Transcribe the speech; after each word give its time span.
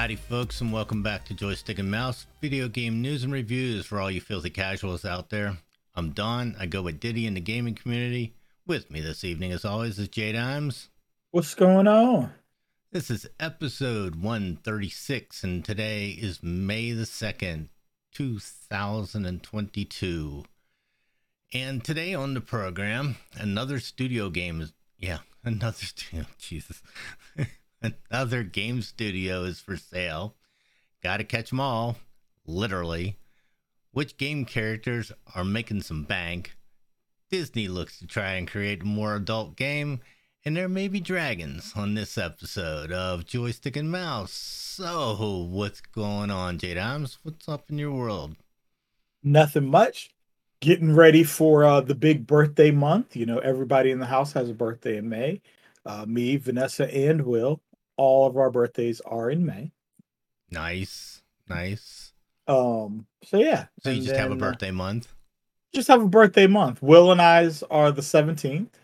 Howdy, 0.00 0.16
folks, 0.16 0.62
and 0.62 0.72
welcome 0.72 1.02
back 1.02 1.26
to 1.26 1.34
Joystick 1.34 1.78
and 1.78 1.90
Mouse 1.90 2.26
video 2.40 2.68
game 2.68 3.02
news 3.02 3.22
and 3.22 3.30
reviews 3.30 3.84
for 3.84 4.00
all 4.00 4.10
you 4.10 4.22
filthy 4.22 4.48
casuals 4.48 5.04
out 5.04 5.28
there. 5.28 5.58
I'm 5.94 6.12
Don. 6.12 6.56
I 6.58 6.64
go 6.64 6.80
with 6.80 7.00
Diddy 7.00 7.26
in 7.26 7.34
the 7.34 7.40
gaming 7.40 7.74
community. 7.74 8.32
With 8.66 8.90
me 8.90 9.02
this 9.02 9.24
evening, 9.24 9.52
as 9.52 9.66
always, 9.66 9.98
is 9.98 10.08
Jay 10.08 10.32
Dimes. 10.32 10.88
What's 11.32 11.54
going 11.54 11.86
on? 11.86 12.32
This 12.90 13.10
is 13.10 13.28
episode 13.38 14.14
136, 14.14 15.44
and 15.44 15.62
today 15.62 16.12
is 16.12 16.42
May 16.42 16.92
the 16.92 17.04
2nd, 17.04 17.68
2022. 18.14 20.44
And 21.52 21.84
today 21.84 22.14
on 22.14 22.32
the 22.32 22.40
program, 22.40 23.16
another 23.34 23.78
studio 23.78 24.30
game 24.30 24.62
is, 24.62 24.72
yeah, 24.98 25.18
another 25.44 25.84
studio, 25.84 26.24
Jesus. 26.38 26.80
Another 27.82 28.42
game 28.42 28.82
studio 28.82 29.44
is 29.44 29.60
for 29.60 29.76
sale. 29.76 30.34
Gotta 31.02 31.24
catch 31.24 31.50
them 31.50 31.60
all, 31.60 31.96
literally. 32.46 33.18
Which 33.92 34.16
game 34.16 34.44
characters 34.44 35.10
are 35.34 35.44
making 35.44 35.82
some 35.82 36.04
bank? 36.04 36.56
Disney 37.30 37.68
looks 37.68 37.98
to 37.98 38.06
try 38.06 38.32
and 38.32 38.48
create 38.48 38.82
a 38.82 38.86
more 38.86 39.16
adult 39.16 39.56
game, 39.56 40.00
and 40.44 40.56
there 40.56 40.68
may 40.68 40.88
be 40.88 41.00
dragons 41.00 41.72
on 41.76 41.94
this 41.94 42.18
episode 42.18 42.92
of 42.92 43.24
Joystick 43.24 43.76
and 43.76 43.90
Mouse. 43.90 44.32
So, 44.32 45.46
what's 45.50 45.80
going 45.80 46.30
on, 46.30 46.58
J 46.58 46.74
Dimes? 46.74 47.18
What's 47.22 47.48
up 47.48 47.70
in 47.70 47.78
your 47.78 47.92
world? 47.92 48.36
Nothing 49.22 49.70
much. 49.70 50.10
Getting 50.60 50.94
ready 50.94 51.24
for 51.24 51.64
uh, 51.64 51.80
the 51.80 51.94
big 51.94 52.26
birthday 52.26 52.70
month. 52.70 53.16
You 53.16 53.26
know, 53.26 53.38
everybody 53.38 53.90
in 53.90 53.98
the 53.98 54.06
house 54.06 54.32
has 54.32 54.50
a 54.50 54.54
birthday 54.54 54.96
in 54.96 55.08
May. 55.08 55.40
Uh, 55.86 56.04
me, 56.06 56.36
Vanessa, 56.36 56.92
and 56.94 57.22
Will. 57.22 57.60
All 58.00 58.26
of 58.26 58.38
our 58.38 58.50
birthdays 58.50 59.02
are 59.02 59.30
in 59.30 59.44
May. 59.44 59.72
Nice, 60.50 61.20
nice. 61.48 62.14
Um. 62.48 63.06
So 63.24 63.36
yeah. 63.38 63.66
So 63.82 63.90
you 63.90 63.96
and 63.96 64.06
just 64.06 64.16
have 64.18 64.30
a 64.30 64.34
uh, 64.34 64.38
birthday 64.38 64.70
month? 64.70 65.12
just 65.74 65.88
have 65.88 66.00
a 66.02 66.08
birthday 66.08 66.46
month. 66.46 66.82
Will 66.82 67.12
and 67.12 67.20
I's 67.20 67.62
are 67.64 67.92
the 67.92 68.00
seventeenth. 68.02 68.76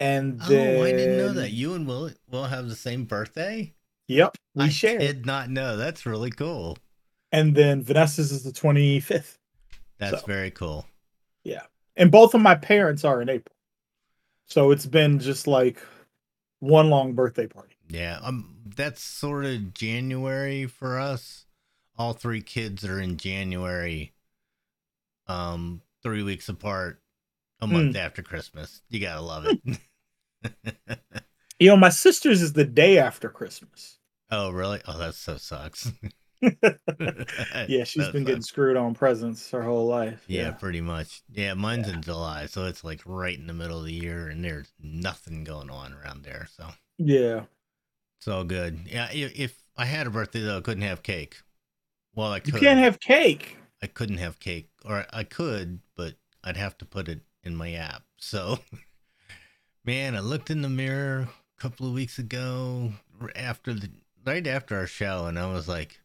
And 0.00 0.40
then, 0.42 0.80
Oh, 0.80 0.84
I 0.84 0.90
didn't 0.92 1.18
know 1.18 1.32
that. 1.34 1.50
You 1.50 1.74
and 1.74 1.86
Will 1.88 2.10
will 2.30 2.44
have 2.44 2.68
the 2.68 2.76
same 2.76 3.04
birthday? 3.04 3.74
Yep, 4.06 4.36
we 4.54 4.64
I 4.64 4.68
share. 4.68 4.98
did 4.98 5.26
not 5.26 5.50
know. 5.50 5.76
That's 5.76 6.06
really 6.06 6.30
cool. 6.30 6.78
And 7.32 7.54
then 7.56 7.82
Vanessa's 7.82 8.30
is 8.30 8.44
the 8.44 8.52
twenty 8.52 9.00
fifth. 9.00 9.38
That's 9.98 10.20
So- 10.20 10.26
very 10.26 10.52
cool. 10.52 10.86
Yeah. 11.42 11.62
And 11.96 12.10
both 12.12 12.32
of 12.34 12.40
my 12.40 12.54
parents 12.54 13.04
are 13.04 13.20
in 13.20 13.28
April. 13.28 13.54
So 14.46 14.70
it's 14.70 14.86
been 14.86 15.18
just 15.18 15.46
like 15.48 15.78
one 16.60 16.90
long 16.90 17.14
birthday 17.14 17.46
party. 17.46 17.73
Yeah, 17.94 18.18
um, 18.22 18.56
that's 18.74 19.02
sort 19.02 19.44
of 19.44 19.72
January 19.72 20.66
for 20.66 20.98
us. 20.98 21.46
All 21.96 22.12
three 22.12 22.42
kids 22.42 22.84
are 22.84 23.00
in 23.00 23.18
January, 23.18 24.12
um, 25.28 25.80
three 26.02 26.24
weeks 26.24 26.48
apart, 26.48 27.00
a 27.60 27.66
month 27.68 27.94
after 27.94 28.20
Christmas. 28.22 28.82
You 28.88 28.98
gotta 29.00 29.20
love 29.20 29.46
it. 29.46 29.60
You 31.60 31.68
know, 31.68 31.76
my 31.76 31.88
sister's 31.88 32.42
is 32.42 32.52
the 32.52 32.64
day 32.64 32.98
after 32.98 33.28
Christmas. 33.28 33.98
oh, 34.30 34.50
really? 34.50 34.80
Oh, 34.86 34.98
that 34.98 35.14
so 35.14 35.36
sucks. 35.36 35.92
Yeah, 37.68 37.84
she's 37.84 38.04
That 38.04 38.12
been 38.12 38.24
getting 38.24 38.42
screwed 38.42 38.76
on 38.76 38.94
presents 38.94 39.50
her 39.52 39.62
whole 39.62 39.86
life. 39.86 40.24
Yeah, 40.28 40.50
pretty 40.50 40.80
much. 40.80 41.22
Yeah, 41.30 41.54
mine's 41.54 41.88
Yeah. 41.88 41.94
in 41.94 42.02
July, 42.02 42.46
so 42.46 42.66
it's 42.66 42.84
like 42.84 43.00
right 43.06 43.38
in 43.38 43.46
the 43.46 43.54
middle 43.54 43.78
of 43.78 43.86
the 43.86 43.92
year, 43.94 44.28
and 44.28 44.44
there's 44.44 44.72
nothing 44.78 45.44
going 45.44 45.70
on 45.70 45.94
around 45.94 46.24
there. 46.24 46.48
So 46.54 46.66
Yeah. 46.98 47.44
It's 48.24 48.28
all 48.28 48.44
good. 48.44 48.86
Yeah, 48.86 49.04
i- 49.10 49.32
if 49.36 49.62
I 49.76 49.84
had 49.84 50.06
a 50.06 50.10
birthday 50.10 50.40
though, 50.40 50.56
I 50.56 50.62
couldn't 50.62 50.82
have 50.84 51.02
cake. 51.02 51.42
Well, 52.14 52.32
I 52.32 52.40
could. 52.40 52.54
You 52.54 52.60
can't 52.60 52.78
have 52.78 52.98
cake. 52.98 53.58
I 53.82 53.86
couldn't 53.86 54.16
have 54.16 54.40
cake, 54.40 54.70
or 54.82 55.04
I 55.12 55.24
could, 55.24 55.80
but 55.94 56.14
I'd 56.42 56.56
have 56.56 56.78
to 56.78 56.86
put 56.86 57.06
it 57.10 57.20
in 57.42 57.54
my 57.54 57.72
app. 57.74 58.04
So, 58.16 58.60
man, 59.84 60.16
I 60.16 60.20
looked 60.20 60.48
in 60.50 60.62
the 60.62 60.70
mirror 60.70 61.28
a 61.58 61.60
couple 61.60 61.86
of 61.86 61.92
weeks 61.92 62.18
ago 62.18 62.94
after 63.36 63.74
the 63.74 63.90
right 64.24 64.46
after 64.46 64.74
our 64.78 64.86
show, 64.86 65.26
and 65.26 65.38
I 65.38 65.52
was 65.52 65.68
like, 65.68 66.00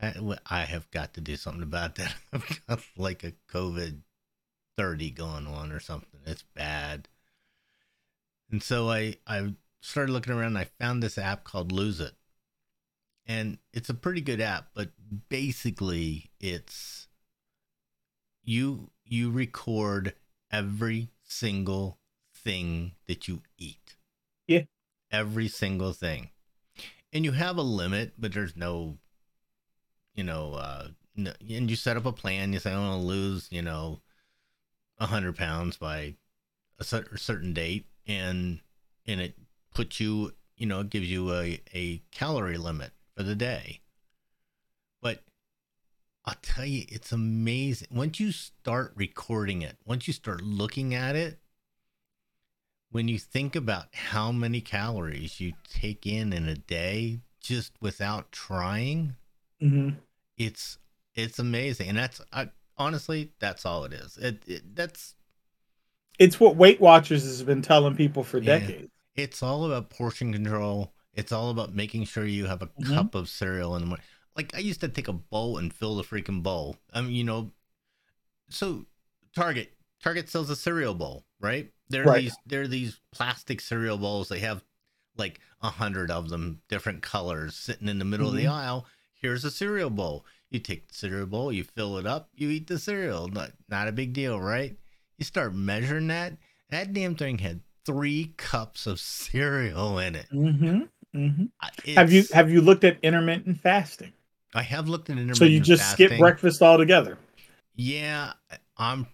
"I 0.00 0.64
have 0.64 0.90
got 0.90 1.14
to 1.14 1.20
do 1.20 1.36
something 1.36 1.62
about 1.62 1.94
that. 1.94 2.16
I've 2.32 2.66
got 2.66 2.80
like 2.96 3.22
a 3.22 3.34
COVID 3.48 4.00
thirty 4.76 5.10
going 5.12 5.46
on 5.46 5.70
or 5.70 5.78
something. 5.78 6.18
It's 6.26 6.42
bad. 6.42 7.06
And 8.50 8.60
so 8.60 8.90
I 8.90 9.18
I 9.26 9.54
started 9.82 10.12
looking 10.12 10.32
around. 10.32 10.56
And 10.56 10.58
I 10.58 10.64
found 10.80 11.02
this 11.02 11.18
app 11.18 11.44
called 11.44 11.70
Lose 11.70 12.00
It 12.00 12.14
and 13.24 13.58
it's 13.72 13.88
a 13.88 13.94
pretty 13.94 14.20
good 14.20 14.40
app 14.40 14.70
but 14.74 14.90
basically 15.28 16.32
it's 16.40 17.06
you 18.42 18.90
you 19.04 19.30
record 19.30 20.14
every 20.50 21.08
single 21.22 21.98
thing 22.34 22.92
that 23.06 23.28
you 23.28 23.40
eat 23.56 23.96
Yeah. 24.46 24.62
every 25.10 25.48
single 25.48 25.92
thing 25.92 26.30
and 27.12 27.24
you 27.24 27.32
have 27.32 27.56
a 27.56 27.62
limit 27.62 28.14
but 28.18 28.32
there's 28.32 28.56
no 28.56 28.98
you 30.14 30.24
know 30.24 30.54
uh 30.54 30.88
no, 31.14 31.32
and 31.48 31.70
you 31.70 31.76
set 31.76 31.96
up 31.96 32.06
a 32.06 32.12
plan 32.12 32.52
you 32.52 32.58
say 32.58 32.72
i 32.72 32.78
want 32.78 33.00
to 33.00 33.06
lose 33.06 33.48
you 33.52 33.62
know 33.62 34.00
a 34.98 35.04
100 35.04 35.36
pounds 35.36 35.76
by 35.76 36.16
a 36.78 36.84
cer- 36.84 37.16
certain 37.16 37.52
date 37.52 37.86
and 38.06 38.60
and 39.06 39.20
it 39.20 39.34
puts 39.74 40.00
you 40.00 40.32
you 40.56 40.66
know 40.66 40.82
gives 40.82 41.10
you 41.10 41.32
a, 41.32 41.60
a 41.74 42.02
calorie 42.10 42.58
limit 42.58 42.92
for 43.16 43.22
the 43.22 43.34
day. 43.34 43.80
But 45.00 45.22
i'll 46.24 46.36
tell 46.42 46.64
you 46.64 46.84
it's 46.88 47.12
amazing. 47.12 47.88
Once 47.90 48.20
you 48.20 48.32
start 48.32 48.92
recording 48.94 49.62
it 49.62 49.76
once 49.84 50.06
you 50.06 50.12
start 50.12 50.40
looking 50.42 50.94
at 50.94 51.16
it 51.16 51.38
when 52.90 53.08
you 53.08 53.18
think 53.18 53.56
about 53.56 53.86
how 53.92 54.30
many 54.30 54.60
calories 54.60 55.40
you 55.40 55.54
take 55.68 56.06
in 56.06 56.32
in 56.32 56.46
a 56.48 56.54
day 56.54 57.20
just 57.40 57.72
without 57.80 58.30
trying 58.30 59.16
hmm 59.60 59.90
it's 60.38 60.78
it's 61.14 61.38
amazing. 61.38 61.88
And 61.88 61.98
that's 61.98 62.20
I, 62.32 62.50
honestly 62.78 63.32
that's 63.38 63.66
all 63.66 63.84
it 63.84 63.92
is. 63.92 64.16
It, 64.16 64.42
it 64.46 64.74
that's 64.76 65.14
It's 66.18 66.38
what 66.40 66.56
Weight 66.56 66.80
Watchers 66.80 67.24
has 67.24 67.42
been 67.42 67.62
telling 67.62 67.96
people 67.96 68.22
for 68.24 68.40
Yeah. 68.40 68.58
decades. 68.58 68.88
It's 69.14 69.42
all 69.42 69.64
about 69.64 69.90
portion 69.90 70.32
control. 70.32 70.94
It's 71.14 71.32
all 71.32 71.50
about 71.50 71.74
making 71.74 72.04
sure 72.06 72.24
you 72.24 72.46
have 72.46 72.62
a 72.62 72.66
Mhm. 72.68 72.94
cup 72.94 73.14
of 73.14 73.28
cereal 73.28 73.76
in 73.76 73.82
the 73.82 73.86
morning. 73.86 74.06
Like 74.34 74.54
I 74.54 74.58
used 74.60 74.80
to 74.80 74.88
take 74.88 75.08
a 75.08 75.12
bowl 75.12 75.58
and 75.58 75.72
fill 75.74 75.96
the 75.96 76.02
freaking 76.02 76.42
bowl. 76.42 76.76
I 76.92 77.02
mean, 77.02 77.12
you 77.12 77.24
know, 77.24 77.52
so 78.48 78.86
Target 79.34 79.74
Target 80.02 80.28
sells 80.28 80.50
a 80.50 80.56
cereal 80.56 80.94
bowl, 80.94 81.24
right? 81.40 81.72
There 81.88 82.02
are 82.02 82.06
Right. 82.06 82.22
these 82.24 82.36
there 82.46 82.62
are 82.62 82.68
these 82.68 83.00
plastic 83.12 83.60
cereal 83.60 83.98
bowls. 83.98 84.28
They 84.28 84.40
have 84.40 84.64
like 85.16 85.40
a 85.60 85.70
hundred 85.70 86.10
of 86.10 86.28
them, 86.30 86.62
different 86.68 87.02
colors, 87.02 87.54
sitting 87.54 87.88
in 87.88 87.98
the 87.98 88.04
middle 88.04 88.28
of 88.28 88.34
the 88.34 88.44
Mhm. 88.44 88.50
aisle. 88.52 88.86
Here's 89.12 89.44
a 89.44 89.50
cereal 89.50 89.90
bowl. 89.90 90.24
You 90.48 90.58
take 90.58 90.88
the 90.88 90.94
cereal 90.94 91.26
bowl, 91.26 91.52
you 91.52 91.64
fill 91.64 91.98
it 91.98 92.06
up, 92.06 92.30
you 92.34 92.48
eat 92.50 92.66
the 92.66 92.78
cereal. 92.78 93.28
Not 93.28 93.52
not 93.68 93.88
a 93.88 93.92
big 93.92 94.12
deal, 94.12 94.40
right? 94.40 94.76
You 95.18 95.24
start 95.24 95.54
measuring 95.54 96.08
that. 96.08 96.38
That 96.70 96.92
damn 96.94 97.14
thing 97.14 97.38
had 97.38 97.60
three 97.84 98.32
cups 98.36 98.86
of 98.86 99.00
cereal 99.00 99.98
in 99.98 100.14
it. 100.14 100.26
hmm 100.30 100.80
hmm 101.12 101.44
Have 101.86 102.12
you 102.12 102.24
have 102.32 102.50
you 102.50 102.60
looked 102.60 102.84
at 102.84 102.98
intermittent 103.02 103.60
fasting? 103.60 104.12
I 104.54 104.62
have 104.62 104.88
looked 104.88 105.08
at 105.08 105.14
intermittent 105.14 105.38
So 105.38 105.44
you 105.44 105.60
just 105.60 105.92
skip 105.92 106.18
breakfast 106.18 106.62
altogether. 106.62 107.18
Yeah, 107.74 108.32
I'm. 108.76 109.06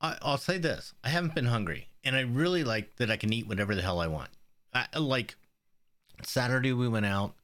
I, 0.00 0.16
I'll 0.22 0.38
say 0.38 0.58
this: 0.58 0.94
I 1.02 1.08
haven't 1.08 1.34
been 1.34 1.46
hungry, 1.46 1.88
and 2.04 2.14
I 2.16 2.20
really 2.20 2.64
like 2.64 2.96
that 2.96 3.10
I 3.10 3.16
can 3.16 3.32
eat 3.32 3.48
whatever 3.48 3.74
the 3.74 3.82
hell 3.82 4.00
I 4.00 4.06
want. 4.06 4.30
I, 4.74 4.86
like 4.98 5.36
Saturday, 6.22 6.72
we 6.72 6.88
went 6.88 7.06
out. 7.06 7.34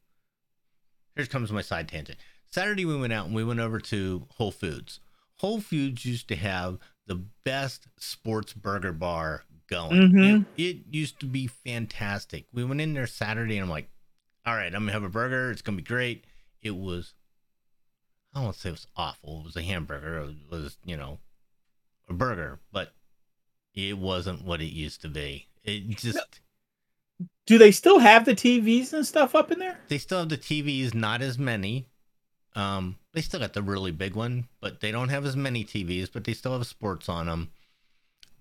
Here 1.15 1.25
comes 1.25 1.51
my 1.51 1.61
side 1.61 1.87
tangent. 1.87 2.19
Saturday, 2.49 2.85
we 2.85 2.97
went 2.97 3.13
out 3.13 3.25
and 3.25 3.35
we 3.35 3.43
went 3.43 3.59
over 3.59 3.79
to 3.79 4.27
Whole 4.37 4.51
Foods. 4.51 4.99
Whole 5.39 5.59
Foods 5.59 6.05
used 6.05 6.27
to 6.29 6.35
have 6.35 6.77
the 7.07 7.23
best 7.43 7.87
sports 7.97 8.53
burger 8.53 8.91
bar 8.93 9.43
going. 9.67 10.11
Mhm. 10.11 10.45
It, 10.57 10.63
it 10.63 10.77
used 10.91 11.19
to 11.19 11.25
be 11.25 11.47
fantastic. 11.47 12.45
We 12.53 12.63
went 12.63 12.81
in 12.81 12.93
there 12.93 13.07
Saturday, 13.07 13.57
and 13.57 13.63
I'm 13.63 13.69
like, 13.69 13.89
"All 14.45 14.55
right, 14.55 14.73
I'm 14.73 14.81
gonna 14.83 14.91
have 14.91 15.03
a 15.03 15.09
burger. 15.09 15.51
It's 15.51 15.61
gonna 15.61 15.75
be 15.77 15.83
great." 15.83 16.25
It 16.61 16.75
was 16.75 17.13
I 18.33 18.39
don't 18.39 18.45
want 18.45 18.55
to 18.55 18.61
say 18.61 18.69
it 18.69 18.73
was 18.73 18.87
awful. 18.97 19.39
It 19.39 19.45
was 19.45 19.55
a 19.55 19.61
hamburger. 19.61 20.17
It 20.19 20.35
was, 20.51 20.77
you 20.83 20.97
know, 20.97 21.19
a 22.09 22.13
burger, 22.13 22.59
but 22.71 22.93
it 23.73 23.97
wasn't 23.97 24.43
what 24.43 24.61
it 24.61 24.73
used 24.73 25.01
to 25.03 25.07
be. 25.07 25.47
It 25.63 25.87
just 25.97 26.41
Do 27.45 27.57
they 27.57 27.71
still 27.71 27.99
have 27.99 28.25
the 28.25 28.35
TVs 28.35 28.91
and 28.91 29.05
stuff 29.05 29.35
up 29.35 29.51
in 29.51 29.59
there? 29.59 29.79
they 29.87 29.97
still 29.97 30.19
have 30.19 30.29
the 30.29 30.37
TVs, 30.37 30.93
not 30.93 31.21
as 31.21 31.37
many. 31.39 31.87
Um, 32.55 32.97
they 33.13 33.21
still 33.21 33.39
got 33.41 33.53
the 33.53 33.61
really 33.61 33.91
big 33.91 34.15
one, 34.15 34.47
but 34.61 34.79
they 34.79 34.91
don't 34.91 35.09
have 35.09 35.25
as 35.25 35.35
many 35.35 35.65
TVs, 35.65 36.09
but 36.11 36.23
they 36.23 36.33
still 36.33 36.53
have 36.57 36.65
sports 36.65 37.09
on 37.09 37.25
them. 37.27 37.51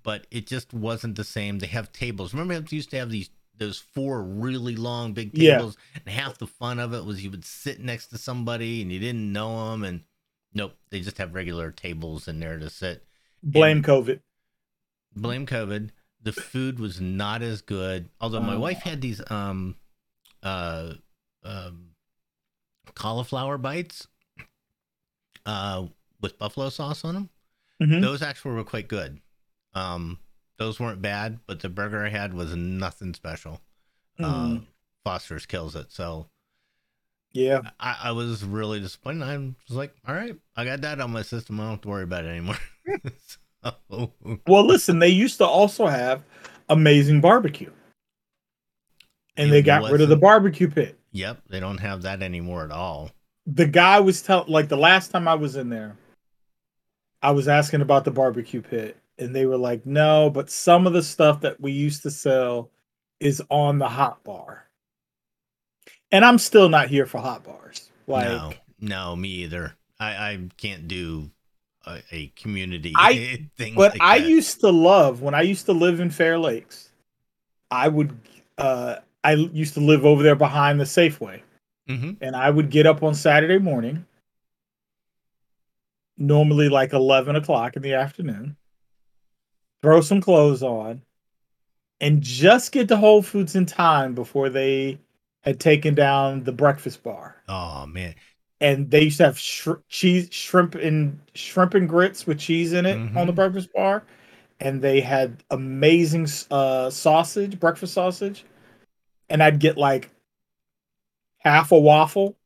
But 0.02 0.26
it 0.30 0.46
just 0.46 0.72
wasn't 0.72 1.16
the 1.16 1.24
same. 1.24 1.58
They 1.58 1.66
have 1.66 1.92
tables. 1.92 2.32
Remember, 2.32 2.58
they 2.60 2.76
used 2.76 2.90
to 2.90 2.98
have 2.98 3.10
these 3.10 3.30
those 3.56 3.78
four 3.78 4.20
really 4.22 4.74
long 4.74 5.12
big 5.12 5.30
Yeah. 5.36 5.56
tables, 5.58 5.76
and 5.94 6.12
half 6.14 6.38
the 6.38 6.46
fun 6.46 6.78
of 6.80 6.92
it 6.92 7.04
was 7.04 7.22
you 7.22 7.30
would 7.30 7.44
sit 7.44 7.80
next 7.80 8.08
to 8.08 8.18
somebody 8.18 8.82
and 8.82 8.90
you 8.90 8.98
didn't 8.98 9.32
know 9.32 9.70
them, 9.70 9.84
and 9.84 10.02
nope, 10.52 10.76
they 10.90 11.00
just 11.00 11.18
have 11.18 11.34
regular 11.34 11.70
tables 11.70 12.26
in 12.28 12.40
there 12.40 12.58
to 12.58 12.68
sit. 12.68 13.04
Blame 13.42 13.82
COVID. 13.82 14.20
Blame 15.14 15.46
COVID. 15.46 15.90
The 16.20 16.32
food 16.32 16.78
was 16.80 17.00
not 17.00 17.42
as 17.42 17.62
good. 17.62 18.08
Although 18.20 18.40
my 18.40 18.56
wife 18.56 18.82
had 18.82 19.00
these 19.00 19.22
um 19.30 19.76
uh 20.42 20.94
um 21.44 21.93
cauliflower 22.94 23.58
bites 23.58 24.06
uh 25.46 25.86
with 26.20 26.38
buffalo 26.38 26.68
sauce 26.70 27.04
on 27.04 27.14
them. 27.14 27.30
Mhm. 27.82 28.00
Those 28.02 28.22
actually 28.22 28.54
were 28.54 28.64
quite 28.64 28.88
good. 28.88 29.20
Um 29.74 30.18
those 30.56 30.78
weren't 30.78 31.02
bad, 31.02 31.40
but 31.46 31.60
the 31.60 31.68
burger 31.68 32.04
I 32.04 32.08
had 32.08 32.32
was 32.34 32.54
nothing 32.54 33.14
special. 33.14 33.60
Uh 34.18 34.24
Mm. 34.46 34.66
Foster's 35.04 35.44
kills 35.46 35.74
it. 35.76 35.92
So 35.92 36.28
Yeah. 37.32 37.60
I, 37.80 37.96
I 38.04 38.12
was 38.12 38.42
really 38.44 38.80
disappointed. 38.80 39.24
I 39.24 39.36
was 39.36 39.76
like, 39.76 39.94
all 40.06 40.14
right, 40.14 40.36
I 40.56 40.64
got 40.64 40.80
that 40.82 41.00
on 41.00 41.10
my 41.10 41.22
system. 41.22 41.58
I 41.60 41.64
don't 41.64 41.70
have 41.72 41.80
to 41.82 41.88
worry 41.88 42.04
about 42.04 42.24
it 42.24 42.28
anymore. 42.28 42.56
so 43.90 44.12
Well, 44.46 44.64
listen, 44.66 44.98
they 45.00 45.08
used 45.08 45.38
to 45.38 45.46
also 45.46 45.86
have 45.86 46.22
amazing 46.68 47.20
barbecue. 47.20 47.70
And 49.36 49.48
It 49.48 49.50
they 49.50 49.62
got 49.62 49.90
rid 49.90 50.00
of 50.00 50.08
the 50.08 50.16
barbecue 50.16 50.70
pit. 50.70 50.98
Yep, 51.14 51.42
they 51.48 51.60
don't 51.60 51.78
have 51.78 52.02
that 52.02 52.22
anymore 52.22 52.64
at 52.64 52.72
all. 52.72 53.10
The 53.46 53.66
guy 53.66 54.00
was 54.00 54.20
telling, 54.20 54.50
like, 54.50 54.68
the 54.68 54.76
last 54.76 55.12
time 55.12 55.28
I 55.28 55.36
was 55.36 55.54
in 55.54 55.68
there, 55.70 55.96
I 57.22 57.30
was 57.30 57.46
asking 57.46 57.82
about 57.82 58.04
the 58.04 58.10
barbecue 58.10 58.60
pit, 58.60 58.96
and 59.18 59.34
they 59.34 59.46
were 59.46 59.56
like, 59.56 59.86
no, 59.86 60.28
but 60.28 60.50
some 60.50 60.86
of 60.88 60.92
the 60.92 61.02
stuff 61.04 61.40
that 61.42 61.60
we 61.60 61.70
used 61.70 62.02
to 62.02 62.10
sell 62.10 62.70
is 63.20 63.40
on 63.48 63.78
the 63.78 63.88
hot 63.88 64.24
bar. 64.24 64.66
And 66.10 66.24
I'm 66.24 66.38
still 66.38 66.68
not 66.68 66.88
here 66.88 67.06
for 67.06 67.18
hot 67.18 67.44
bars. 67.44 67.90
Like, 68.08 68.26
no, 68.26 68.52
no, 68.80 69.16
me 69.16 69.28
either. 69.44 69.74
I, 70.00 70.10
I 70.10 70.38
can't 70.56 70.88
do 70.88 71.30
a, 71.86 72.02
a 72.10 72.26
community 72.34 72.92
I- 72.96 73.48
thing. 73.56 73.76
but 73.76 73.92
like 73.92 74.02
I 74.02 74.18
that. 74.18 74.28
used 74.28 74.60
to 74.60 74.70
love 74.70 75.22
when 75.22 75.34
I 75.34 75.42
used 75.42 75.66
to 75.66 75.72
live 75.72 76.00
in 76.00 76.10
Fair 76.10 76.38
Lakes. 76.38 76.90
I 77.70 77.86
would, 77.88 78.16
uh, 78.58 78.96
I 79.24 79.32
used 79.32 79.74
to 79.74 79.80
live 79.80 80.04
over 80.04 80.22
there 80.22 80.36
behind 80.36 80.78
the 80.78 80.84
Safeway. 80.84 81.40
Mhm. 81.88 82.16
and 82.22 82.34
I 82.34 82.48
would 82.48 82.70
get 82.70 82.86
up 82.86 83.02
on 83.02 83.14
Saturday 83.14 83.58
morning, 83.58 84.06
normally 86.16 86.70
like 86.70 86.92
11 86.94 87.36
o'clock 87.36 87.76
in 87.76 87.82
the 87.82 87.92
afternoon, 87.92 88.56
throw 89.82 90.00
some 90.00 90.22
clothes 90.22 90.62
on, 90.62 91.02
and 92.00 92.22
just 92.22 92.72
get 92.72 92.88
to 92.88 92.96
Whole 92.96 93.20
Foods 93.20 93.54
in 93.54 93.66
time 93.66 94.14
before 94.14 94.48
they 94.48 94.98
had 95.42 95.60
taken 95.60 95.94
down 95.94 96.44
the 96.44 96.52
breakfast 96.52 97.02
bar. 97.02 97.36
Oh 97.48 97.84
man, 97.86 98.14
And 98.60 98.90
they 98.90 99.02
used 99.02 99.18
to 99.18 99.24
have 99.24 99.38
sh- 99.38 99.68
cheese, 99.90 100.28
shrimp, 100.30 100.74
and 100.74 101.20
shrimp 101.34 101.74
and 101.74 101.86
grits 101.86 102.26
with 102.26 102.38
cheese 102.38 102.72
in 102.72 102.86
it 102.86 102.96
on 103.14 103.26
the 103.26 103.32
Mhm. 103.32 103.36
breakfast 103.36 103.72
bar. 103.74 104.04
And 104.58 104.80
they 104.80 105.02
had 105.02 105.44
amazing 105.50 106.28
uh, 106.50 106.88
sausage, 106.88 107.60
breakfast 107.60 107.92
sausage. 107.92 108.44
And 109.28 109.42
I'd 109.42 109.58
get 109.58 109.76
like 109.76 110.10
half 111.38 111.72
a 111.72 111.78
waffle, 111.78 112.36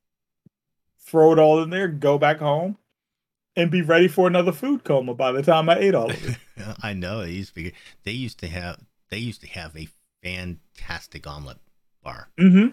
throw 1.00 1.32
it 1.32 1.38
all 1.38 1.62
in 1.62 1.70
there, 1.70 1.88
go 1.88 2.18
back 2.18 2.38
home, 2.38 2.76
and 3.56 3.70
be 3.70 3.82
ready 3.82 4.08
for 4.08 4.26
another 4.26 4.52
food 4.52 4.84
coma 4.84 5.14
by 5.14 5.32
the 5.32 5.42
time 5.42 5.68
I 5.68 5.78
ate 5.78 5.94
all 5.94 6.10
of 6.10 6.28
it. 6.28 6.36
I 6.82 6.92
know 6.92 7.22
they 7.22 7.30
used 7.32 7.54
to 7.54 7.62
be. 7.62 7.72
They 8.04 8.12
used 8.12 8.38
to 8.40 8.48
have. 8.48 8.78
They 9.10 9.18
used 9.18 9.40
to 9.40 9.48
have 9.48 9.76
a 9.76 9.88
fantastic 10.22 11.26
omelet 11.26 11.58
bar. 12.04 12.28
hmm 12.38 12.68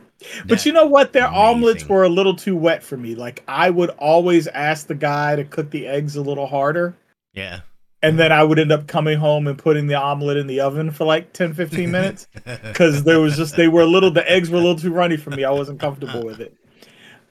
But 0.46 0.66
you 0.66 0.74
know 0.74 0.86
what? 0.86 1.14
Their 1.14 1.28
omelets 1.30 1.88
were 1.88 2.04
a 2.04 2.10
little 2.10 2.36
too 2.36 2.56
wet 2.56 2.84
for 2.84 2.98
me. 2.98 3.16
Like 3.16 3.44
I 3.48 3.70
would 3.70 3.92
always 3.92 4.48
ask 4.48 4.88
the 4.88 4.96
guy 4.96 5.36
to 5.36 5.44
cook 5.44 5.70
the 5.72 5.88
eggs 5.88 6.16
a 6.16 6.22
little 6.22 6.48
harder. 6.48 6.96
yeah, 7.34 7.62
And 8.06 8.20
then 8.20 8.32
I 8.32 8.44
would 8.44 8.60
end 8.60 8.72
up 8.72 8.88
coming 8.88 9.18
home 9.18 9.48
and 9.48 9.58
putting 9.58 9.88
the 9.88 9.96
omelet 9.96 10.38
in 10.38 10.48
the 10.48 10.60
oven 10.60 10.92
for 10.92 11.06
like 11.06 11.34
10, 11.34 11.54
15 11.54 11.92
minutes. 11.92 12.28
because 12.72 13.04
there 13.04 13.20
was 13.20 13.36
just 13.36 13.56
they 13.56 13.68
were 13.68 13.82
a 13.82 13.88
little 13.88 14.12
the 14.12 14.30
eggs 14.30 14.50
were 14.50 14.58
a 14.58 14.62
little 14.62 14.78
too 14.78 14.94
runny 14.94 15.18
for 15.18 15.32
me. 15.32 15.44
I 15.44 15.52
wasn't 15.52 15.80
comfortable 15.80 16.24
with 16.24 16.42
it. 16.42 16.56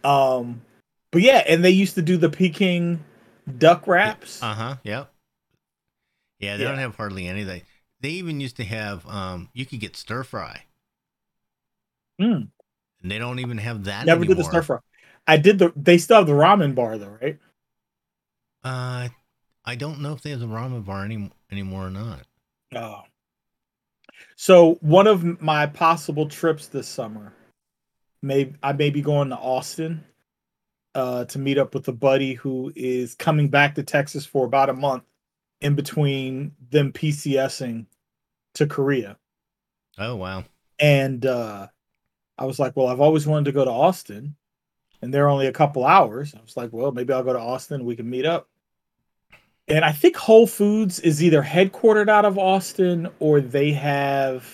Um, 0.05 0.63
but 1.11 1.23
yeah, 1.23 1.43
and 1.47 1.65
they 1.65 1.71
used 1.71 1.95
to 1.95 2.03
do 2.03 2.17
the 2.17 2.29
Peking 2.29 3.03
duck 3.59 3.87
wraps. 3.87 4.43
Uh 4.43 4.55
huh. 4.55 4.77
Yep. 4.85 5.11
Yeah, 6.41 6.57
they 6.57 6.65
Yeah. 6.65 6.71
don't 6.71 6.79
have 6.79 6.97
hardly 6.97 7.27
anything. 7.27 7.63
They 8.01 8.11
even 8.11 8.41
used 8.41 8.57
to 8.57 8.65
have. 8.65 9.07
Um, 9.07 9.49
you 9.55 9.65
could 9.65 9.81
get 9.81 9.97
stir 9.97 10.25
fry, 10.25 10.65
Mm, 12.21 12.49
and 13.03 13.11
they 13.11 13.19
don't 13.19 13.39
even 13.39 13.59
have 13.59 13.85
that. 13.85 14.07
never 14.07 14.25
did 14.25 14.37
the 14.37 14.45
stir 14.45 14.63
fry. 14.63 14.79
I 15.27 15.37
did 15.37 15.59
the. 15.59 15.73
They 15.75 15.99
still 15.99 16.19
have 16.19 16.27
the 16.27 16.33
ramen 16.33 16.75
bar 16.75 16.99
though, 16.99 17.17
right? 17.23 17.39
Uh, 18.65 18.69
I 19.09 19.11
don't 19.75 20.01
know 20.01 20.13
if 20.13 20.23
they 20.23 20.31
have 20.31 20.41
the 20.41 20.47
ramen 20.47 20.85
bar 20.85 21.05
any, 21.05 21.31
anymore 21.51 21.87
or 21.87 21.91
not. 21.91 22.21
Oh. 22.75 23.03
So 24.37 24.75
one 24.81 25.07
of 25.07 25.41
my 25.41 25.67
possible 25.67 26.29
trips 26.29 26.69
this 26.69 26.89
summer, 26.89 27.33
may 28.23 28.53
I 28.63 28.73
may 28.73 28.91
be 28.91 29.01
going 29.01 29.31
to 29.31 29.37
Austin, 29.37 30.05
uh, 30.95 31.25
to 31.27 31.39
meet 31.39 31.59
up 31.59 31.75
with 31.75 31.89
a 31.89 31.93
buddy 31.93 32.35
who 32.35 32.73
is 32.77 33.15
coming 33.15 33.49
back 33.49 33.75
to 33.75 33.83
Texas 33.83 34.27
for 34.27 34.45
about 34.45 34.71
a 34.71 34.75
month, 34.75 35.05
in 35.61 35.75
between 35.75 36.53
them 36.71 36.93
PCSing 36.93 37.87
to 38.55 38.67
Korea. 38.67 39.17
Oh 39.99 40.17
wow. 40.17 40.45
And 40.79 41.25
uh, 41.25 41.69
I 42.37 42.45
was 42.45 42.59
like, 42.59 42.77
well, 42.77 42.89
I've 42.89 43.01
always 43.01 43.27
wanted 43.27 43.47
to 43.47 43.53
go 43.53 43.65
to 43.65 43.71
Austin, 43.71 44.37
and 45.01 45.15
they're 45.15 45.29
only 45.29 45.47
a 45.47 45.53
couple 45.53 45.87
hours. 45.87 46.35
I 46.35 46.43
was 46.43 46.57
like, 46.57 46.71
well, 46.73 46.93
maybe 46.93 47.13
I'll 47.13 47.23
go 47.23 47.33
to 47.33 47.39
Austin. 47.39 47.85
We 47.85 47.97
can 47.97 48.11
meet 48.11 48.27
up. 48.27 48.49
And 49.67 49.85
I 49.85 49.93
think 49.93 50.17
Whole 50.17 50.47
Foods 50.47 51.01
is 51.01 51.23
either 51.23 51.43
headquartered 51.43 52.09
out 52.09 52.25
of 52.25 52.37
Austin 52.39 53.09
or 53.19 53.41
they 53.41 53.73
have 53.73 54.47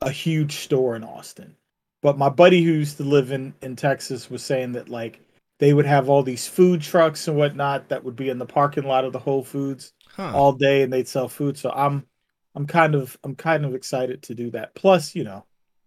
a 0.00 0.10
huge 0.10 0.56
store 0.56 0.94
in 0.94 1.02
Austin. 1.02 1.56
But 2.02 2.18
my 2.18 2.28
buddy 2.28 2.62
who 2.62 2.72
used 2.72 2.98
to 2.98 3.02
live 3.02 3.32
in, 3.32 3.54
in 3.62 3.74
Texas 3.74 4.30
was 4.30 4.44
saying 4.44 4.72
that 4.72 4.88
like 4.88 5.20
they 5.58 5.72
would 5.74 5.86
have 5.86 6.08
all 6.08 6.22
these 6.22 6.46
food 6.46 6.80
trucks 6.80 7.26
and 7.26 7.36
whatnot 7.36 7.88
that 7.88 8.04
would 8.04 8.14
be 8.14 8.28
in 8.28 8.38
the 8.38 8.46
parking 8.46 8.84
lot 8.84 9.04
of 9.04 9.12
the 9.12 9.18
Whole 9.18 9.42
Foods 9.42 9.92
Huh. 10.10 10.32
all 10.34 10.52
day 10.52 10.82
and 10.82 10.90
they'd 10.92 11.08
sell 11.08 11.28
food. 11.28 11.58
So 11.58 11.70
I'm 11.70 12.06
I'm 12.54 12.66
kind 12.66 12.94
of 12.94 13.18
I'm 13.24 13.34
kind 13.34 13.64
of 13.64 13.74
excited 13.74 14.22
to 14.22 14.34
do 14.34 14.50
that. 14.52 14.74
Plus, 14.74 15.14
you 15.14 15.24
know, 15.24 15.44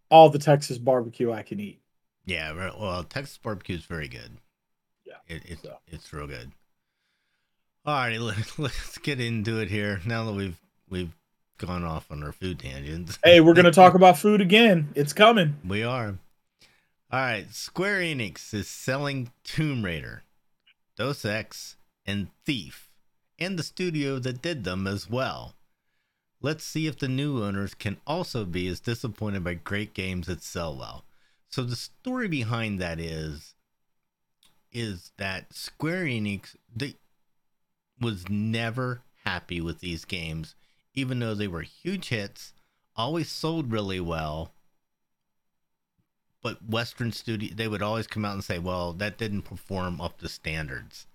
all 0.09 0.29
the 0.29 0.37
Texas 0.37 0.77
barbecue 0.77 1.31
I 1.31 1.41
can 1.43 1.59
eat. 1.59 1.79
Yeah. 2.25 2.53
Well, 2.53 3.03
Texas 3.05 3.37
barbecue 3.39 3.75
is 3.75 3.85
very 3.85 4.07
good. 4.07 4.37
Yeah, 5.05 5.15
it, 5.27 5.43
it's 5.45 5.63
so. 5.63 5.77
it's 5.87 6.13
real 6.13 6.27
good. 6.27 6.51
All 7.85 7.95
right, 7.95 8.19
let, 8.19 8.59
let's 8.59 8.97
get 8.99 9.19
into 9.19 9.59
it 9.59 9.69
here. 9.69 10.01
Now 10.05 10.25
that 10.25 10.33
we've 10.33 10.59
we've 10.89 11.15
gone 11.57 11.83
off 11.83 12.09
on 12.11 12.23
our 12.23 12.31
food 12.31 12.59
tangents, 12.59 13.19
Hey, 13.23 13.39
we're 13.41 13.53
gonna 13.53 13.71
talk 13.71 13.93
about 13.95 14.17
food 14.17 14.41
again. 14.41 14.89
It's 14.95 15.13
coming. 15.13 15.55
we 15.67 15.83
are. 15.83 16.17
All 17.11 17.19
right, 17.19 17.51
Square 17.51 18.01
Enix 18.01 18.53
is 18.53 18.67
selling 18.67 19.31
Tomb 19.43 19.83
Raider, 19.83 20.21
Deus 20.95 21.25
Ex, 21.25 21.75
and 22.05 22.27
Thief, 22.45 22.91
and 23.39 23.57
the 23.57 23.63
studio 23.63 24.19
that 24.19 24.43
did 24.43 24.63
them 24.63 24.85
as 24.85 25.09
well. 25.09 25.55
Let's 26.39 26.63
see 26.63 26.85
if 26.85 26.99
the 26.99 27.07
new 27.07 27.43
owners 27.43 27.73
can 27.73 27.97
also 28.05 28.45
be 28.45 28.67
as 28.67 28.79
disappointed 28.79 29.43
by 29.43 29.55
great 29.55 29.93
games 29.95 30.27
that 30.27 30.43
sell 30.43 30.77
well. 30.77 31.03
So 31.49 31.63
the 31.63 31.75
story 31.75 32.27
behind 32.27 32.79
that 32.79 32.99
is 32.99 33.55
is 34.71 35.11
that 35.17 35.51
Square 35.51 36.05
Enix 36.05 36.55
they 36.73 36.93
was 37.99 38.29
never 38.29 39.03
happy 39.25 39.61
with 39.61 39.79
these 39.79 40.05
games, 40.05 40.55
even 40.93 41.19
though 41.19 41.35
they 41.35 41.47
were 41.47 41.61
huge 41.61 42.09
hits, 42.09 42.53
always 42.95 43.29
sold 43.29 43.71
really 43.71 43.99
well. 43.99 44.53
But 46.41 46.63
Western 46.63 47.11
studio 47.11 47.53
they 47.53 47.67
would 47.67 47.81
always 47.81 48.07
come 48.07 48.23
out 48.23 48.33
and 48.33 48.43
say, 48.43 48.59
"Well, 48.59 48.93
that 48.93 49.17
didn't 49.17 49.41
perform 49.41 49.99
up 49.99 50.19
to 50.19 50.29
standards." 50.29 51.05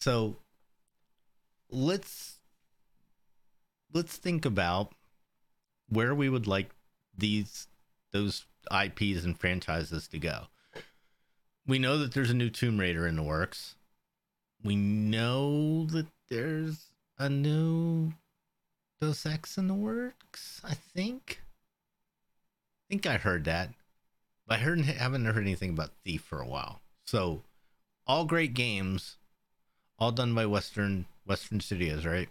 So 0.00 0.38
let's 1.70 2.40
let's 3.92 4.16
think 4.16 4.44
about 4.44 4.94
where 5.88 6.14
we 6.14 6.28
would 6.28 6.46
like 6.46 6.70
these 7.16 7.68
those 8.12 8.46
IPs 8.70 9.24
and 9.24 9.38
franchises 9.38 10.08
to 10.08 10.18
go. 10.18 10.46
We 11.66 11.78
know 11.78 11.98
that 11.98 12.12
there's 12.12 12.30
a 12.30 12.34
new 12.34 12.50
Tomb 12.50 12.78
Raider 12.78 13.06
in 13.06 13.16
the 13.16 13.22
works. 13.22 13.76
We 14.64 14.76
know 14.76 15.86
that 15.86 16.06
there's 16.28 16.86
a 17.18 17.28
new 17.28 18.12
Deus 19.00 19.26
Ex 19.26 19.58
in 19.58 19.66
the 19.66 19.74
works. 19.74 20.60
I 20.64 20.74
think. 20.74 21.40
I 21.42 22.94
think 22.94 23.06
I 23.06 23.16
heard 23.16 23.44
that, 23.46 23.70
but 24.46 24.58
I 24.58 24.62
heard 24.62 24.80
haven't 24.80 25.24
heard 25.24 25.38
anything 25.38 25.70
about 25.70 25.90
Thief 26.04 26.22
for 26.22 26.40
a 26.40 26.46
while. 26.46 26.80
So, 27.06 27.42
all 28.06 28.24
great 28.24 28.54
games, 28.54 29.16
all 29.98 30.12
done 30.12 30.34
by 30.34 30.46
Western 30.46 31.06
Western 31.26 31.60
Studios, 31.60 32.06
right? 32.06 32.28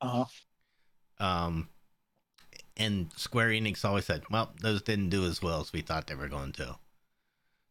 Uh-huh. 0.00 0.24
Um, 1.24 1.68
and 2.76 3.12
Square 3.16 3.48
Enix 3.50 3.84
always 3.84 4.04
said, 4.04 4.22
"Well, 4.30 4.52
those 4.60 4.82
didn't 4.82 5.10
do 5.10 5.24
as 5.24 5.42
well 5.42 5.60
as 5.60 5.72
we 5.72 5.80
thought 5.80 6.06
they 6.06 6.14
were 6.14 6.28
going 6.28 6.52
to." 6.52 6.76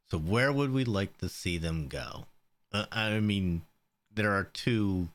So 0.09 0.17
where 0.17 0.51
would 0.51 0.71
we 0.71 0.83
like 0.83 1.17
to 1.19 1.29
see 1.29 1.57
them 1.57 1.87
go? 1.87 2.25
Uh, 2.71 2.85
I 2.91 3.19
mean, 3.19 3.63
there 4.13 4.31
are 4.31 4.45
two 4.45 5.09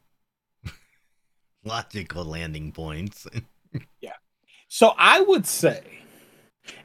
logical 1.65 2.25
landing 2.25 2.73
points. 2.73 3.27
Yeah. 4.01 4.15
So 4.69 4.95
I 4.97 5.21
would 5.21 5.47
say, 5.47 5.83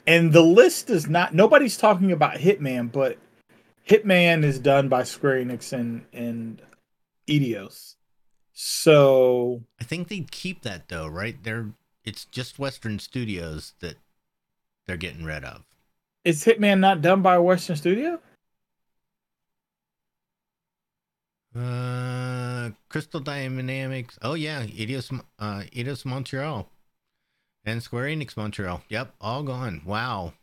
and 0.05 0.33
the 0.33 0.41
list 0.41 0.89
is 0.89 1.07
not 1.07 1.33
nobody's 1.33 1.77
talking 1.77 2.11
about 2.11 2.35
Hitman, 2.35 2.91
but 2.91 3.17
Hitman 3.87 4.43
is 4.43 4.59
done 4.59 4.89
by 4.89 5.03
Square 5.03 5.45
Enix 5.45 5.71
and 5.71 6.05
and 6.11 6.61
Eidos. 7.29 7.95
So 8.51 9.63
I 9.79 9.85
think 9.85 10.09
they'd 10.09 10.31
keep 10.31 10.63
that 10.63 10.89
though, 10.89 11.07
right? 11.07 11.41
They're 11.41 11.67
it's 12.03 12.25
just 12.25 12.59
Western 12.59 12.99
Studios 12.99 13.73
that 13.79 13.95
they're 14.85 14.97
getting 14.97 15.23
rid 15.23 15.45
of. 15.45 15.63
is 16.25 16.43
Hitman 16.43 16.79
not 16.79 17.01
done 17.01 17.21
by 17.21 17.35
a 17.35 17.41
Western 17.41 17.77
studio? 17.77 18.19
Uh, 21.55 22.70
Crystal 22.89 23.20
Dynamics. 23.20 24.17
Oh 24.22 24.36
yeah, 24.36 24.65
Eidos, 24.65 25.20
uh, 25.39 25.63
Eidos 25.74 26.05
Montreal, 26.05 26.70
and 27.65 27.84
Square 27.84 28.05
Enix 28.05 28.38
Montreal. 28.38 28.81
Yep, 28.89 29.13
all 29.20 29.43
gone. 29.43 29.81
Wow. 29.86 30.34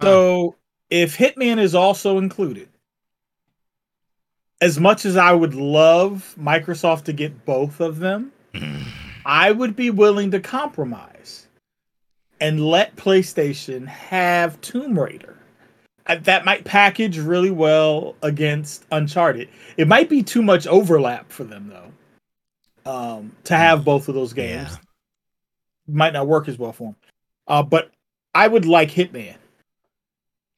So 0.00 0.54
if 0.90 1.16
Hitman 1.16 1.58
is 1.58 1.74
also 1.74 2.18
included, 2.18 2.68
as 4.60 4.78
much 4.78 5.04
as 5.04 5.16
I 5.16 5.32
would 5.32 5.54
love 5.54 6.34
Microsoft 6.38 7.04
to 7.04 7.12
get 7.12 7.44
both 7.44 7.80
of 7.80 7.98
them, 7.98 8.32
I 9.26 9.50
would 9.50 9.74
be 9.74 9.90
willing 9.90 10.30
to 10.30 10.40
compromise 10.40 11.48
and 12.40 12.64
let 12.64 12.96
PlayStation 12.96 13.86
have 13.86 14.60
Tomb 14.60 14.98
Raider. 14.98 15.37
That 16.08 16.44
might 16.46 16.64
package 16.64 17.18
really 17.18 17.50
well 17.50 18.16
against 18.22 18.86
Uncharted. 18.90 19.48
It 19.76 19.86
might 19.86 20.08
be 20.08 20.22
too 20.22 20.42
much 20.42 20.66
overlap 20.66 21.30
for 21.30 21.44
them 21.44 21.68
though. 21.68 22.90
Um, 22.90 23.36
to 23.44 23.54
have 23.54 23.84
both 23.84 24.08
of 24.08 24.14
those 24.14 24.32
games 24.32 24.70
Yeah. 24.70 24.76
might 25.86 26.14
not 26.14 26.26
work 26.26 26.48
as 26.48 26.58
well 26.58 26.72
for 26.72 26.84
them. 26.84 26.96
Uh, 27.46 27.62
but 27.62 27.90
I 28.34 28.48
would 28.48 28.64
like 28.64 28.90
Hitman. 28.90 29.36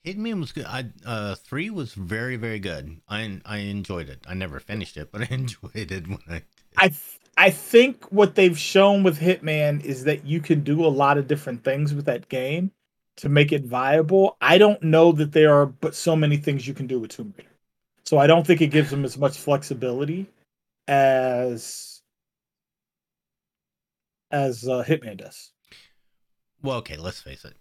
Hitman 0.06 0.38
was 0.40 0.52
good. 0.52 0.64
I 0.66 0.86
uh 1.04 1.34
three 1.34 1.68
was 1.70 1.94
very 1.94 2.36
very 2.36 2.58
good. 2.60 3.00
I 3.08 3.40
I 3.44 3.58
enjoyed 3.58 4.08
it. 4.08 4.20
I 4.28 4.34
never 4.34 4.60
finished 4.60 4.96
it, 4.96 5.10
but 5.10 5.22
I 5.22 5.28
enjoyed 5.34 5.70
it 5.74 6.06
when 6.08 6.18
I. 6.28 6.32
Did. 6.34 6.44
I 6.76 6.88
th- 6.88 7.18
I 7.36 7.50
think 7.50 8.04
what 8.12 8.34
they've 8.34 8.58
shown 8.58 9.02
with 9.02 9.18
Hitman 9.18 9.82
is 9.82 10.04
that 10.04 10.24
you 10.26 10.40
can 10.40 10.62
do 10.62 10.84
a 10.84 10.88
lot 10.88 11.18
of 11.18 11.26
different 11.26 11.64
things 11.64 11.92
with 11.94 12.04
that 12.04 12.28
game 12.28 12.70
to 13.20 13.28
make 13.28 13.52
it 13.52 13.64
viable. 13.64 14.36
I 14.40 14.56
don't 14.58 14.82
know 14.82 15.12
that 15.12 15.32
there 15.32 15.54
are 15.54 15.66
but 15.66 15.94
so 15.94 16.16
many 16.16 16.36
things 16.36 16.66
you 16.66 16.74
can 16.74 16.86
do 16.86 16.98
with 16.98 17.10
Tomb 17.10 17.34
Raider. 17.36 17.50
So 18.04 18.18
I 18.18 18.26
don't 18.26 18.46
think 18.46 18.60
it 18.60 18.68
gives 18.68 18.90
them 18.90 19.04
as 19.04 19.18
much 19.18 19.36
flexibility 19.36 20.26
as 20.88 22.00
as 24.30 24.66
uh, 24.66 24.84
Hitman 24.86 25.18
does. 25.18 25.52
Well, 26.62 26.76
okay, 26.78 26.96
let's 26.96 27.20
face 27.20 27.44
it. 27.44 27.54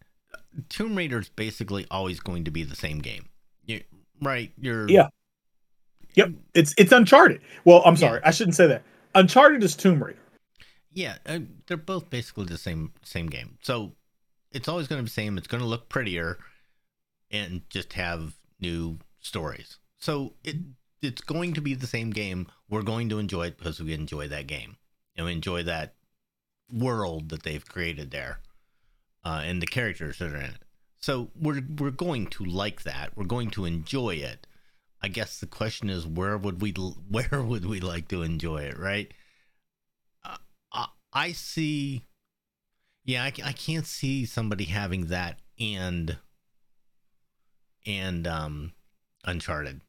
Tomb 0.69 0.95
Raider 0.95 1.19
is 1.19 1.29
basically 1.29 1.85
always 1.91 2.19
going 2.19 2.45
to 2.45 2.51
be 2.51 2.63
the 2.63 2.75
same 2.75 2.99
game. 2.99 3.29
You, 3.65 3.83
right? 4.21 4.51
You're 4.57 4.89
Yeah. 4.89 5.09
Yep, 6.15 6.31
it's 6.53 6.73
it's 6.77 6.91
Uncharted. 6.91 7.41
Well, 7.65 7.83
I'm 7.85 7.93
Yeah. 7.95 7.99
sorry, 7.99 8.21
I 8.23 8.31
shouldn't 8.31 8.55
say 8.55 8.67
that. 8.67 8.83
Uncharted 9.13 9.63
is 9.63 9.75
Tomb 9.75 10.03
Raider. 10.03 10.19
Yeah, 10.91 11.17
uh, 11.25 11.39
they're 11.67 11.77
both 11.77 12.09
basically 12.09 12.45
the 12.45 12.57
same 12.57 12.93
same 13.03 13.27
game. 13.27 13.57
So 13.61 13.93
it's 14.51 14.67
always 14.67 14.87
going 14.87 14.99
to 14.99 15.03
be 15.03 15.09
the 15.09 15.13
same. 15.13 15.37
It's 15.37 15.47
going 15.47 15.61
to 15.61 15.67
look 15.69 15.89
prettier, 15.89 16.37
and 17.31 17.61
just 17.69 17.93
have 17.93 18.33
new 18.59 18.99
stories. 19.19 19.77
So 19.97 20.33
it 20.43 20.57
it's 21.01 21.21
going 21.21 21.53
to 21.53 21.61
be 21.61 21.75
the 21.75 21.87
same 21.87 22.11
game. 22.11 22.47
We're 22.69 22.81
going 22.83 23.09
to 23.09 23.19
enjoy 23.19 23.47
it 23.47 23.57
because 23.57 23.79
we 23.81 23.93
enjoy 23.93 24.27
that 24.27 24.47
game 24.47 24.77
and 25.15 25.25
we 25.25 25.31
enjoy 25.31 25.63
that 25.63 25.95
world 26.71 27.29
that 27.29 27.43
they've 27.43 27.65
created 27.65 28.11
there, 28.11 28.39
uh, 29.23 29.41
and 29.43 29.61
the 29.61 29.67
characters 29.67 30.19
that 30.19 30.33
are 30.33 30.37
in 30.37 30.43
it. 30.43 30.63
So 30.99 31.31
we're 31.35 31.61
we're 31.77 31.91
going 31.91 32.27
to 32.27 32.45
like 32.45 32.83
that. 32.83 33.15
We're 33.15 33.25
going 33.25 33.51
to 33.51 33.65
enjoy 33.65 34.15
it. 34.15 34.45
I 35.01 35.07
guess 35.07 35.39
the 35.39 35.47
question 35.47 35.89
is 35.89 36.05
where 36.05 36.37
would 36.37 36.61
we 36.61 36.71
where 37.09 37.41
would 37.43 37.65
we 37.65 37.79
like 37.79 38.07
to 38.09 38.23
enjoy 38.23 38.63
it, 38.63 38.77
right? 38.77 39.13
Uh, 40.23 40.37
I, 40.73 40.87
I 41.13 41.31
see 41.31 42.05
yeah, 43.09 43.23
I, 43.23 43.33
I 43.43 43.51
can't 43.53 43.87
see 43.87 44.23
somebody 44.27 44.65
having 44.65 45.07
that 45.07 45.39
and 45.59 46.17
and 47.87 48.27
um 48.27 48.73
Uncharted 49.25 49.81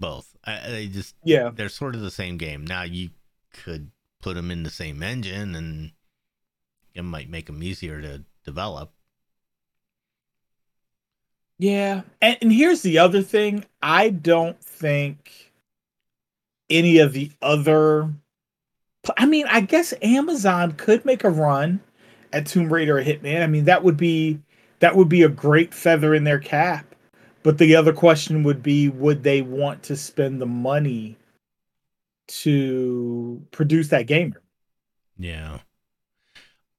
both. 0.00 0.34
I, 0.44 0.76
I 0.76 0.86
just 0.90 1.14
Yeah. 1.22 1.50
they're 1.54 1.68
sort 1.68 1.94
of 1.94 2.00
the 2.00 2.10
same 2.10 2.38
game. 2.38 2.66
Now 2.66 2.82
you 2.82 3.10
could 3.52 3.90
put 4.22 4.34
them 4.36 4.50
in 4.50 4.62
the 4.62 4.70
same 4.70 5.02
engine 5.02 5.54
and 5.54 5.92
it 6.94 7.02
might 7.02 7.28
make 7.28 7.46
them 7.46 7.62
easier 7.62 8.00
to 8.00 8.24
develop. 8.42 8.92
Yeah. 11.58 12.02
And, 12.22 12.38
and 12.40 12.52
here's 12.52 12.80
the 12.80 12.98
other 12.98 13.20
thing. 13.22 13.66
I 13.82 14.08
don't 14.08 14.58
think 14.64 15.52
any 16.70 16.98
of 16.98 17.12
the 17.12 17.30
other 17.42 18.08
I 19.18 19.26
mean, 19.26 19.46
I 19.46 19.60
guess 19.60 19.92
Amazon 20.00 20.72
could 20.72 21.04
make 21.04 21.22
a 21.22 21.30
run 21.30 21.80
at 22.32 22.46
Tomb 22.46 22.72
Raider 22.72 22.98
or 22.98 23.02
Hitman. 23.02 23.42
I 23.42 23.46
mean, 23.46 23.64
that 23.64 23.84
would 23.84 23.96
be 23.96 24.40
that 24.80 24.96
would 24.96 25.08
be 25.08 25.22
a 25.22 25.28
great 25.28 25.72
feather 25.72 26.14
in 26.14 26.24
their 26.24 26.38
cap. 26.38 26.94
But 27.42 27.58
the 27.58 27.74
other 27.74 27.92
question 27.92 28.42
would 28.44 28.62
be 28.62 28.88
would 28.88 29.22
they 29.22 29.42
want 29.42 29.82
to 29.84 29.96
spend 29.96 30.40
the 30.40 30.46
money 30.46 31.16
to 32.28 33.42
produce 33.50 33.88
that 33.88 34.06
game? 34.06 34.34
Yeah. 35.18 35.58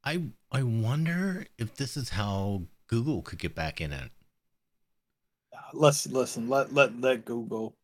I 0.03 0.23
I 0.51 0.63
wonder 0.63 1.45
if 1.57 1.75
this 1.75 1.95
is 1.95 2.09
how 2.09 2.63
Google 2.87 3.21
could 3.21 3.39
get 3.39 3.55
back 3.55 3.81
in 3.81 3.93
it. 3.93 4.11
Let's 5.73 6.07
listen, 6.07 6.49
let 6.49 6.73
let 6.73 6.99
let 6.99 7.25
Google 7.25 7.75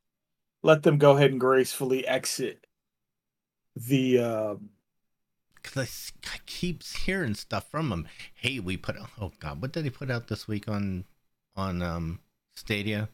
let 0.64 0.84
them 0.84 0.98
go 0.98 1.16
ahead 1.16 1.32
and 1.32 1.40
gracefully 1.40 2.06
exit 2.08 2.66
the 3.76 4.20
um 4.20 4.70
Because 5.62 6.12
I, 6.26 6.30
I 6.36 6.38
keep 6.46 6.84
hearing 6.84 7.36
stuff 7.36 7.70
from 7.70 7.90
them. 7.90 8.08
Hey, 8.34 8.60
we 8.60 8.78
put 8.78 8.96
oh 9.20 9.32
god, 9.40 9.62
what 9.62 9.72
did 9.74 9.84
he 9.86 9.90
put 9.90 10.10
out 10.12 10.28
this 10.28 10.48
week 10.48 10.68
on 10.68 11.06
on 11.56 11.82
um 11.82 12.20
Stadia? 12.56 13.10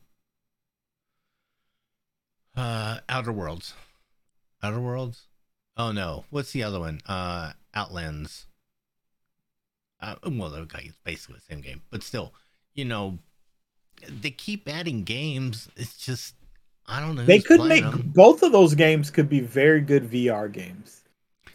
Uh, 2.56 3.00
Outer 3.10 3.32
Worlds. 3.32 3.74
Outer 4.64 4.80
Worlds. 4.80 5.28
Oh 5.78 5.92
no, 5.92 6.26
what's 6.30 6.52
the 6.52 6.64
other 6.64 6.80
one? 6.80 7.02
Uh, 7.06 7.54
Outlands. 7.74 8.48
Uh, 10.00 10.16
well, 10.26 10.54
okay, 10.56 10.84
it's 10.86 10.98
basically 11.04 11.36
the 11.36 11.54
same 11.54 11.62
game, 11.62 11.82
but 11.90 12.04
still, 12.04 12.34
you 12.74 12.86
know, 12.86 13.20
they 14.08 14.30
keep 14.32 14.68
adding 14.70 15.04
games. 15.04 15.70
It's 15.76 15.98
just 15.98 16.36
I 16.86 17.00
don't 17.00 17.16
know. 17.16 17.26
they 17.26 17.40
could 17.40 17.64
make 17.64 17.84
make 17.84 17.84
'em. 17.84 18.12
both 18.14 18.44
of 18.44 18.52
those 18.52 18.76
games 18.76 19.10
could 19.10 19.30
be 19.30 19.40
very 19.42 19.82
good 19.82 20.10
VR 20.10 20.52
games. 20.52 21.04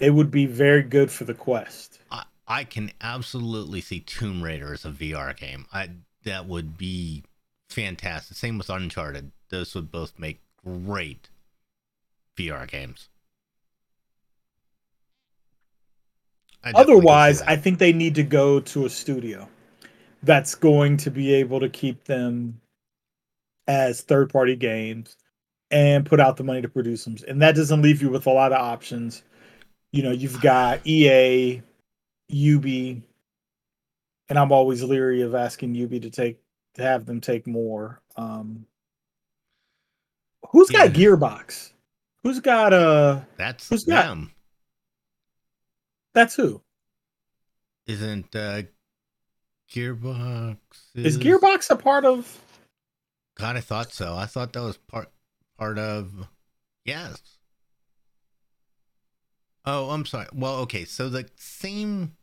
They 0.01 0.11
would 0.11 0.31
be 0.31 0.47
very 0.47 0.83
good 0.83 1.11
for 1.11 1.25
the 1.25 1.35
Quest. 1.35 2.01
I, 2.11 2.25
I 2.49 2.65
can 2.65 2.91
absolutely 3.01 3.81
see 3.81 4.01
Tomb 4.01 4.43
Raider 4.43 4.73
as 4.73 4.85
a 4.85 4.91
VR 4.91 5.37
game. 5.37 5.67
I 5.73 5.91
that 6.25 6.47
would 6.47 6.77
be 6.77 7.23
fantastic. 7.69 8.37
Same 8.37 8.59
with 8.59 8.71
Uncharted. 8.71 9.31
Those 9.51 9.75
would 9.75 9.93
both 9.93 10.19
make 10.19 10.41
great 10.65 11.29
VR 12.37 12.67
games. 12.67 13.09
I 16.65 16.73
definitely 16.73 16.73
could 16.73 16.89
see 16.89 16.93
Otherwise. 16.93 17.43
I 17.43 17.57
think 17.57 17.79
they 17.79 17.93
need 17.93 18.15
to 18.17 18.23
go 18.23 18.61
to 18.61 18.87
a 18.87 18.91
studio 18.91 19.49
that's 20.23 20.55
going 20.55 20.97
to 20.99 21.11
be 21.11 21.35
able 21.35 21.61
to 21.61 21.69
keep 21.69 22.05
them 22.05 22.61
as 23.67 24.01
third 24.01 24.31
party 24.31 24.57
games 24.57 25.17
and 25.71 26.05
put 26.05 26.21
out 26.21 26.37
the 26.37 26.45
money 26.45 26.61
to 26.63 26.69
produce 26.69 27.05
them. 27.05 27.17
And 27.29 27.41
that 27.43 27.55
doesn't 27.55 27.83
leave 27.83 28.03
you 28.03 28.11
with 28.11 28.27
a 28.27 28.31
lot 28.31 28.53
of 28.53 28.59
options. 28.59 29.23
You 29.93 30.03
know, 30.05 30.13
you've 30.13 30.41
got 30.41 30.87
EA, 30.87 31.63
UB, 32.31 32.65
and 32.65 33.03
I'm 34.39 34.53
always 34.53 34.83
leery 34.83 35.23
of 35.23 35.35
asking 35.35 35.81
UB 35.83 36.01
to 36.03 36.11
take 36.11 36.41
to 36.75 36.83
have 36.83 37.07
them 37.07 37.21
take 37.21 37.47
more. 37.47 38.01
Um 38.17 38.67
Who's 40.51 40.71
got. 40.71 40.91
Gearbox? 40.91 41.73
Who's 42.23 42.41
got 42.41 42.73
uh 42.73 43.21
that's 43.37 43.69
who's 43.69 43.85
got- 43.85 44.05
them. 44.07 44.33
that's 46.15 46.35
who? 46.37 46.61
Isn't 47.87 48.35
uh, 48.37 48.63
Gearbox? 49.73 50.57
Is 50.95 51.19
Gearbox 51.19 51.71
a 51.71 51.77
part 51.77 52.05
of 52.05 52.39
God, 53.37 53.57
I 53.57 53.61
thought 53.61 53.93
so. 53.93 54.15
I 54.15 54.27
thought 54.27 54.53
that 54.53 54.61
was 54.63 54.77
part 54.77 55.09
part 55.59 55.79
of 55.79 56.13
yes. 56.85 57.21
Oh, 59.65 59.91
I'm 59.91 60.07
sorry. 60.07 60.27
Well, 60.33 60.57
okay. 60.61 60.85
So 60.85 61.09
the 61.09 61.29
same 61.37 62.17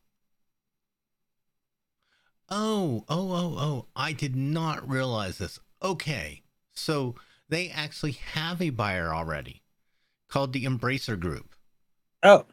Oh, 2.50 3.03
oh, 3.10 3.32
oh, 3.34 3.56
oh. 3.58 3.86
I 3.96 4.13
did 4.13 4.36
not 4.36 4.88
realize 4.89 5.38
this. 5.38 5.60
Okay. 5.84 6.44
So 6.74 7.15
they 7.50 7.70
actually 7.70 8.13
have 8.13 8.62
a 8.62 8.70
buyer 8.70 9.13
already 9.13 9.63
called 10.29 10.53
the 10.53 10.65
Embracer 10.65 11.20
Group. 11.20 11.56
Oh, 12.24 12.46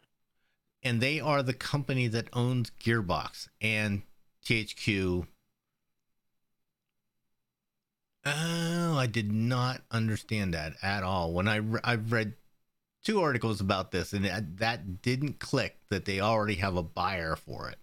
And 0.83 1.01
they 1.01 1.19
are 1.19 1.41
the 1.41 1.53
company 1.53 2.07
that 2.07 2.29
owns 2.33 2.71
Gearbox 2.71 3.47
and 3.61 4.03
THQ. 4.45 5.27
Oh, 8.25 8.97
I 8.97 9.07
did 9.07 9.31
not 9.31 9.81
understand 9.91 10.53
that 10.53 10.73
at 10.81 11.03
all. 11.03 11.33
When 11.33 11.47
I 11.47 11.57
re- 11.57 11.79
I've 11.83 12.11
read 12.11 12.33
two 13.05 13.21
articles 13.21 13.61
about 13.61 13.91
this, 13.91 14.11
and 14.11 14.25
that, 14.57 15.01
didn't 15.01 15.39
click 15.39 15.77
that 15.89 16.03
they 16.05 16.19
already 16.19 16.55
have 16.55 16.75
a 16.75 16.83
buyer 16.83 17.35
for 17.37 17.69
it. 17.69 17.77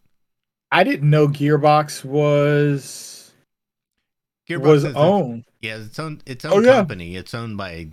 I 0.71 0.85
didn't 0.85 1.09
know 1.09 1.29
Gearbox 1.29 2.05
was 2.05 3.33
Gearbox 4.49 4.62
was 4.67 4.85
is 4.85 4.95
a- 4.95 4.99
owned 4.99 5.45
yeah, 5.61 5.76
it's 5.79 5.99
own 5.99 6.21
its 6.26 6.45
Oh, 6.45 6.55
own 6.57 6.64
yeah. 6.64 6.73
company. 6.76 7.17
It's 7.17 7.33
owned 7.35 7.57
by 7.57 7.88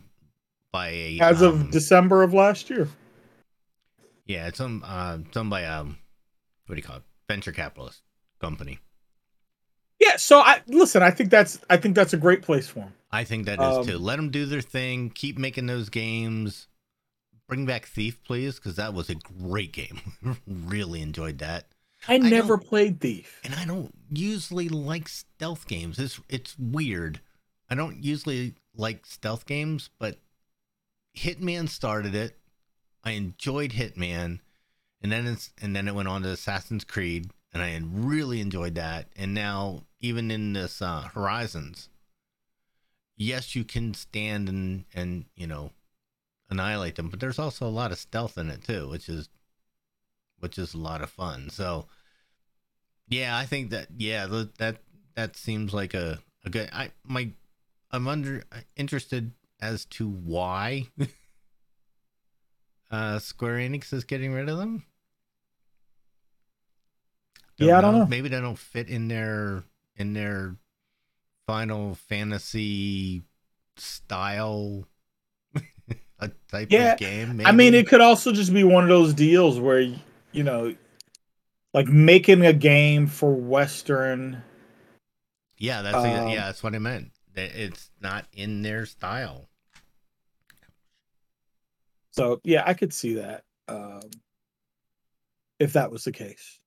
by 0.71 0.89
a 0.89 1.19
as 1.19 1.41
um, 1.43 1.47
of 1.61 1.71
December 1.71 2.23
of 2.23 2.33
last 2.33 2.69
year. 2.69 2.87
yeah, 4.25 4.47
it's 4.47 4.59
owned 4.59 4.81
uh, 4.85 5.17
it's 5.25 5.37
owned 5.37 5.49
by 5.49 5.65
um 5.65 5.97
what 6.65 6.75
do 6.75 6.81
you 6.81 6.87
call 6.87 6.97
it? 6.97 7.03
Venture 7.27 7.51
capitalist 7.51 8.01
company. 8.39 8.79
Yeah, 9.99 10.15
so 10.15 10.39
I 10.39 10.61
listen. 10.67 11.03
I 11.03 11.11
think 11.11 11.29
that's 11.29 11.59
I 11.69 11.75
think 11.77 11.93
that's 11.95 12.13
a 12.13 12.17
great 12.17 12.41
place 12.41 12.67
for 12.67 12.79
him. 12.79 12.93
I 13.11 13.23
think 13.25 13.45
that 13.47 13.59
is 13.59 13.77
Um, 13.79 13.85
too. 13.85 13.97
Let 13.97 14.15
them 14.15 14.29
do 14.31 14.45
their 14.45 14.61
thing. 14.61 15.09
Keep 15.09 15.37
making 15.37 15.65
those 15.65 15.89
games. 15.89 16.67
Bring 17.49 17.65
back 17.65 17.87
Thief, 17.87 18.23
please, 18.23 18.55
because 18.55 18.75
that 18.75 18.93
was 18.93 19.09
a 19.09 19.15
great 19.15 19.73
game. 19.73 19.99
really 20.47 21.01
enjoyed 21.01 21.39
that. 21.39 21.65
I 22.07 22.17
never 22.19 22.55
don't- 22.55 22.67
played 22.67 23.01
Thief. 23.01 23.41
And 23.43 23.55
I 23.55 23.65
don't 23.65 23.93
usually 24.09 24.69
like 24.69 25.09
stealth 25.09 25.67
games. 25.67 25.99
It's 25.99 26.21
it's 26.29 26.57
weird. 26.57 27.19
I 27.69 27.75
don't 27.75 28.03
usually 28.03 28.53
like 28.75 29.05
stealth 29.05 29.45
games, 29.45 29.89
but 29.99 30.19
Hitman 31.17 31.67
started 31.67 32.15
it. 32.15 32.37
I 33.03 33.11
enjoyed 33.11 33.71
Hitman, 33.71 34.39
and 35.01 35.11
then 35.11 35.25
it's 35.27 35.51
and 35.61 35.75
then 35.75 35.87
it 35.87 35.95
went 35.95 36.07
on 36.07 36.21
to 36.21 36.29
Assassin's 36.29 36.83
Creed, 36.83 37.31
and 37.51 37.63
I 37.63 37.79
really 37.83 38.41
enjoyed 38.41 38.75
that. 38.75 39.07
And 39.15 39.33
now 39.33 39.83
even 39.99 40.29
in 40.31 40.53
this 40.53 40.81
uh, 40.81 41.09
Horizons, 41.13 41.89
yes, 43.17 43.55
you 43.55 43.63
can 43.63 43.93
stand 43.93 44.47
and 44.49 44.85
and 44.93 45.25
you 45.35 45.47
know 45.47 45.71
annihilate 46.49 46.95
them, 46.95 47.09
but 47.09 47.19
there's 47.19 47.39
also 47.39 47.67
a 47.67 47.69
lot 47.69 47.91
of 47.91 47.99
stealth 47.99 48.37
in 48.37 48.49
it 48.49 48.63
too, 48.63 48.89
which 48.89 49.09
is 49.09 49.29
which 50.39 50.57
is 50.57 50.73
a 50.73 50.77
lot 50.77 51.01
of 51.01 51.09
fun. 51.09 51.49
So 51.49 51.87
yeah, 53.07 53.37
I 53.37 53.45
think 53.45 53.71
that 53.71 53.87
yeah, 53.97 54.27
th- 54.27 54.49
that 54.57 54.77
that 55.15 55.35
seems 55.35 55.73
like 55.73 55.93
a 55.93 56.19
a 56.45 56.49
good 56.49 56.69
I 56.71 56.91
my 57.03 57.31
I'm 57.91 58.07
under 58.07 58.43
interested 58.75 59.31
as 59.61 59.85
to 59.85 60.07
why 60.09 60.87
uh 62.91 63.19
Square 63.19 63.57
Enix 63.57 63.93
is 63.93 64.03
getting 64.03 64.33
rid 64.33 64.49
of 64.49 64.57
them. 64.57 64.85
Yeah, 67.57 67.77
I 67.77 67.81
don't 67.81 67.93
know. 67.93 68.05
Maybe 68.05 68.29
they 68.29 68.39
don't 68.39 68.57
fit 68.57 68.89
in 68.89 69.07
their 69.07 69.63
in 69.97 70.13
their 70.13 70.55
Final 71.47 71.95
Fantasy 71.95 73.23
style 73.77 74.87
a 76.19 76.29
type 76.49 76.71
Yeah, 76.71 76.93
of 76.93 76.99
game. 76.99 77.41
I 77.45 77.51
mean, 77.51 77.73
it 77.73 77.87
could 77.87 78.01
also 78.01 78.31
just 78.31 78.53
be 78.53 78.63
one 78.63 78.83
of 78.83 78.89
those 78.89 79.13
deals 79.13 79.59
where 79.59 79.79
you 79.79 80.43
know, 80.43 80.75
like 81.73 81.87
making 81.87 82.45
a 82.45 82.53
game 82.53 83.07
for 83.07 83.33
Western. 83.33 84.43
Yeah, 85.57 85.81
that's 85.81 85.97
Um, 85.97 86.29
yeah, 86.29 86.45
that's 86.45 86.63
what 86.63 86.75
I 86.75 86.79
meant. 86.79 87.11
It's 87.35 87.89
not 88.01 88.25
in 88.33 88.61
their 88.61 88.85
style. 88.85 89.49
So 92.11 92.41
yeah, 92.43 92.63
I 92.65 92.73
could 92.73 92.93
see 92.93 93.13
that 93.15 93.43
um, 93.67 94.01
if 95.59 95.73
that 95.73 95.91
was 95.91 96.03
the 96.03 96.11
case. 96.11 96.59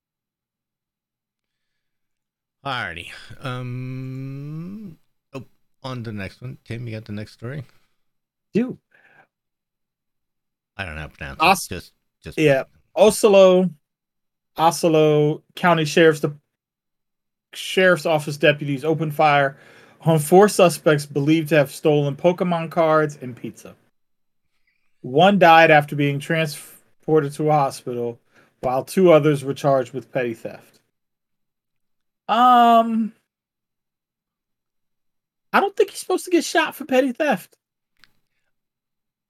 Alrighty. 2.64 3.10
Um. 3.40 4.98
Oh, 5.34 5.44
on 5.82 6.04
to 6.04 6.10
the 6.10 6.16
next 6.16 6.40
one. 6.40 6.58
Tim, 6.64 6.86
you 6.86 6.94
got 6.94 7.06
the 7.06 7.12
next 7.12 7.32
story? 7.32 7.64
Dude, 8.54 8.78
I 10.76 10.84
don't 10.84 10.94
know 10.94 11.02
how 11.02 11.06
to 11.08 11.16
pronounce 11.16 11.40
Os- 11.40 11.66
it. 11.66 11.74
Just, 11.74 11.92
just 12.22 12.38
Yeah. 12.38 12.64
Oslo, 12.94 13.70
Oslo 14.56 15.42
County 15.54 15.84
Sheriff's 15.84 16.20
the 16.20 16.36
Sheriff's 17.54 18.06
Office 18.06 18.36
deputies 18.36 18.84
opened 18.84 19.14
fire 19.14 19.58
on 20.00 20.18
four 20.18 20.48
suspects 20.48 21.06
believed 21.06 21.50
to 21.50 21.56
have 21.56 21.70
stolen 21.70 22.16
Pokemon 22.16 22.70
cards 22.70 23.18
and 23.20 23.36
pizza. 23.36 23.76
One 25.00 25.38
died 25.38 25.70
after 25.70 25.96
being 25.96 26.18
transported 26.18 27.32
to 27.34 27.48
a 27.48 27.52
hospital, 27.52 28.20
while 28.60 28.84
two 28.84 29.12
others 29.12 29.44
were 29.44 29.54
charged 29.54 29.92
with 29.92 30.12
petty 30.12 30.34
theft. 30.34 30.80
Um, 32.28 33.12
I 35.52 35.60
don't 35.60 35.76
think 35.76 35.90
he's 35.90 36.00
supposed 36.00 36.24
to 36.24 36.30
get 36.30 36.44
shot 36.44 36.74
for 36.74 36.84
petty 36.84 37.12
theft. 37.12 37.56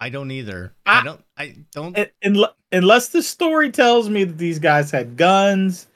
I 0.03 0.09
don't 0.09 0.33
either. 0.33 0.75
I- 0.85 0.99
I 0.99 1.03
don't. 1.05 1.25
I 1.37 1.57
don't. 1.71 2.51
Unless 2.73 3.11
the 3.11 3.23
story 3.23 3.71
tells 3.71 4.09
me 4.09 4.25
that 4.25 4.37
these 4.37 4.59
guys 4.59 4.91
had 4.91 5.17
guns 5.17 5.87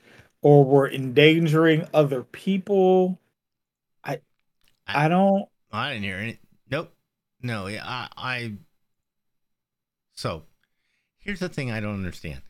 or 0.43 0.65
were 0.65 0.89
endangering 0.89 1.89
other 1.93 2.23
people 2.23 3.19
i 4.05 4.21
i 4.87 5.09
don't 5.09 5.49
I 5.73 5.93
didn't 5.93 6.05
hear 6.05 6.19
any. 6.19 6.39
Nope. 6.71 6.95
No. 7.43 7.67
Yeah. 7.67 7.83
I. 7.85 8.09
I. 8.17 8.53
So, 10.15 10.45
here's 11.19 11.41
the 11.41 11.49
thing 11.49 11.71
I 11.73 11.81
don't 11.81 11.95
understand. 11.95 12.43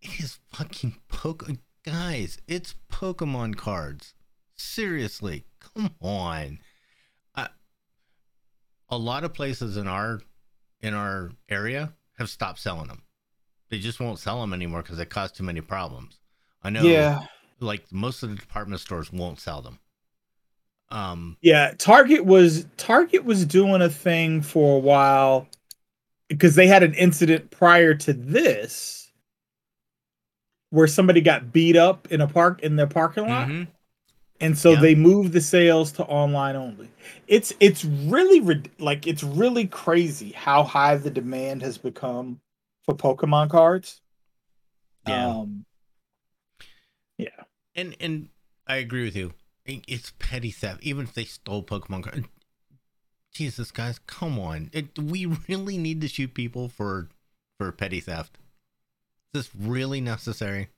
It 0.00 0.18
is 0.20 0.38
fucking 0.52 0.96
Poke 1.08 1.46
guys. 1.84 2.38
It's 2.46 2.74
Pokemon 2.90 3.56
cards. 3.56 4.14
Seriously, 4.54 5.44
come 5.58 5.90
on. 6.00 6.60
Uh, 7.34 7.48
a 8.88 8.96
lot 8.96 9.24
of 9.24 9.34
places 9.34 9.76
in 9.76 9.86
our 9.86 10.22
in 10.82 10.94
our 10.94 11.30
area 11.48 11.92
have 12.18 12.30
stopped 12.30 12.58
selling 12.58 12.88
them. 12.88 13.02
They 13.68 13.78
just 13.78 14.00
won't 14.00 14.18
sell 14.18 14.40
them 14.40 14.52
anymore 14.52 14.82
because 14.82 14.98
they 14.98 15.04
cause 15.04 15.32
too 15.32 15.44
many 15.44 15.60
problems. 15.60 16.18
I 16.62 16.70
know. 16.70 16.82
yeah 16.82 17.24
Like 17.60 17.90
most 17.92 18.22
of 18.22 18.30
the 18.30 18.36
department 18.36 18.80
stores 18.80 19.12
won't 19.12 19.40
sell 19.40 19.62
them. 19.62 19.78
Um. 20.92 21.36
yeah 21.40 21.72
target 21.78 22.24
was 22.24 22.66
target 22.76 23.24
was 23.24 23.44
doing 23.46 23.80
a 23.80 23.88
thing 23.88 24.42
for 24.42 24.76
a 24.76 24.80
while 24.80 25.46
because 26.28 26.56
they 26.56 26.66
had 26.66 26.82
an 26.82 26.94
incident 26.94 27.52
prior 27.52 27.94
to 27.94 28.12
this 28.12 29.12
where 30.70 30.88
somebody 30.88 31.20
got 31.20 31.52
beat 31.52 31.76
up 31.76 32.10
in 32.10 32.20
a 32.20 32.26
park 32.26 32.62
in 32.62 32.74
their 32.74 32.88
parking 32.88 33.28
lot 33.28 33.46
mhm. 33.46 33.68
And 34.40 34.56
so 34.56 34.72
Yeah. 34.72 34.80
they 34.80 34.94
move 34.94 35.32
the 35.32 35.40
sales 35.40 35.92
to 35.92 36.04
online 36.04 36.56
only 36.56 36.88
it's 37.26 37.52
it's 37.60 37.84
really 37.84 38.40
like 38.78 39.06
it's 39.06 39.22
really 39.22 39.66
crazy 39.66 40.32
how 40.32 40.62
high 40.62 40.96
the 40.96 41.10
demand 41.10 41.62
has 41.62 41.78
become 41.78 42.40
for 42.84 42.94
pokemon 42.94 43.50
cards 43.50 44.00
Yeah. 45.06 45.28
um 45.28 45.64
yeah 47.18 47.44
And 47.74 47.96
and 48.00 48.28
I 48.66 48.76
agree 48.76 49.04
with 49.04 49.16
you. 49.16 49.34
It- 49.64 49.84
It's 49.88 50.12
petty 50.18 50.50
theft, 50.50 50.82
even 50.82 51.04
if 51.04 51.12
they 51.14 51.24
stole 51.24 51.62
Pokemon 51.64 52.04
cards. 52.04 52.26
Jesus, 53.32 53.70
guys, 53.72 53.98
come 54.06 54.38
on! 54.38 54.70
It, 54.72 54.98
we 54.98 55.26
really 55.48 55.76
need 55.78 56.00
to 56.00 56.08
shoot 56.08 56.34
people 56.34 56.68
for 56.68 57.08
for 57.58 57.70
petty 57.72 58.00
theft? 58.00 58.38
Is 59.34 59.44
this 59.46 59.54
really 59.54 60.00
necessary? 60.00 60.68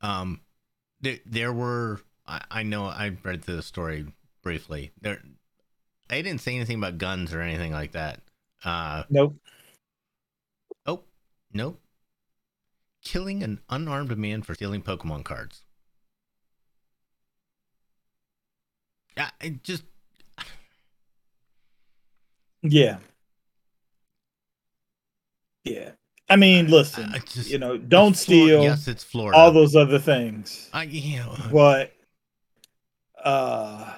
Um, 0.00 0.40
there 1.00 1.18
there 1.26 1.52
were. 1.52 2.00
I, 2.26 2.42
I 2.50 2.62
know 2.62 2.84
I 2.84 3.16
read 3.22 3.44
through 3.44 3.56
the 3.56 3.62
story 3.62 4.06
briefly. 4.42 4.92
There, 5.00 5.20
they 6.08 6.22
didn't 6.22 6.40
say 6.40 6.56
anything 6.56 6.78
about 6.78 6.98
guns 6.98 7.32
or 7.34 7.40
anything 7.40 7.72
like 7.72 7.92
that. 7.92 8.20
Uh, 8.64 9.04
nope 9.08 9.36
Oh, 10.86 11.04
nope. 11.52 11.80
Killing 13.02 13.42
an 13.42 13.60
unarmed 13.68 14.16
man 14.18 14.42
for 14.42 14.54
stealing 14.54 14.82
Pokemon 14.82 15.24
cards. 15.24 15.64
Yeah, 19.16 19.30
it 19.40 19.62
just 19.62 19.84
yeah 22.62 22.98
yeah 25.64 25.92
i 26.30 26.36
mean 26.36 26.68
listen 26.68 27.10
I- 27.12 27.18
just- 27.18 27.50
you 27.50 27.58
know 27.58 27.76
don't 27.76 28.16
steal 28.16 28.62
Yes, 28.62 28.88
it's 28.88 29.04
Florida. 29.04 29.36
all 29.36 29.52
those 29.52 29.76
other 29.76 29.98
things 29.98 30.68
I, 30.72 30.84
you 30.84 31.18
know, 31.18 31.36
but 31.52 31.92
uh 33.22 33.92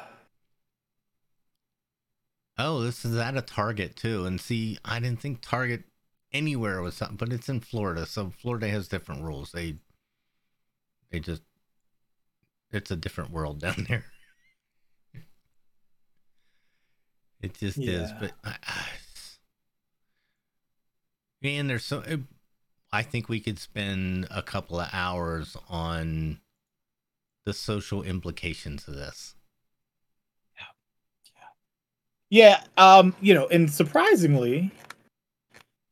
oh, 2.59 2.81
this 2.83 3.05
is 3.05 3.17
at 3.17 3.37
a 3.37 3.43
Target 3.43 3.95
too. 3.97 4.25
And 4.25 4.41
see, 4.41 4.79
I 4.85 4.99
didn't 5.01 5.21
think 5.21 5.41
Target 5.43 5.85
anywhere 6.33 6.81
was 6.83 6.95
something, 6.95 7.17
but 7.17 7.33
it's 7.33 7.49
in 7.49 7.61
Florida, 7.61 8.05
so 8.07 8.33
Florida 8.37 8.69
has 8.69 8.89
different 8.89 9.23
rules. 9.23 9.53
They 9.53 9.77
they 11.11 11.21
just 11.21 11.43
it's 12.73 12.91
a 12.91 12.97
different 12.97 13.31
world 13.31 13.61
down 13.67 13.87
there. 13.89 14.05
It 17.41 17.55
just 17.55 17.79
is, 17.79 18.11
but 18.21 18.33
I, 18.45 18.57
I, 18.67 18.85
man, 21.43 21.69
there's 21.69 21.85
so. 21.85 22.01
It, 22.01 22.21
I 22.93 23.03
think 23.03 23.29
we 23.29 23.41
could 23.41 23.59
spend 23.59 24.29
a 24.31 24.43
couple 24.43 24.79
of 24.79 24.89
hours 24.93 25.57
on 25.69 26.41
the 27.45 27.55
social 27.55 28.03
implications 28.03 28.87
of 28.87 28.95
this. 28.95 29.35
Yeah, 32.31 32.63
um, 32.79 33.15
you 33.21 33.35
know, 33.35 33.47
and 33.49 33.71
surprisingly, 33.71 34.71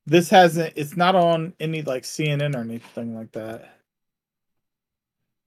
this 0.07 0.29
hasn't 0.31 0.73
it's 0.77 0.97
not 0.97 1.15
on 1.15 1.55
any 1.61 1.83
like 1.83 2.03
CNN 2.03 2.57
or 2.57 2.61
anything 2.61 3.15
like 3.17 3.33
that. 3.33 3.77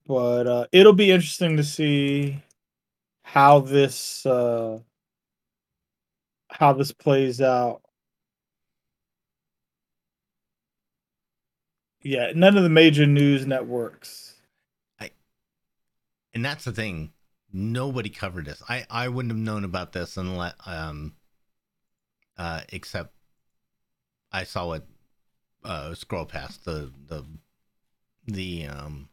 But 0.06 0.46
uh 0.46 0.66
it'll 0.72 0.92
be 0.92 1.10
interesting 1.10 1.56
to 1.56 1.64
see 1.64 2.42
how 3.24 3.60
this 3.60 4.24
uh 4.24 4.78
how 6.50 6.72
this 6.72 6.92
plays 6.92 7.40
out. 7.40 7.82
Yeah, 12.04 12.32
none 12.34 12.56
of 12.58 12.62
the 12.62 12.68
major 12.68 13.06
news 13.06 13.46
networks. 13.46 14.34
I, 15.00 15.10
and 16.34 16.44
that's 16.44 16.64
the 16.64 16.72
thing. 16.72 17.12
Nobody 17.50 18.10
covered 18.10 18.44
this. 18.44 18.62
I 18.68 18.84
i 18.90 19.08
wouldn't 19.08 19.32
have 19.32 19.40
known 19.40 19.64
about 19.64 19.92
this 19.92 20.16
unless 20.16 20.54
um 20.66 21.14
uh 22.36 22.62
except 22.70 23.14
i 24.32 24.42
saw 24.42 24.72
it 24.72 24.82
uh 25.64 25.94
scroll 25.94 26.26
past 26.26 26.64
the 26.64 26.90
the 27.06 27.24
the 28.26 28.66
um 28.66 29.08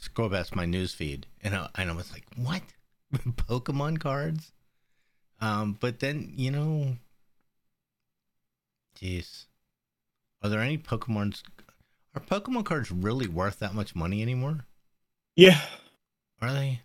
scroll 0.00 0.30
past 0.30 0.54
my 0.54 0.64
news 0.64 0.94
feed 0.94 1.26
and 1.42 1.54
I, 1.54 1.68
and 1.74 1.90
I 1.90 1.94
was 1.94 2.12
like 2.12 2.24
what? 2.36 2.62
Pokemon 3.12 3.98
cards? 3.98 4.52
Um 5.40 5.76
but 5.78 5.98
then 5.98 6.32
you 6.36 6.52
know 6.52 6.96
jeez 8.96 9.47
are 10.42 10.48
there 10.48 10.60
any 10.60 10.76
pokemons 10.76 11.42
are 12.14 12.20
pokemon 12.20 12.64
cards 12.64 12.90
really 12.90 13.28
worth 13.28 13.58
that 13.60 13.74
much 13.74 13.94
money 13.94 14.22
anymore 14.22 14.66
Yeah. 15.36 15.60
are 16.40 16.52
they? 16.52 16.82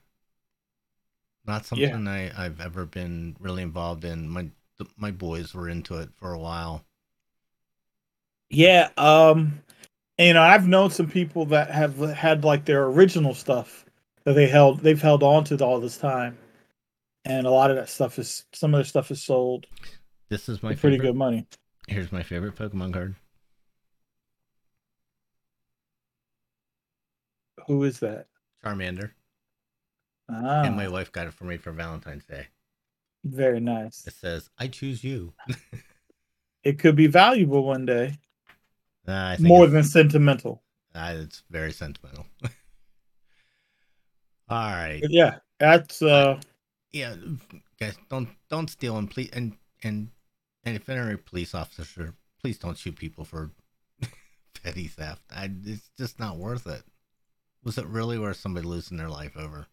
Not 1.45 1.65
Yeah. 1.73 1.97
something 1.97 2.05
I, 2.05 2.45
I've 2.45 2.59
ever 2.59 2.85
been 2.85 3.37
really 3.39 3.63
involved 3.63 4.03
in. 4.03 4.27
My 4.27 4.49
my 4.97 5.11
boys 5.11 5.53
were 5.53 5.69
into 5.69 5.97
it 5.99 6.09
for 6.17 6.33
a 6.33 6.39
while. 6.39 6.83
Yeah, 8.49 8.89
um 8.97 9.59
and, 10.19 10.27
you 10.29 10.33
know, 10.35 10.43
I've 10.43 10.67
known 10.67 10.91
some 10.91 11.09
people 11.09 11.45
that 11.47 11.71
have 11.71 11.97
had 11.99 12.43
like 12.45 12.65
their 12.65 12.85
original 12.85 13.33
stuff 13.35 13.85
that 14.25 14.33
they 14.33 14.47
held 14.47 14.81
they've 14.81 15.01
held 15.01 15.23
on 15.23 15.43
to 15.45 15.63
all 15.65 15.79
this 15.79 15.97
time. 15.97 16.37
And 17.25 17.47
a 17.47 17.51
lot 17.51 17.71
of 17.71 17.77
that 17.77 17.89
stuff 17.89 18.19
is 18.19 18.45
some 18.53 18.73
of 18.73 18.79
their 18.79 18.85
stuff 18.85 19.11
is 19.11 19.23
sold 19.23 19.67
This 20.29 20.49
is 20.49 20.61
my 20.61 20.75
for 20.75 20.81
pretty 20.81 20.97
good 20.97 21.15
money. 21.15 21.47
Here's 21.87 22.11
my 22.11 22.23
favorite 22.23 22.55
Pokemon 22.55 22.91
card. 22.93 23.15
Who 27.67 27.83
is 27.83 27.99
that? 27.99 28.27
Charmander. 28.63 29.11
Ah, 30.29 30.63
And 30.63 30.75
my 30.75 30.87
wife 30.87 31.11
got 31.11 31.27
it 31.27 31.33
for 31.33 31.43
me 31.45 31.57
for 31.57 31.71
Valentine's 31.71 32.25
Day. 32.25 32.47
very 33.25 33.59
nice. 33.59 34.05
It 34.07 34.13
says, 34.13 34.49
"I 34.57 34.67
choose 34.67 35.03
you." 35.03 35.33
It 36.63 36.79
could 36.79 36.95
be 36.95 37.07
valuable 37.07 37.65
one 37.65 37.85
day. 37.85 38.17
Think 39.05 39.41
More 39.41 39.67
than 39.67 39.83
sentimental. 39.83 40.63
uh, 40.95 41.13
it's 41.17 41.43
very 41.49 41.73
sentimental. 41.73 42.25
All 44.49 44.71
right. 44.71 45.01
But 45.01 45.11
yeah, 45.11 45.39
that's 45.59 46.01
uh 46.01 46.39
yeah 46.93 47.15
guys 47.79 47.97
don't 48.09 48.29
don't 48.49 48.69
steal 48.69 48.97
and 48.97 49.09
please 49.11 49.29
and 49.33 49.57
and 49.83 50.09
and 50.63 50.75
if 50.77 50.87
any 50.87 51.17
police 51.17 51.53
officer 51.53 52.13
please 52.39 52.57
don't 52.59 52.77
shoot 52.77 52.95
people 52.95 53.25
for 53.25 53.51
petty 54.63 54.87
theft 54.87 55.23
I, 55.35 55.49
it's 55.65 55.89
just 55.97 56.17
not 56.19 56.37
worth 56.37 56.65
it 56.67 56.83
was 57.63 57.77
it 57.77 57.85
really 57.87 58.19
worth 58.19 58.37
somebody 58.37 58.67
losing 58.67 58.97
their 58.97 59.09
life 59.09 59.35
over? 59.37 59.67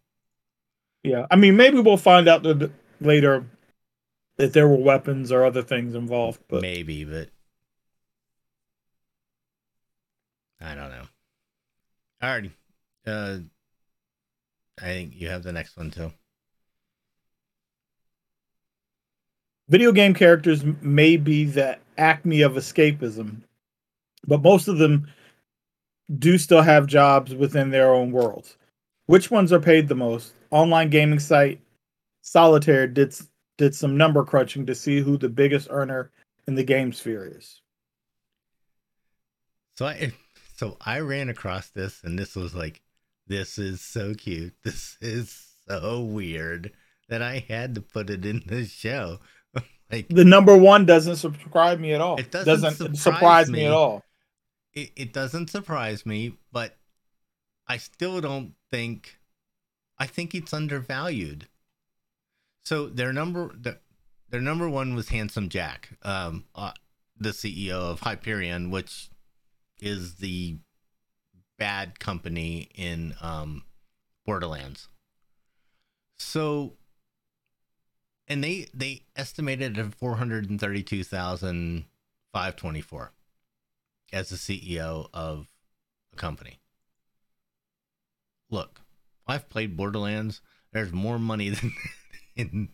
Yeah. 1.03 1.27
I 1.31 1.37
mean 1.37 1.57
maybe 1.57 1.81
we'll 1.81 1.97
find 1.97 2.29
out 2.29 2.43
that 2.43 2.71
later 3.01 3.45
that 4.37 4.53
there 4.53 4.69
were 4.69 4.77
weapons 4.77 5.33
or 5.33 5.45
other 5.45 5.63
things 5.63 5.95
involved, 5.95 6.41
but 6.49 6.63
maybe 6.63 7.05
but 7.05 7.29
i 10.61 10.75
don't 10.75 10.91
know. 10.91 11.07
Alrighty 12.23 12.53
uh 13.07 13.39
i 14.79 14.85
think 14.85 15.15
you 15.15 15.29
have 15.29 15.43
the 15.43 15.53
next 15.53 15.77
one 15.77 15.91
too. 15.91 16.13
Video 19.69 19.93
game 19.93 20.15
characters 20.15 20.65
may 20.83 21.17
be 21.17 21.45
the 21.45 21.79
acme 21.97 22.43
of 22.43 22.55
escapism, 22.55 23.43
but 24.27 24.43
most 24.43 24.67
of 24.67 24.79
them 24.79 25.07
do 26.19 26.39
still 26.39 26.63
have 26.63 26.87
jobs 26.87 27.35
within 27.35 27.71
their 27.71 27.93
own 27.93 28.13
worlds. 28.13 28.57
Which 29.07 29.31
ones 29.31 29.53
are 29.53 29.61
paid 29.61 29.89
the 29.89 29.95
most? 29.95 30.35
Online 30.51 30.91
gaming 30.91 31.19
site 31.19 31.61
Solitaire 32.23 32.87
did 32.87 33.15
did 33.59 33.75
some 33.75 33.97
number 33.97 34.25
crunching 34.25 34.67
to 34.67 34.75
see 34.75 35.01
who 35.01 35.17
the 35.17 35.29
biggest 35.29 35.69
earner 35.71 36.11
in 36.47 36.55
the 36.55 36.65
game 36.65 36.93
sphere 36.93 37.31
is. 37.37 37.61
So 39.77 39.87
I 39.87 40.13
so 40.57 40.77
I 40.81 41.01
ran 41.01 41.29
across 41.29 41.69
this 41.71 42.03
and 42.05 42.19
this 42.19 42.37
was 42.37 42.55
like 42.55 42.83
this 43.27 43.59
is 43.59 43.81
so 43.81 44.15
cute. 44.15 44.55
This 44.65 44.97
is 45.01 45.55
so 45.69 46.01
weird 46.01 46.73
that 47.09 47.23
I 47.23 47.45
had 47.49 47.75
to 47.77 47.81
put 47.81 48.11
it 48.11 48.25
in 48.27 48.43
the 48.47 48.65
show. 48.65 49.19
like 49.93 50.09
The 50.09 50.25
number 50.25 50.57
one 50.57 50.87
doesn't 50.87 51.17
surprise 51.17 51.79
me 51.79 51.93
at 51.93 52.01
all. 52.01 52.19
It 52.19 52.31
doesn't 52.31 52.75
surprise, 52.75 53.01
surprise 53.01 53.51
me 53.51 53.61
me. 53.61 53.67
at 53.67 53.73
all. 53.73 54.05
It, 54.75 54.91
it 54.97 55.13
doesn't 55.13 55.51
surprise 55.51 56.07
me, 56.07 56.35
but 56.53 56.77
I 57.67 57.77
still 57.77 58.21
don't 58.21 58.55
think 58.71 59.19
I 59.99 60.07
think 60.07 60.35
it's 60.35 60.55
undervalued. 60.55 61.47
So 62.65 62.87
their 62.87 63.13
number 63.13 63.53
their, 63.55 63.79
their 64.29 64.41
number 64.41 64.69
one 64.69 64.95
was 64.95 65.09
Handsome 65.09 65.49
Jack, 65.49 65.91
um, 66.03 66.45
uh, 66.55 66.73
the 67.19 67.31
CEO 67.31 67.73
of 67.73 68.01
Hyperion, 68.01 68.71
which 68.71 69.11
is 69.81 70.17
the 70.17 70.59
bad 71.59 71.99
company 71.99 72.69
in 72.75 73.15
um, 73.21 73.65
Borderlands. 74.25 74.89
So, 76.19 76.75
and 78.29 78.43
they 78.43 78.69
they 78.73 79.03
estimated 79.17 79.79
at 79.79 79.95
four 79.95 80.17
hundred 80.17 80.49
and 80.49 80.61
thirty 80.61 80.83
two 80.83 81.05
thousand 81.05 81.85
five 82.33 82.57
twenty 82.57 82.81
four 82.81 83.13
as 84.13 84.29
the 84.29 84.37
CEO 84.37 85.09
of 85.13 85.49
a 86.13 86.17
company. 86.17 86.61
Look, 88.51 88.81
I've 89.27 89.49
played 89.49 89.77
Borderlands. 89.77 90.41
There's 90.73 90.93
more 90.93 91.19
money 91.19 91.51
than 91.51 91.73
in 92.37 92.69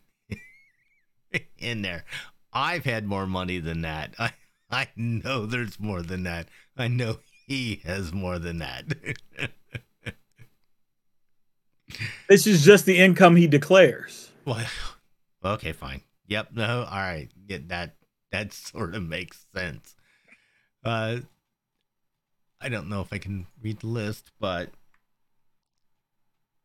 in 1.58 1.82
there. 1.82 2.04
I've 2.52 2.84
had 2.84 3.06
more 3.06 3.26
money 3.26 3.58
than 3.58 3.82
that. 3.82 4.14
I 4.18 4.32
I 4.70 4.88
know 4.96 5.46
there's 5.46 5.78
more 5.78 6.02
than 6.02 6.22
that. 6.24 6.48
I 6.76 6.88
know 6.88 7.18
he 7.46 7.80
has 7.84 8.12
more 8.12 8.38
than 8.38 8.58
that. 8.58 8.84
This 12.28 12.46
is 12.46 12.64
just 12.64 12.84
the 12.84 12.98
income 12.98 13.36
he 13.36 13.46
declares. 13.46 14.30
well, 14.44 14.66
okay, 15.44 15.72
fine. 15.72 16.02
Yep. 16.26 16.48
No. 16.54 16.80
All 16.90 16.98
right. 16.98 17.28
Yeah, 17.48 17.58
that 17.68 17.96
that 18.32 18.52
sort 18.52 18.94
of 18.94 19.04
makes 19.04 19.46
sense. 19.54 19.94
Uh, 20.86 21.18
I 22.60 22.68
don't 22.68 22.88
know 22.88 23.00
if 23.00 23.12
I 23.12 23.18
can 23.18 23.46
read 23.62 23.80
the 23.80 23.88
list, 23.88 24.30
but 24.40 24.70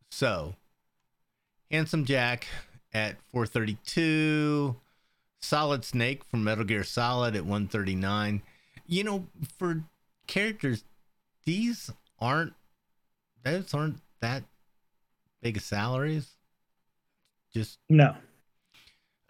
so 0.10 0.56
handsome 1.70 2.06
Jack 2.06 2.48
at 2.94 3.16
432, 3.32 4.76
Solid 5.40 5.84
Snake 5.84 6.24
from 6.26 6.44
Metal 6.44 6.64
Gear 6.64 6.84
Solid 6.84 7.36
at 7.36 7.44
139. 7.44 8.42
You 8.88 9.04
know, 9.04 9.28
for 9.58 9.84
characters, 10.28 10.84
these 11.46 11.92
aren't 12.20 12.54
those 13.44 13.74
aren't 13.74 13.98
that 14.20 14.44
big 15.42 15.58
of 15.58 15.64
salaries. 15.64 16.36
Just 17.54 17.80
No. 17.90 18.16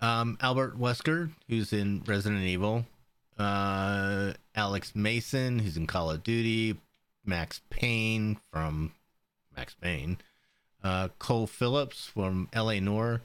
um, 0.02 0.38
Albert 0.42 0.78
Wesker, 0.80 1.32
who's 1.48 1.72
in 1.74 2.04
Resident 2.06 2.42
Evil, 2.44 2.86
uh, 3.42 4.34
Alex 4.56 4.94
Mason, 4.96 5.60
who's 5.60 5.78
in 5.78 5.88
Call 5.88 6.12
of 6.12 6.24
Duty, 6.24 6.78
Max 7.26 7.62
Payne 7.70 8.38
from 8.52 8.94
Max 9.56 9.76
Payne, 9.76 10.18
uh, 10.84 11.10
Cole 11.20 11.48
Phillips 11.48 12.06
from 12.06 12.50
L.A. 12.54 12.80
Noire. 12.80 13.22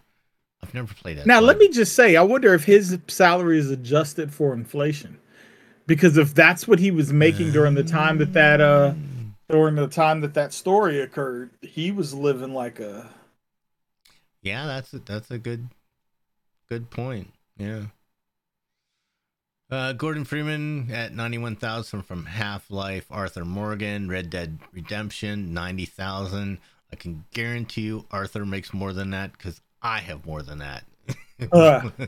I've 0.63 0.75
never 0.75 0.93
played 0.95 1.19
that. 1.19 1.27
Now, 1.27 1.41
let 1.41 1.59
me 1.59 1.69
just 1.69 1.95
say, 1.95 2.17
I 2.17 2.23
wonder 2.23 2.55
if 2.55 2.65
his 2.65 2.99
salary 3.09 3.59
is 3.59 3.71
adjusted 3.71 4.33
for 4.33 4.53
inflation. 4.53 5.19
Because 5.87 6.17
if 6.17 6.35
that's 6.35 6.67
what 6.67 6.81
he 6.81 6.91
was 6.91 7.13
making 7.13 7.53
during 7.53 7.75
the 7.75 7.85
time 7.85 8.19
that 8.19 8.33
that 8.33 8.61
uh 8.61 8.95
during 9.49 9.77
the 9.77 9.87
time 9.87 10.21
that 10.23 10.35
that 10.35 10.53
story 10.53 11.01
occurred, 11.01 11.51
he 11.63 11.93
was 11.93 12.13
living 12.13 12.53
like 12.53 12.81
a 12.81 13.09
Yeah, 14.43 14.67
that's 14.67 14.93
a, 14.93 14.99
that's 14.99 15.31
a 15.31 15.39
good 15.39 15.69
good 16.69 16.91
point. 16.91 17.33
Yeah. 17.57 17.85
Uh, 19.69 19.93
Gordon 19.93 20.25
Freeman 20.25 20.91
at 20.93 21.13
91,000 21.13 22.03
from 22.03 22.27
Half 22.27 22.71
Life, 22.71 23.07
Arthur 23.11 23.45
Morgan, 23.45 24.09
Red 24.09 24.31
Dead 24.31 24.59
Redemption, 24.73 25.53
90,000. 25.53 26.59
I 26.93 26.97
can 26.97 27.25
guarantee 27.33 27.83
you 27.83 28.07
Arthur 28.13 28.47
makes 28.47 28.73
more 28.73 28.93
than 28.93 29.11
that 29.11 29.33
because 29.33 29.61
I 29.83 29.99
have 29.99 30.25
more 30.25 30.43
than 30.43 30.59
that. 30.59 30.85
Uh. 31.51 31.91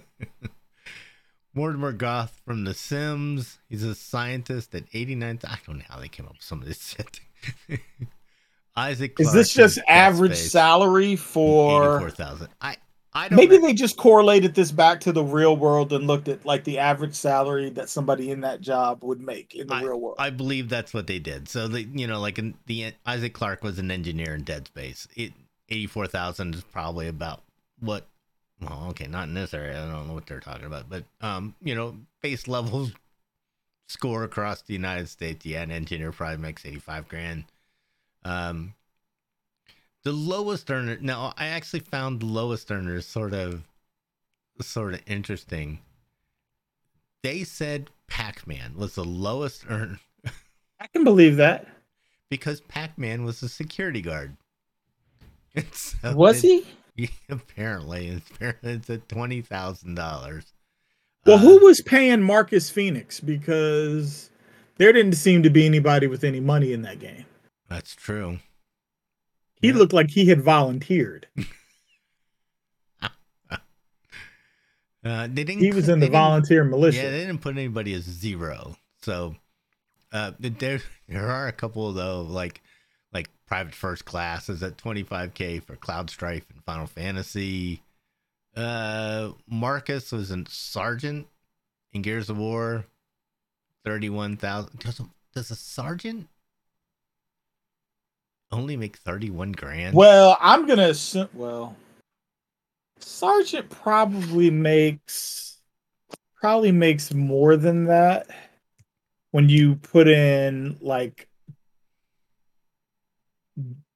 Mortimer 1.54 1.92
Goth 1.92 2.40
from 2.44 2.62
The 2.62 2.74
Sims. 2.74 3.58
He's 3.68 3.82
a 3.82 3.96
scientist 3.96 4.72
at 4.76 4.84
89. 4.92 5.40
I 5.44 5.58
don't 5.66 5.78
know 5.78 5.84
how 5.88 5.98
they 5.98 6.06
came 6.06 6.26
up 6.26 6.34
with 6.34 6.42
some 6.42 6.60
of 6.60 6.68
this 6.68 6.94
shit. 6.96 7.20
Isaac 8.76 9.18
Is 9.18 9.32
this 9.32 9.52
just 9.52 9.80
average 9.88 10.36
Space, 10.36 10.52
salary 10.52 11.16
for 11.16 11.96
84,000. 11.96 12.48
I 12.60 12.76
I 13.12 13.28
don't 13.28 13.36
Maybe 13.36 13.58
know. 13.58 13.66
they 13.66 13.72
just 13.72 13.96
correlated 13.96 14.54
this 14.54 14.70
back 14.70 15.00
to 15.00 15.12
the 15.12 15.24
real 15.24 15.56
world 15.56 15.92
and 15.92 16.06
looked 16.06 16.28
at 16.28 16.44
like 16.44 16.64
the 16.64 16.78
average 16.78 17.14
salary 17.14 17.70
that 17.70 17.88
somebody 17.88 18.30
in 18.30 18.42
that 18.42 18.60
job 18.60 19.02
would 19.02 19.20
make 19.20 19.54
in 19.54 19.66
the 19.66 19.76
real 19.76 19.98
world. 19.98 20.16
I 20.18 20.30
believe 20.30 20.68
that's 20.68 20.92
what 20.92 21.06
they 21.06 21.18
did. 21.18 21.48
So 21.48 21.68
they, 21.68 21.80
you 21.80 22.06
know, 22.06 22.20
like 22.20 22.38
in 22.38 22.54
the 22.66 22.92
Isaac 23.06 23.32
Clarke 23.32 23.64
was 23.64 23.78
an 23.78 23.90
engineer 23.90 24.34
in 24.34 24.42
Dead 24.42 24.66
Space. 24.66 25.08
It 25.16 25.32
eighty 25.68 25.86
four 25.86 26.06
thousand 26.06 26.54
is 26.54 26.62
probably 26.62 27.08
about 27.08 27.42
what. 27.80 28.06
Well, 28.60 28.86
okay, 28.90 29.06
not 29.06 29.28
in 29.28 29.34
this 29.34 29.54
area. 29.54 29.80
I 29.80 29.88
don't 29.88 30.08
know 30.08 30.14
what 30.14 30.26
they're 30.26 30.40
talking 30.40 30.66
about, 30.66 30.90
but 30.90 31.04
um, 31.20 31.54
you 31.62 31.74
know, 31.74 31.96
base 32.22 32.48
level 32.48 32.90
score 33.88 34.24
across 34.24 34.62
the 34.62 34.74
United 34.74 35.08
States. 35.08 35.46
Yeah, 35.46 35.62
an 35.62 35.70
engineer 35.70 36.12
probably 36.12 36.38
makes 36.38 36.66
eighty 36.66 36.80
five 36.80 37.08
grand. 37.08 37.44
Um, 38.24 38.74
the 40.04 40.12
lowest 40.12 40.70
earner. 40.70 40.98
Now, 41.00 41.34
I 41.36 41.46
actually 41.48 41.80
found 41.80 42.20
the 42.20 42.26
lowest 42.26 42.70
earners 42.70 43.06
sort 43.06 43.32
of, 43.34 43.62
sort 44.60 44.94
of 44.94 45.00
interesting. 45.06 45.80
They 47.22 47.44
said 47.44 47.90
Pac-Man 48.06 48.74
was 48.76 48.94
the 48.94 49.04
lowest 49.04 49.64
earner 49.68 49.98
I 50.80 50.86
can 50.86 51.02
believe 51.04 51.36
that. 51.36 51.66
because 52.30 52.60
Pac-Man 52.62 53.24
was 53.24 53.42
a 53.42 53.48
security 53.48 54.00
guard. 54.02 54.36
So 55.72 56.14
Was 56.14 56.44
it- 56.44 56.64
he? 56.96 57.10
apparently, 57.28 58.08
it's, 58.08 58.30
it's 58.62 58.90
at 58.90 59.08
twenty 59.08 59.40
thousand 59.40 59.94
dollars. 59.96 60.52
Well, 61.26 61.36
uh, 61.36 61.38
who 61.38 61.64
was 61.64 61.80
paying 61.80 62.22
Marcus 62.22 62.70
Phoenix? 62.70 63.18
Because 63.20 64.30
there 64.76 64.92
didn't 64.92 65.12
seem 65.14 65.42
to 65.44 65.50
be 65.50 65.64
anybody 65.66 66.06
with 66.06 66.22
any 66.24 66.38
money 66.40 66.72
in 66.72 66.82
that 66.82 66.98
game. 67.00 67.24
That's 67.68 67.94
true. 67.94 68.38
He 69.60 69.68
Yeah. 69.68 69.74
looked 69.74 69.92
like 69.92 70.10
he 70.10 70.26
had 70.26 70.40
volunteered. 70.42 71.26
Uh, 75.04 75.26
they 75.28 75.44
didn't. 75.44 75.60
He 75.62 75.72
was 75.72 75.88
in 75.88 76.00
the 76.00 76.08
volunteer 76.08 76.64
militia. 76.64 77.02
Yeah, 77.04 77.10
they 77.10 77.20
didn't 77.20 77.40
put 77.40 77.56
anybody 77.56 77.94
as 77.94 78.02
zero. 78.02 78.76
So 79.00 79.36
uh, 80.12 80.32
there 80.40 80.80
there 81.08 81.30
are 81.30 81.46
a 81.46 81.52
couple 81.52 81.90
though, 81.92 82.22
like 82.22 82.60
like 83.12 83.30
private 83.46 83.74
first 83.76 84.04
class 84.04 84.48
is 84.48 84.62
at 84.62 84.76
twenty 84.76 85.04
five 85.04 85.34
k 85.34 85.60
for 85.60 85.76
Cloud 85.76 86.10
Strife 86.10 86.44
and 86.52 86.62
Final 86.64 86.86
Fantasy. 86.88 87.80
Uh, 88.56 89.30
Marcus 89.48 90.10
was 90.10 90.32
a 90.32 90.44
sergeant 90.48 91.28
in 91.92 92.02
Gears 92.02 92.28
of 92.28 92.36
War, 92.36 92.84
thirty 93.84 94.10
one 94.10 94.36
thousand. 94.36 94.80
Does 94.80 94.98
a, 94.98 95.08
does 95.32 95.50
a 95.52 95.56
sergeant 95.56 96.26
only 98.50 98.76
make 98.76 98.96
thirty 98.96 99.30
one 99.30 99.52
grand? 99.52 99.94
Well, 99.94 100.36
I'm 100.40 100.66
gonna 100.66 100.88
assume. 100.88 101.28
Well, 101.34 101.76
Sergeant 102.98 103.70
probably 103.70 104.50
makes 104.50 105.58
probably 106.40 106.72
makes 106.72 107.12
more 107.12 107.56
than 107.56 107.86
that 107.86 108.28
when 109.30 109.48
you 109.48 109.76
put 109.76 110.08
in 110.08 110.78
like 110.80 111.28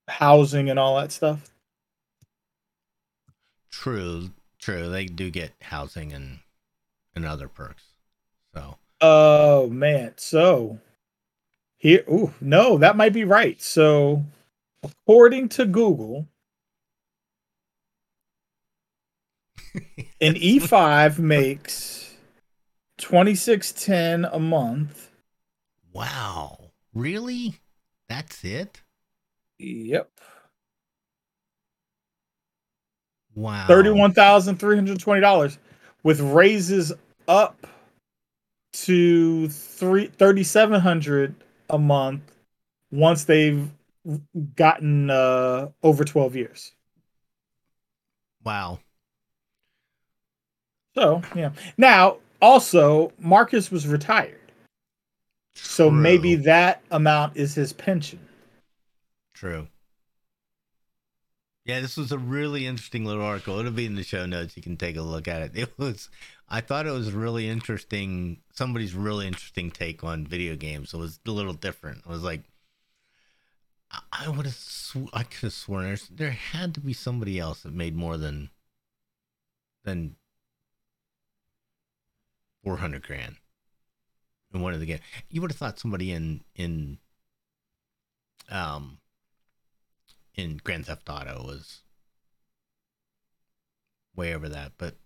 housing 0.09 0.71
and 0.71 0.79
all 0.79 0.97
that 0.97 1.13
stuff. 1.13 1.51
True, 3.71 4.31
true. 4.61 4.91
They 4.91 5.07
do 5.07 5.31
get 5.31 5.53
housing 5.61 6.13
and 6.13 6.41
and 7.15 7.25
other 7.25 7.49
perks. 7.49 7.85
So 8.55 8.77
Oh 9.01 9.67
man, 9.67 10.15
so 10.17 10.79
here. 11.77 12.05
Ooh, 12.09 12.33
no, 12.41 12.79
that 12.79 12.97
might 12.97 13.13
be 13.13 13.25
right. 13.25 13.61
So, 13.61 14.25
according 14.83 15.49
to 15.51 15.67
Google, 15.67 16.29
an 20.21 20.35
E5 20.35 21.19
makes 21.19 22.15
twenty 22.99 23.35
six 23.35 23.73
ten 23.73 24.25
a 24.25 24.39
month. 24.39 25.11
Wow. 25.93 26.71
Really? 26.95 27.55
That's 28.09 28.45
it? 28.45 28.83
Yep. 29.59 30.11
Wow. 33.35 33.67
Thirty-one 33.67 34.13
thousand 34.13 34.57
three 34.57 34.77
hundred 34.77 35.01
twenty 35.01 35.21
dollars, 35.21 35.59
with 36.03 36.21
raises 36.21 36.93
up 37.29 37.67
to 38.75 39.49
three 39.49 40.07
thirty-seven 40.07 40.81
hundred 40.81 41.35
a 41.71 41.79
month 41.79 42.23
once 42.91 43.25
they've 43.25 43.71
gotten 44.55 45.11
uh, 45.11 45.69
over 45.83 46.05
twelve 46.05 46.37
years. 46.37 46.73
Wow. 48.45 48.81
So 50.95 51.23
yeah. 51.35 51.53
Now 51.77 52.19
also 52.41 53.13
Marcus 53.19 53.71
was 53.71 53.87
retired, 53.87 54.53
so 55.55 55.91
maybe 55.91 56.35
that 56.35 56.83
amount 56.91 57.37
is 57.37 57.55
his 57.55 57.73
pension. 57.73 58.21
True. 59.35 59.69
Yeah, 61.65 61.79
this 61.79 61.97
was 61.97 62.11
a 62.11 62.19
really 62.19 62.67
interesting 62.67 63.05
little 63.05 63.23
article. 63.23 63.61
It'll 63.61 63.71
be 63.71 63.87
in 63.87 63.95
the 63.95 64.03
show 64.03 64.27
notes. 64.27 64.57
You 64.57 64.65
can 64.65 64.77
take 64.77 64.97
a 64.97 65.03
look 65.03 65.29
at 65.29 65.43
it. 65.43 65.53
It 65.55 65.79
was, 65.79 66.11
I 66.49 66.61
thought 66.61 66.89
it 66.89 66.91
was 66.91 67.13
really 67.13 67.49
interesting. 67.49 68.39
Somebody's 68.53 68.97
really 68.97 69.29
interesting 69.29 69.71
take 69.71 70.03
on 70.03 70.27
video 70.27 70.57
games. 70.57 70.93
It 70.93 70.97
was 70.97 71.21
a 71.25 71.31
little 71.31 71.53
different. 71.53 71.99
It 71.99 72.09
was 72.09 72.25
like, 72.25 72.43
I- 74.13 74.29
would 74.29 74.47
have, 74.47 74.55
sw- 74.55 75.11
I 75.13 75.23
could 75.25 75.41
have 75.41 75.53
sworn 75.53 75.85
there's, 75.85 76.09
there 76.09 76.31
had 76.31 76.75
to 76.75 76.81
be 76.81 76.93
somebody 76.93 77.39
else 77.39 77.63
that 77.63 77.73
made 77.73 77.95
more 77.95 78.17
than, 78.17 78.51
than 79.85 80.17
400 82.65 83.03
grand 83.03 83.37
in 84.55 84.61
one 84.61 84.75
of 84.75 84.81
the 84.81 84.87
games. 84.87 85.01
You 85.29 85.41
would 85.41 85.51
have 85.51 85.59
thought 85.59 85.79
somebody 85.79 86.13
in, 86.13 86.43
in, 86.55 86.99
um, 88.51 88.99
in 90.35 90.59
Grand 90.63 90.87
Theft 90.87 91.09
Auto 91.09 91.43
was 91.45 91.83
way 94.15 94.35
over 94.35 94.49
that, 94.49 94.73
but 94.79 94.97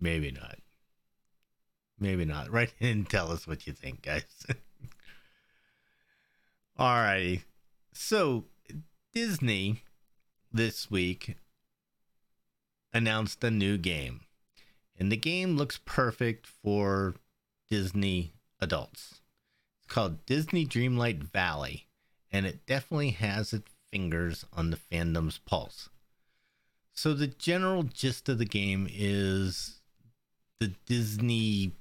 maybe 0.00 0.30
not. 0.30 0.58
Maybe 1.98 2.24
not. 2.24 2.50
Write 2.52 2.74
in 2.78 2.88
and 2.88 3.10
tell 3.10 3.32
us 3.32 3.46
what 3.46 3.66
you 3.66 3.72
think, 3.72 4.02
guys. 4.02 4.46
Alrighty. 6.78 7.42
So 7.92 8.44
Disney 9.12 9.82
this 10.52 10.90
week 10.90 11.36
announced 12.92 13.42
a 13.44 13.50
new 13.50 13.76
game. 13.78 14.20
And 14.98 15.12
the 15.12 15.16
game 15.16 15.56
looks 15.56 15.80
perfect 15.84 16.46
for 16.46 17.14
Disney 17.70 18.32
adults. 18.60 19.20
It's 19.78 19.92
called 19.92 20.26
Disney 20.26 20.66
Dreamlight 20.66 21.22
Valley, 21.22 21.86
and 22.32 22.44
it 22.46 22.66
definitely 22.66 23.10
has 23.10 23.52
its 23.52 23.70
fingers 23.90 24.44
on 24.52 24.70
the 24.70 24.76
fandom's 24.76 25.38
pulse. 25.38 25.88
So 26.92 27.14
the 27.14 27.28
general 27.28 27.84
gist 27.84 28.28
of 28.28 28.38
the 28.38 28.44
game 28.44 28.88
is 28.90 29.80
the 30.58 30.72
Disney 30.86 31.72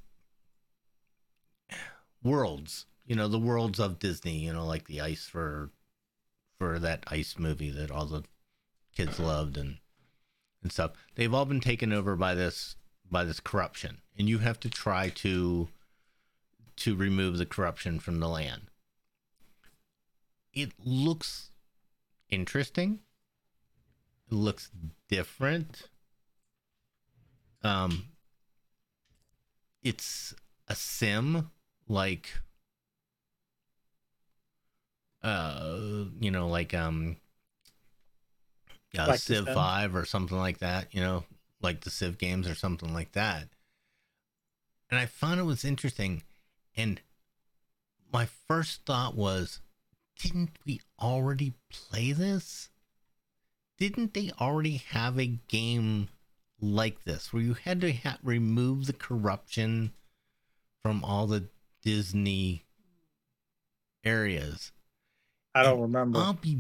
worlds, 2.24 2.86
you 3.06 3.15
know, 3.15 3.28
the 3.28 3.39
worlds 3.39 3.80
of 3.80 3.98
Disney, 3.98 4.38
you 4.38 4.54
know, 4.54 4.65
like 4.65 4.88
the 4.88 5.02
ice 5.02 5.26
for 5.26 5.72
for 6.58 6.80
that 6.80 7.04
ice 7.08 7.38
movie 7.38 7.72
that 7.72 7.91
all 7.91 8.06
the 8.06 8.24
kids 8.96 9.20
loved 9.20 9.58
and 9.58 9.78
and 10.63 10.72
stuff. 10.72 10.91
They've 11.15 11.34
all 11.34 11.46
been 11.46 11.60
taken 11.60 11.93
over 11.93 12.15
by 12.15 12.34
this 12.34 12.76
by 13.10 13.24
this 13.24 13.39
corruption, 13.39 14.02
and 14.17 14.28
you 14.28 14.39
have 14.39 14.60
to 14.62 14.70
try 14.70 15.10
to 15.10 15.70
to 16.78 16.96
remove 16.96 17.38
the 17.38 17.46
corruption 17.46 18.00
from 18.00 18.20
the 18.20 18.28
land. 18.28 18.63
It 20.54 20.72
looks 20.84 21.52
interesting. 22.30 23.00
It 24.32 24.36
looks 24.36 24.70
different. 25.08 25.89
Um 27.63 28.10
it's 29.84 30.34
a 30.67 30.76
sim 30.76 31.52
like 31.88 32.41
uh, 35.23 36.06
you 36.19 36.32
know, 36.32 36.47
like 36.47 36.73
um, 36.73 37.17
uh, 38.97 39.08
Like 39.08 39.19
Civ? 39.19 39.45
Five 39.45 39.95
or 39.95 40.06
something 40.06 40.38
like 40.38 40.60
that. 40.60 40.93
You 40.93 41.01
know, 41.01 41.23
like 41.62 41.82
the 41.82 41.89
Civ 41.89 42.17
games 42.17 42.47
or 42.47 42.56
something 42.56 42.93
like 42.93 43.13
that. 43.13 43.47
And 44.89 44.99
I 44.99 45.06
found 45.06 45.39
it 45.39 45.43
was 45.43 45.65
interesting, 45.65 46.23
and 46.75 47.01
my 48.12 48.25
first 48.47 48.86
thought 48.86 49.15
was, 49.15 49.60
didn't 50.17 50.51
we 50.65 50.80
already 50.99 51.53
play 51.69 52.13
this? 52.13 52.69
Didn't 53.77 54.13
they 54.13 54.32
already 54.39 54.77
have 54.77 55.19
a 55.19 55.27
game 55.47 56.08
like 56.60 57.03
this 57.03 57.32
where 57.32 57.43
you 57.43 57.53
had 57.53 57.82
to 57.82 57.91
ha- 57.93 58.17
remove 58.23 58.88
the 58.88 58.93
corruption 58.93 59.93
from 60.82 61.03
all 61.03 61.27
the 61.27 61.49
Disney 61.84 62.63
areas? 64.03 64.71
I 65.58 65.63
don't 65.63 65.82
remember. 65.82 66.20
I'll 66.20 66.34
be. 66.34 66.60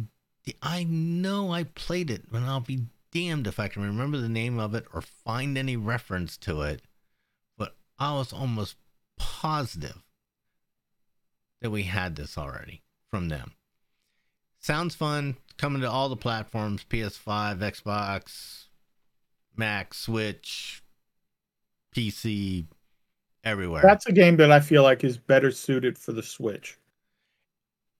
I 0.61 0.85
know 0.85 1.51
I 1.51 1.63
played 1.63 2.09
it, 2.09 2.23
and 2.31 2.45
I'll 2.45 2.61
be 2.61 2.85
damned 3.11 3.47
if 3.47 3.59
I 3.59 3.67
can 3.67 3.83
remember 3.83 4.17
the 4.17 4.29
name 4.29 4.59
of 4.59 4.73
it 4.73 4.85
or 4.93 5.01
find 5.01 5.57
any 5.57 5.75
reference 5.75 6.37
to 6.37 6.61
it. 6.61 6.81
But 7.57 7.75
I 7.99 8.13
was 8.13 8.31
almost 8.31 8.75
positive 9.17 10.03
that 11.61 11.69
we 11.69 11.83
had 11.83 12.15
this 12.15 12.37
already 12.37 12.81
from 13.09 13.29
them. 13.29 13.53
Sounds 14.59 14.95
fun. 14.95 15.37
Coming 15.57 15.81
to 15.81 15.89
all 15.89 16.09
the 16.09 16.15
platforms 16.15 16.85
PS5, 16.89 17.59
Xbox, 17.59 18.65
Mac, 19.55 19.93
Switch, 19.93 20.83
PC, 21.95 22.65
everywhere. 23.43 23.81
That's 23.81 24.05
a 24.05 24.11
game 24.11 24.37
that 24.37 24.51
I 24.51 24.59
feel 24.59 24.83
like 24.83 25.03
is 25.03 25.17
better 25.17 25.51
suited 25.51 25.97
for 25.97 26.11
the 26.11 26.23
Switch. 26.23 26.77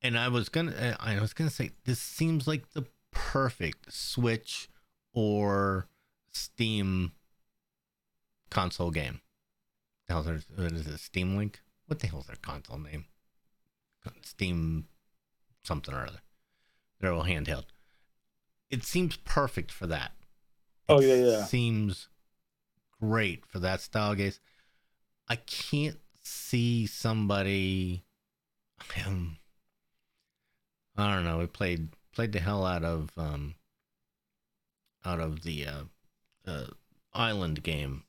And 0.01 0.17
I 0.17 0.27
was 0.27 0.49
gonna, 0.49 0.71
uh, 0.71 0.95
I 0.99 1.19
was 1.19 1.33
gonna 1.33 1.49
say, 1.49 1.71
this 1.85 1.99
seems 1.99 2.47
like 2.47 2.71
the 2.73 2.85
perfect 3.11 3.91
Switch 3.91 4.69
or 5.13 5.87
Steam 6.31 7.13
console 8.49 8.91
game. 8.91 9.21
The 10.07 10.13
hell's 10.13 10.25
their, 10.25 10.39
what 10.55 10.71
is 10.71 10.87
it? 10.87 10.99
Steam 10.99 11.35
Link? 11.35 11.61
What 11.87 11.99
the 11.99 12.07
hell's 12.07 12.27
their 12.27 12.37
console 12.37 12.77
name? 12.77 13.05
Steam 14.21 14.87
something 15.63 15.93
or 15.93 16.05
other. 16.05 16.21
They're 16.99 17.11
all 17.11 17.25
handheld. 17.25 17.65
It 18.69 18.83
seems 18.83 19.17
perfect 19.17 19.71
for 19.71 19.87
that. 19.87 20.11
Oh, 20.89 21.01
yeah, 21.01 21.15
yeah. 21.15 21.43
Seems 21.43 22.07
great 23.01 23.45
for 23.45 23.59
that 23.59 23.81
style 23.81 24.15
gaze. 24.15 24.39
I 25.27 25.35
can't 25.35 25.99
see 26.21 26.85
somebody. 26.85 28.03
Um, 29.05 29.37
I 30.97 31.13
don't 31.13 31.23
know. 31.23 31.37
We 31.37 31.47
played 31.47 31.89
played 32.13 32.31
the 32.31 32.39
hell 32.39 32.65
out 32.65 32.83
of 32.83 33.11
um 33.17 33.55
out 35.05 35.19
of 35.19 35.43
the 35.43 35.67
uh, 35.67 35.83
uh 36.45 36.67
island 37.13 37.63
game, 37.63 38.03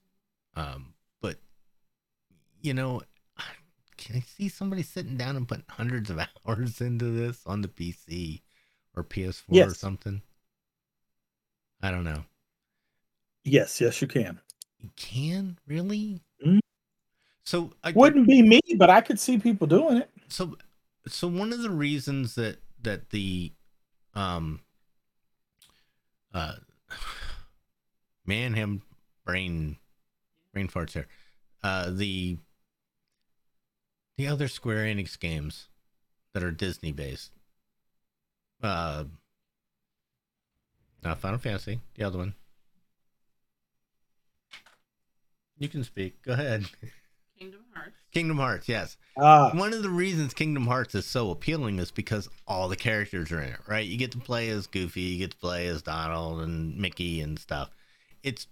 um, 0.57 0.95
but 1.21 1.37
you 2.61 2.75
know, 2.75 3.03
can 3.97 4.17
I 4.17 4.21
see 4.21 4.49
somebody 4.49 4.83
sitting 4.83 5.17
down 5.17 5.37
and 5.37 5.47
putting 5.47 5.65
hundreds 5.69 6.09
of 6.09 6.19
hours 6.47 6.81
into 6.81 7.07
this 7.07 7.43
on 7.45 7.61
the 7.61 7.69
PC 7.69 8.41
or 8.97 9.05
PS4 9.05 9.67
or 9.67 9.75
something? 9.75 10.23
I 11.83 11.91
don't 11.91 12.05
know. 12.05 12.25
Yes, 13.45 13.81
yes, 13.81 14.01
you 14.01 14.09
can. 14.09 14.41
You 14.81 14.91
can 14.97 15.59
really? 15.67 16.23
Mm. 16.45 16.61
So 17.45 17.73
I 17.83 17.93
Wouldn't 17.93 18.27
be 18.27 18.43
me, 18.43 18.61
but 18.77 18.91
I 18.91 19.01
could 19.01 19.19
see 19.19 19.39
people 19.39 19.67
doing 19.67 19.99
it. 19.99 20.11
so 20.29 20.57
so 21.07 21.29
one 21.29 21.53
of 21.53 21.63
the 21.63 21.71
reasons 21.71 22.35
that 22.35 22.59
that 22.83 23.11
the 23.11 23.53
um 24.15 24.61
uh 26.35 26.55
man 28.27 28.55
him 28.55 28.83
brain 29.25 29.77
brain 30.53 30.69
farts 30.69 30.93
here 30.93 31.07
uh 31.63 31.91
the 31.91 32.39
the 34.17 34.27
other 34.27 34.49
square 34.49 34.85
enix 34.85 35.19
games 35.19 35.69
that 36.33 36.43
are 36.43 36.51
disney 36.51 36.93
based 36.93 37.33
uh 38.63 39.05
not 41.03 41.19
final 41.19 41.39
fantasy 41.39 41.81
the 41.95 42.05
other 42.05 42.19
one. 42.19 42.35
You 45.59 45.69
can 45.69 45.83
speak. 45.85 46.23
Go 46.23 46.33
ahead 46.33 46.67
Kingdom 47.39 47.61
Hearts. 47.75 47.97
kingdom 48.13 48.37
hearts 48.39 48.69
yes 48.69 48.97
Ah, 49.21 49.51
one 49.53 49.73
of 49.73 49.83
the 49.83 49.91
reasons 49.91 50.33
Kingdom 50.33 50.67
Hearts 50.69 50.95
is 50.95 51.05
so 51.05 51.31
appealing 51.33 51.79
is 51.81 51.91
because 51.91 52.29
all 52.47 52.69
the 52.69 52.77
characters 52.77 53.33
are 53.33 53.41
in 53.43 53.49
it, 53.51 53.59
right? 53.67 53.85
You 53.85 53.97
get 53.99 54.13
to 54.13 54.19
play 54.19 54.49
as 54.49 54.69
Goofy, 54.69 55.01
you 55.01 55.19
get 55.19 55.33
to 55.33 55.37
play 55.37 55.67
as 55.67 55.83
Donald 55.83 56.41
and 56.41 56.77
Mickey 56.79 57.21
and 57.21 57.37
stuff. 57.37 57.71
It's 58.23 58.47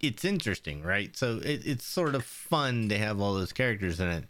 it's 0.00 0.24
interesting, 0.24 0.82
right? 0.82 1.14
So 1.14 1.40
it, 1.44 1.66
it's 1.66 1.84
sort 1.84 2.14
of 2.14 2.24
fun 2.24 2.88
to 2.88 2.96
have 2.96 3.20
all 3.20 3.34
those 3.34 3.52
characters 3.52 4.00
in 4.00 4.08
it. 4.08 4.24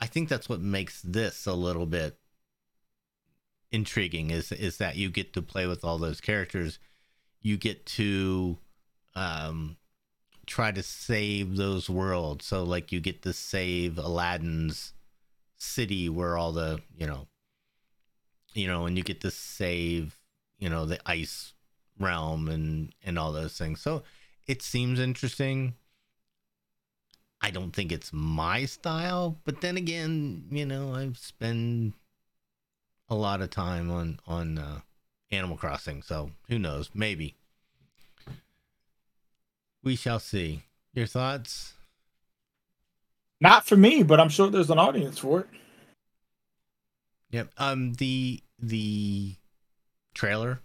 I 0.00 0.06
think 0.06 0.28
that's 0.28 0.48
what 0.48 0.60
makes 0.60 1.00
this 1.02 1.46
a 1.46 1.52
little 1.54 1.86
bit 1.86 2.18
intriguing 3.70 4.30
is 4.30 4.50
is 4.52 4.78
that 4.78 4.96
you 4.96 5.08
get 5.08 5.32
to 5.34 5.42
play 5.42 5.66
with 5.68 5.84
all 5.84 5.98
those 5.98 6.20
characters. 6.20 6.80
You 7.40 7.56
get 7.56 7.86
to 7.86 8.58
um 9.14 9.76
try 10.52 10.70
to 10.70 10.82
save 10.82 11.56
those 11.56 11.88
worlds. 11.88 12.44
So 12.44 12.62
like 12.62 12.92
you 12.92 13.00
get 13.00 13.22
to 13.22 13.32
save 13.32 13.96
Aladdin's 13.96 14.92
city 15.56 16.10
where 16.10 16.36
all 16.36 16.52
the 16.52 16.78
you 16.94 17.06
know 17.06 17.26
you 18.52 18.66
know 18.66 18.84
and 18.84 18.98
you 18.98 19.02
get 19.02 19.22
to 19.22 19.30
save 19.30 20.18
you 20.58 20.68
know 20.68 20.84
the 20.84 20.98
ice 21.06 21.54
realm 21.98 22.48
and 22.48 22.92
and 23.02 23.18
all 23.18 23.32
those 23.32 23.56
things. 23.56 23.80
So 23.80 24.02
it 24.46 24.60
seems 24.60 25.00
interesting. 25.00 25.74
I 27.40 27.50
don't 27.50 27.72
think 27.72 27.90
it's 27.90 28.12
my 28.12 28.66
style 28.66 29.40
but 29.44 29.62
then 29.62 29.76
again 29.76 30.44
you 30.52 30.64
know 30.64 30.94
i've 30.94 31.18
spent 31.18 31.92
a 33.08 33.16
lot 33.16 33.40
of 33.42 33.50
time 33.50 33.90
on 33.90 34.20
on 34.28 34.58
uh, 34.58 34.78
animal 35.32 35.56
crossing 35.56 36.02
so 36.02 36.30
who 36.48 36.56
knows? 36.56 36.88
Maybe 36.94 37.34
we 39.82 39.96
shall 39.96 40.18
see 40.18 40.62
your 40.94 41.06
thoughts 41.06 41.74
not 43.42 43.66
for 43.66 43.76
me, 43.76 44.04
but 44.04 44.20
I'm 44.20 44.28
sure 44.28 44.48
there's 44.48 44.70
an 44.70 44.78
audience 44.78 45.18
for 45.18 45.40
it. 45.40 45.46
Yep. 47.32 47.50
Um 47.58 47.94
the 47.94 48.40
the 48.56 49.34
trailer 50.14 50.60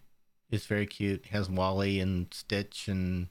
is 0.51 0.67
very 0.67 0.85
cute. 0.85 1.25
Has 1.27 1.49
WALL-E 1.49 1.99
and 1.99 2.31
Stitch 2.31 2.87
and 2.87 3.29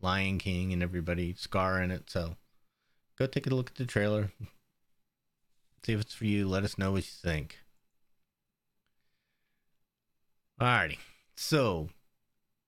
Lion 0.00 0.38
King 0.38 0.72
and 0.72 0.82
everybody 0.82 1.34
Scar 1.34 1.82
in 1.82 1.90
it. 1.90 2.08
So 2.08 2.36
go 3.18 3.26
take 3.26 3.46
a 3.46 3.54
look 3.54 3.68
at 3.68 3.76
the 3.76 3.84
trailer. 3.84 4.32
See 5.84 5.92
if 5.92 6.00
it's 6.00 6.14
for 6.14 6.24
you. 6.24 6.48
Let 6.48 6.64
us 6.64 6.78
know 6.78 6.92
what 6.92 7.04
you 7.04 7.10
think. 7.22 7.58
Alrighty. 10.58 10.98
So 11.36 11.90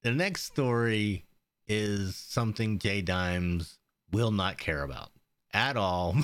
the 0.03 0.13
next 0.13 0.45
story 0.45 1.25
is 1.67 2.17
something 2.17 2.79
J 2.79 3.03
Dimes 3.03 3.79
will 4.13 4.31
not 4.31 4.59
care 4.59 4.83
about 4.83 5.11
at 5.53 5.77
all. 5.77 6.17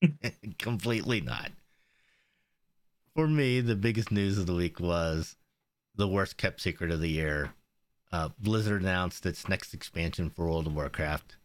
Completely 0.58 1.20
not. 1.20 1.50
For 3.14 3.26
me, 3.26 3.60
the 3.60 3.74
biggest 3.76 4.12
news 4.12 4.38
of 4.38 4.46
the 4.46 4.54
week 4.54 4.78
was 4.78 5.36
the 5.96 6.08
worst 6.08 6.36
kept 6.36 6.60
secret 6.60 6.90
of 6.90 7.00
the 7.00 7.08
year. 7.10 7.52
Uh, 8.12 8.28
Blizzard 8.38 8.82
announced 8.82 9.26
its 9.26 9.48
next 9.48 9.74
expansion 9.74 10.30
for 10.30 10.46
World 10.46 10.66
of 10.66 10.74
Warcraft. 10.74 11.36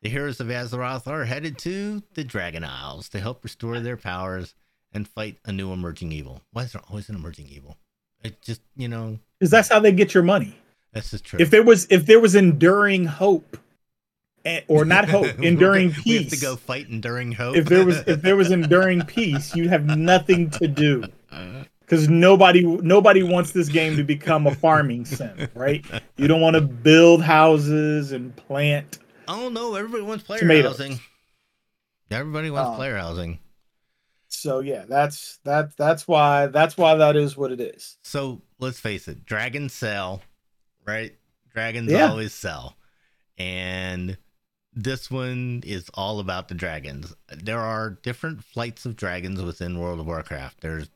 The 0.00 0.08
heroes 0.08 0.38
of 0.40 0.46
Azeroth 0.46 1.08
are 1.08 1.24
headed 1.24 1.58
to 1.58 2.02
the 2.14 2.22
Dragon 2.22 2.62
Isles 2.64 3.08
to 3.10 3.20
help 3.20 3.42
restore 3.42 3.80
their 3.80 3.96
powers 3.96 4.54
and 4.92 5.08
fight 5.08 5.38
a 5.44 5.52
new 5.52 5.72
emerging 5.72 6.12
evil. 6.12 6.40
Why 6.52 6.62
is 6.62 6.72
there 6.72 6.82
always 6.88 7.08
an 7.08 7.16
emerging 7.16 7.48
evil? 7.48 7.76
It 8.22 8.40
just, 8.42 8.62
you 8.76 8.88
know, 8.88 9.18
Because 9.38 9.50
that's 9.50 9.68
how 9.68 9.80
they 9.80 9.92
get 9.92 10.14
your 10.14 10.22
money. 10.22 10.56
That's 10.98 11.10
just 11.12 11.24
true. 11.24 11.38
If 11.40 11.50
there 11.50 11.62
was 11.62 11.86
if 11.90 12.06
there 12.06 12.20
was 12.20 12.34
enduring 12.34 13.04
hope, 13.06 13.56
eh, 14.44 14.60
or 14.68 14.84
not 14.84 15.08
hope, 15.16 15.38
enduring 15.40 15.94
we 16.04 16.18
have 16.18 16.28
to 16.30 16.36
go 16.36 16.56
fight 16.56 16.88
enduring 16.88 17.32
hope. 17.32 17.56
If 17.56 17.66
there 17.66 17.84
was 17.84 17.98
if 18.06 18.22
there 18.22 18.36
was 18.36 18.50
enduring 18.60 19.02
peace, 19.02 19.54
you'd 19.56 19.68
have 19.68 19.84
nothing 19.86 20.50
to 20.50 20.68
do. 20.68 21.04
Because 21.80 22.06
nobody 22.10 22.64
nobody 22.64 23.22
wants 23.22 23.52
this 23.52 23.70
game 23.70 23.96
to 23.96 24.04
become 24.04 24.46
a 24.46 24.54
farming 24.54 25.06
sim, 25.06 25.48
right? 25.54 25.82
You 26.18 26.28
don't 26.28 26.42
want 26.42 26.52
to 26.56 26.60
build 26.60 27.22
houses 27.22 28.12
and 28.12 28.36
plant. 28.36 28.98
I 29.26 29.40
don't 29.40 29.54
know. 29.54 29.74
Everybody 29.74 30.02
wants 30.02 30.22
player 30.22 30.40
Tomatoes. 30.40 30.72
housing. 30.76 31.00
Everybody 32.10 32.50
wants 32.50 32.68
Um, 32.68 32.76
player 32.76 32.98
housing. 32.98 33.38
So 34.28 34.60
yeah, 34.60 34.84
that's 34.86 35.38
that 35.44 35.78
that's 35.78 36.06
why 36.06 36.48
that's 36.48 36.76
why 36.76 36.94
that 36.96 37.16
is 37.16 37.38
what 37.38 37.52
it 37.52 37.60
is. 37.62 37.96
So 38.02 38.42
let's 38.58 38.78
face 38.78 39.08
it, 39.08 39.24
dragons 39.24 39.72
sell, 39.72 40.20
right? 40.88 41.14
Dragons 41.52 41.92
Yeah. 41.92 42.08
always 42.10 42.32
sell. 42.34 42.76
And 43.36 44.16
this 44.72 45.10
one 45.10 45.62
is 45.64 45.88
all 45.94 46.18
about 46.18 46.48
the 46.48 46.54
dragons. 46.54 47.14
There 47.28 47.60
are 47.60 47.90
different 47.90 48.42
flights 48.42 48.86
of 48.86 48.96
dragons 48.96 49.40
within 49.42 49.78
World 49.78 50.00
of 50.00 50.06
Warcraft. 50.06 50.60
There's 50.60 50.88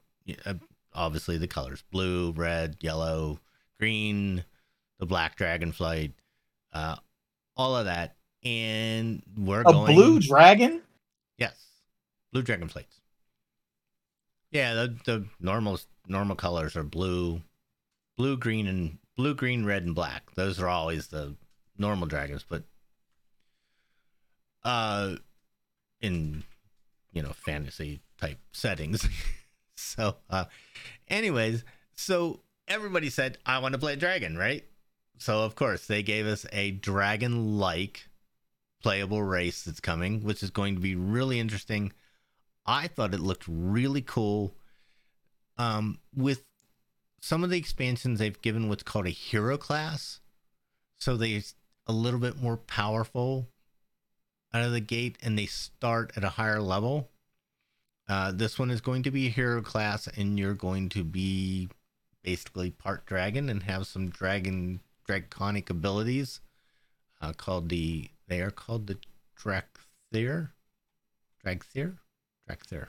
uh, 0.46 0.54
obviously 0.94 1.38
the 1.38 1.46
colors 1.48 1.84
blue, 1.90 2.32
red, 2.32 2.76
yellow, 2.80 3.38
green, 3.78 4.44
the 4.98 5.06
black 5.06 5.36
dragon 5.36 5.72
flight, 5.72 6.12
uh, 6.72 6.96
all 7.56 7.76
of 7.76 7.84
that. 7.84 8.16
And 8.44 9.22
we're 9.36 9.60
A 9.60 9.64
going. 9.64 9.94
blue 9.94 10.18
dragon? 10.18 10.82
Yes, 11.38 11.54
blue 12.32 12.42
dragon 12.42 12.68
flights. 12.68 13.00
Yeah, 14.50 14.74
the, 14.74 14.96
the 15.04 15.26
normal 15.40 15.78
normal 16.08 16.36
colors 16.36 16.76
are 16.76 16.82
blue, 16.82 17.40
blue, 18.16 18.36
green, 18.36 18.66
and 18.66 18.98
blue, 19.22 19.34
green, 19.36 19.64
red, 19.64 19.84
and 19.84 19.94
black. 19.94 20.34
Those 20.34 20.58
are 20.58 20.66
always 20.66 21.06
the 21.06 21.36
normal 21.78 22.08
dragons, 22.08 22.44
but 22.48 22.64
uh, 24.64 25.14
in 26.00 26.42
you 27.12 27.22
know 27.22 27.32
fantasy 27.32 28.00
type 28.20 28.38
settings. 28.50 29.08
so, 29.76 30.16
uh, 30.28 30.46
anyways, 31.06 31.62
so 31.94 32.40
everybody 32.66 33.10
said 33.10 33.38
I 33.46 33.60
want 33.60 33.74
to 33.74 33.78
play 33.78 33.92
a 33.92 33.96
dragon, 33.96 34.36
right? 34.36 34.64
So 35.18 35.42
of 35.42 35.54
course 35.54 35.86
they 35.86 36.02
gave 36.02 36.26
us 36.26 36.44
a 36.52 36.72
dragon-like 36.72 38.08
playable 38.82 39.22
race 39.22 39.62
that's 39.62 39.78
coming, 39.78 40.24
which 40.24 40.42
is 40.42 40.50
going 40.50 40.74
to 40.74 40.80
be 40.80 40.96
really 40.96 41.38
interesting. 41.38 41.92
I 42.66 42.88
thought 42.88 43.14
it 43.14 43.20
looked 43.20 43.44
really 43.46 44.02
cool. 44.02 44.56
Um, 45.58 46.00
with 46.12 46.42
some 47.22 47.44
of 47.44 47.50
the 47.50 47.56
expansions, 47.56 48.18
they've 48.18 48.42
given 48.42 48.68
what's 48.68 48.82
called 48.82 49.06
a 49.06 49.10
hero 49.10 49.56
class, 49.56 50.20
so 50.98 51.16
they're 51.16 51.40
a 51.86 51.92
little 51.92 52.18
bit 52.18 52.42
more 52.42 52.56
powerful 52.56 53.48
out 54.52 54.64
of 54.64 54.72
the 54.72 54.80
gate, 54.80 55.16
and 55.22 55.38
they 55.38 55.46
start 55.46 56.12
at 56.16 56.24
a 56.24 56.30
higher 56.30 56.60
level. 56.60 57.10
Uh, 58.08 58.32
this 58.32 58.58
one 58.58 58.70
is 58.70 58.80
going 58.80 59.04
to 59.04 59.12
be 59.12 59.28
a 59.28 59.30
hero 59.30 59.62
class, 59.62 60.08
and 60.08 60.36
you're 60.36 60.52
going 60.52 60.88
to 60.88 61.04
be 61.04 61.68
basically 62.24 62.70
part 62.70 63.06
dragon 63.06 63.48
and 63.48 63.62
have 63.62 63.86
some 63.86 64.10
dragon 64.10 64.80
draconic 65.06 65.70
abilities 65.70 66.40
uh, 67.20 67.32
called 67.32 67.68
the 67.68 68.08
they 68.26 68.40
are 68.40 68.50
called 68.50 68.88
the 68.88 68.98
Dracthyr. 69.38 70.50
Dragthyr? 71.44 71.98
Dracthyr. 72.48 72.88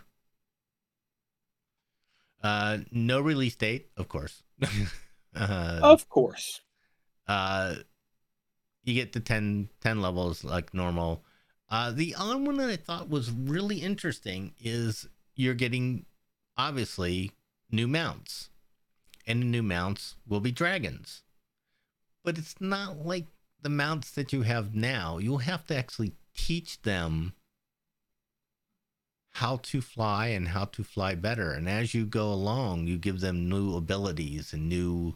Uh, 2.43 2.79
no 2.91 3.21
release 3.21 3.55
date, 3.55 3.89
of 3.97 4.09
course. 4.09 4.43
uh, 5.35 5.79
Of 5.81 6.09
course. 6.09 6.61
uh, 7.27 7.75
you 8.83 8.93
get 8.93 9.13
the 9.13 9.21
10, 9.21 9.69
10 9.81 10.01
levels 10.01 10.43
like 10.43 10.73
normal. 10.73 11.23
Uh, 11.69 11.91
the 11.91 12.13
other 12.17 12.37
one 12.37 12.57
that 12.57 12.69
I 12.69 12.75
thought 12.75 13.09
was 13.09 13.31
really 13.31 13.77
interesting 13.77 14.53
is 14.59 15.07
you're 15.35 15.53
getting 15.53 16.05
obviously 16.57 17.31
new 17.71 17.87
mounts, 17.87 18.49
and 19.25 19.41
the 19.41 19.45
new 19.45 19.63
mounts 19.63 20.15
will 20.27 20.41
be 20.41 20.51
dragons. 20.51 21.23
But 22.25 22.37
it's 22.37 22.55
not 22.59 23.05
like 23.05 23.27
the 23.61 23.69
mounts 23.69 24.11
that 24.11 24.33
you 24.33 24.41
have 24.41 24.75
now. 24.75 25.17
You'll 25.17 25.37
have 25.39 25.65
to 25.67 25.77
actually 25.77 26.11
teach 26.35 26.81
them 26.81 27.33
how 29.33 29.57
to 29.57 29.81
fly 29.81 30.27
and 30.27 30.49
how 30.49 30.65
to 30.65 30.83
fly 30.83 31.15
better. 31.15 31.51
And 31.51 31.67
as 31.67 31.93
you 31.93 32.05
go 32.05 32.31
along, 32.31 32.87
you 32.87 32.97
give 32.97 33.19
them 33.19 33.49
new 33.49 33.75
abilities 33.75 34.53
and 34.53 34.69
new 34.69 35.15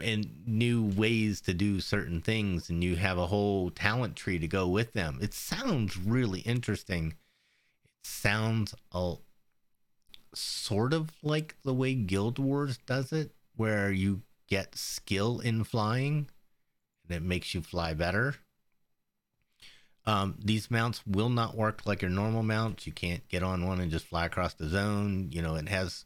and 0.00 0.42
new 0.44 0.82
ways 0.82 1.40
to 1.40 1.54
do 1.54 1.80
certain 1.80 2.20
things 2.20 2.68
and 2.68 2.82
you 2.82 2.96
have 2.96 3.18
a 3.18 3.28
whole 3.28 3.70
talent 3.70 4.16
tree 4.16 4.38
to 4.38 4.48
go 4.48 4.66
with 4.66 4.92
them. 4.94 5.18
It 5.22 5.32
sounds 5.32 5.96
really 5.96 6.40
interesting. 6.40 7.14
It 7.84 8.06
sounds 8.06 8.74
a, 8.92 9.14
sort 10.34 10.92
of 10.92 11.10
like 11.22 11.54
the 11.62 11.74
way 11.74 11.94
Guild 11.94 12.40
Wars 12.40 12.78
does 12.84 13.12
it 13.12 13.30
where 13.54 13.92
you 13.92 14.22
get 14.48 14.74
skill 14.76 15.38
in 15.38 15.62
flying 15.62 16.28
and 17.06 17.16
it 17.16 17.22
makes 17.22 17.54
you 17.54 17.62
fly 17.62 17.94
better. 17.94 18.34
Um, 20.04 20.36
these 20.42 20.70
mounts 20.70 21.06
will 21.06 21.28
not 21.28 21.56
work 21.56 21.82
like 21.86 22.02
your 22.02 22.10
normal 22.10 22.42
mounts. 22.42 22.86
You 22.86 22.92
can't 22.92 23.26
get 23.28 23.42
on 23.42 23.66
one 23.66 23.80
and 23.80 23.90
just 23.90 24.06
fly 24.06 24.26
across 24.26 24.54
the 24.54 24.68
zone. 24.68 25.28
You 25.30 25.42
know, 25.42 25.54
it 25.54 25.68
has 25.68 26.04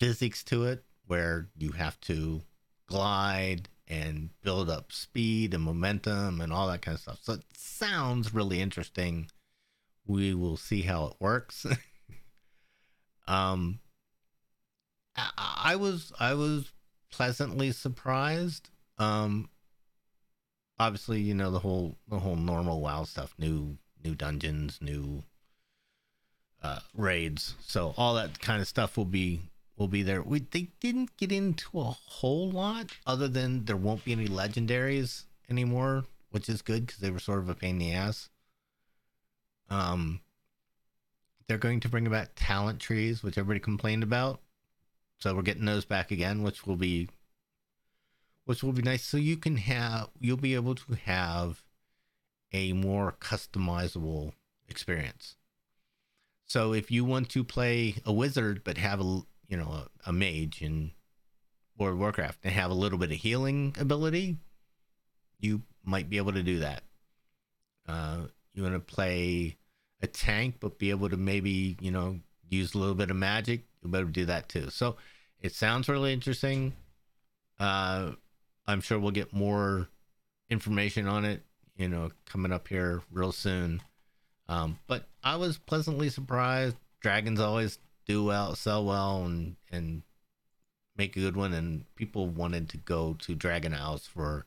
physics 0.00 0.42
to 0.44 0.64
it 0.64 0.84
where 1.06 1.48
you 1.56 1.72
have 1.72 2.00
to 2.02 2.42
glide 2.86 3.68
and 3.86 4.30
build 4.42 4.68
up 4.68 4.92
speed 4.92 5.54
and 5.54 5.62
momentum 5.62 6.40
and 6.40 6.52
all 6.52 6.68
that 6.68 6.82
kind 6.82 6.94
of 6.94 7.00
stuff. 7.00 7.20
So 7.22 7.34
it 7.34 7.44
sounds 7.54 8.34
really 8.34 8.60
interesting. 8.60 9.30
We 10.06 10.34
will 10.34 10.56
see 10.56 10.82
how 10.82 11.06
it 11.06 11.14
works. 11.20 11.64
um, 13.28 13.80
I, 15.16 15.30
I 15.64 15.76
was 15.76 16.12
I 16.18 16.34
was 16.34 16.72
pleasantly 17.10 17.72
surprised. 17.72 18.70
Um, 18.98 19.48
obviously, 20.78 21.20
you 21.20 21.34
know 21.34 21.50
the 21.50 21.58
whole 21.58 21.96
the 22.08 22.18
whole 22.18 22.36
normal 22.36 22.80
WoW 22.80 23.04
stuff, 23.04 23.34
new 23.38 23.76
new 24.04 24.14
dungeons, 24.14 24.78
new 24.80 25.22
uh, 26.62 26.80
raids. 26.94 27.54
So 27.60 27.94
all 27.96 28.14
that 28.14 28.40
kind 28.40 28.60
of 28.60 28.68
stuff 28.68 28.96
will 28.96 29.04
be 29.04 29.42
will 29.76 29.88
be 29.88 30.02
there. 30.02 30.22
We 30.22 30.40
they 30.40 30.68
didn't 30.80 31.16
get 31.16 31.32
into 31.32 31.80
a 31.80 31.84
whole 31.84 32.50
lot 32.50 32.96
other 33.06 33.28
than 33.28 33.64
there 33.64 33.76
won't 33.76 34.04
be 34.04 34.12
any 34.12 34.26
legendaries 34.26 35.24
anymore, 35.48 36.04
which 36.30 36.48
is 36.48 36.62
good 36.62 36.86
because 36.86 37.00
they 37.00 37.10
were 37.10 37.18
sort 37.18 37.38
of 37.38 37.48
a 37.48 37.54
pain 37.54 37.76
in 37.76 37.78
the 37.78 37.92
ass. 37.92 38.28
Um, 39.70 40.20
they're 41.46 41.58
going 41.58 41.80
to 41.80 41.88
bring 41.88 42.06
about 42.06 42.36
talent 42.36 42.80
trees, 42.80 43.22
which 43.22 43.38
everybody 43.38 43.60
complained 43.60 44.02
about. 44.02 44.40
So 45.18 45.34
we're 45.34 45.42
getting 45.42 45.64
those 45.64 45.84
back 45.84 46.10
again, 46.10 46.42
which 46.42 46.66
will 46.66 46.76
be 46.76 47.08
which 48.48 48.62
will 48.62 48.72
be 48.72 48.80
nice. 48.80 49.04
So 49.04 49.18
you 49.18 49.36
can 49.36 49.58
have 49.58 50.08
you'll 50.18 50.38
be 50.38 50.54
able 50.54 50.74
to 50.74 50.94
have 51.04 51.62
a 52.50 52.72
more 52.72 53.14
customizable 53.20 54.32
experience. 54.66 55.36
So 56.46 56.72
if 56.72 56.90
you 56.90 57.04
want 57.04 57.28
to 57.28 57.44
play 57.44 57.96
a 58.06 58.12
wizard 58.12 58.62
but 58.64 58.78
have 58.78 59.02
a 59.02 59.20
you 59.48 59.58
know 59.58 59.68
a, 59.68 59.88
a 60.06 60.12
mage 60.14 60.62
in 60.62 60.92
World 61.76 61.92
of 61.92 61.98
Warcraft 61.98 62.38
and 62.42 62.54
have 62.54 62.70
a 62.70 62.74
little 62.74 62.98
bit 62.98 63.12
of 63.12 63.18
healing 63.18 63.76
ability, 63.78 64.38
you 65.38 65.60
might 65.84 66.08
be 66.08 66.16
able 66.16 66.32
to 66.32 66.42
do 66.42 66.60
that. 66.60 66.84
Uh, 67.86 68.28
you 68.54 68.62
want 68.62 68.74
to 68.74 68.80
play 68.80 69.58
a 70.00 70.06
tank 70.06 70.54
but 70.58 70.78
be 70.78 70.88
able 70.88 71.10
to 71.10 71.18
maybe 71.18 71.76
you 71.82 71.90
know 71.90 72.18
use 72.48 72.74
a 72.74 72.78
little 72.78 72.94
bit 72.94 73.10
of 73.10 73.16
magic, 73.16 73.64
you'll 73.82 73.92
be 73.92 73.98
able 73.98 74.08
to 74.08 74.12
do 74.12 74.24
that 74.24 74.48
too. 74.48 74.70
So 74.70 74.96
it 75.38 75.52
sounds 75.52 75.86
really 75.86 76.14
interesting. 76.14 76.72
Uh, 77.60 78.12
I'm 78.68 78.82
sure 78.82 78.98
we'll 78.98 79.10
get 79.10 79.32
more 79.32 79.88
information 80.50 81.08
on 81.08 81.24
it, 81.24 81.42
you 81.76 81.88
know, 81.88 82.10
coming 82.26 82.52
up 82.52 82.68
here 82.68 83.00
real 83.10 83.32
soon. 83.32 83.80
Um, 84.46 84.78
but 84.86 85.08
I 85.24 85.36
was 85.36 85.56
pleasantly 85.56 86.10
surprised. 86.10 86.76
Dragons 87.00 87.40
always 87.40 87.78
do 88.06 88.24
well, 88.24 88.54
sell 88.54 88.84
well, 88.84 89.24
and 89.24 89.56
and 89.72 90.02
make 90.96 91.16
a 91.16 91.20
good 91.20 91.36
one. 91.36 91.54
And 91.54 91.84
people 91.96 92.26
wanted 92.26 92.68
to 92.70 92.76
go 92.76 93.14
to 93.20 93.34
Dragon 93.34 93.72
House 93.72 94.06
for 94.06 94.46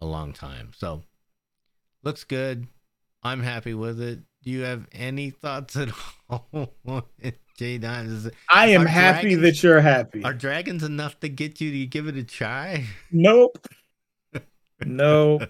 a 0.00 0.06
long 0.06 0.32
time. 0.32 0.70
So 0.76 1.02
looks 2.04 2.22
good. 2.22 2.68
I'm 3.22 3.42
happy 3.42 3.74
with 3.74 4.00
it. 4.00 4.20
Do 4.42 4.50
you 4.50 4.62
have 4.62 4.86
any 4.92 5.30
thoughts 5.30 5.76
at 5.76 5.90
all, 6.30 6.70
J 7.60 7.76
Dot? 7.76 8.06
I 8.48 8.68
am 8.68 8.86
happy 8.86 9.34
dragons- 9.34 9.42
that 9.42 9.62
you're 9.62 9.82
happy. 9.82 10.24
Are 10.24 10.32
dragons 10.32 10.82
enough 10.82 11.20
to 11.20 11.28
get 11.28 11.60
you 11.60 11.70
to 11.70 11.86
give 11.86 12.06
it 12.06 12.16
a 12.16 12.24
try? 12.24 12.86
Nope. 13.12 13.68
Nope. 14.86 15.42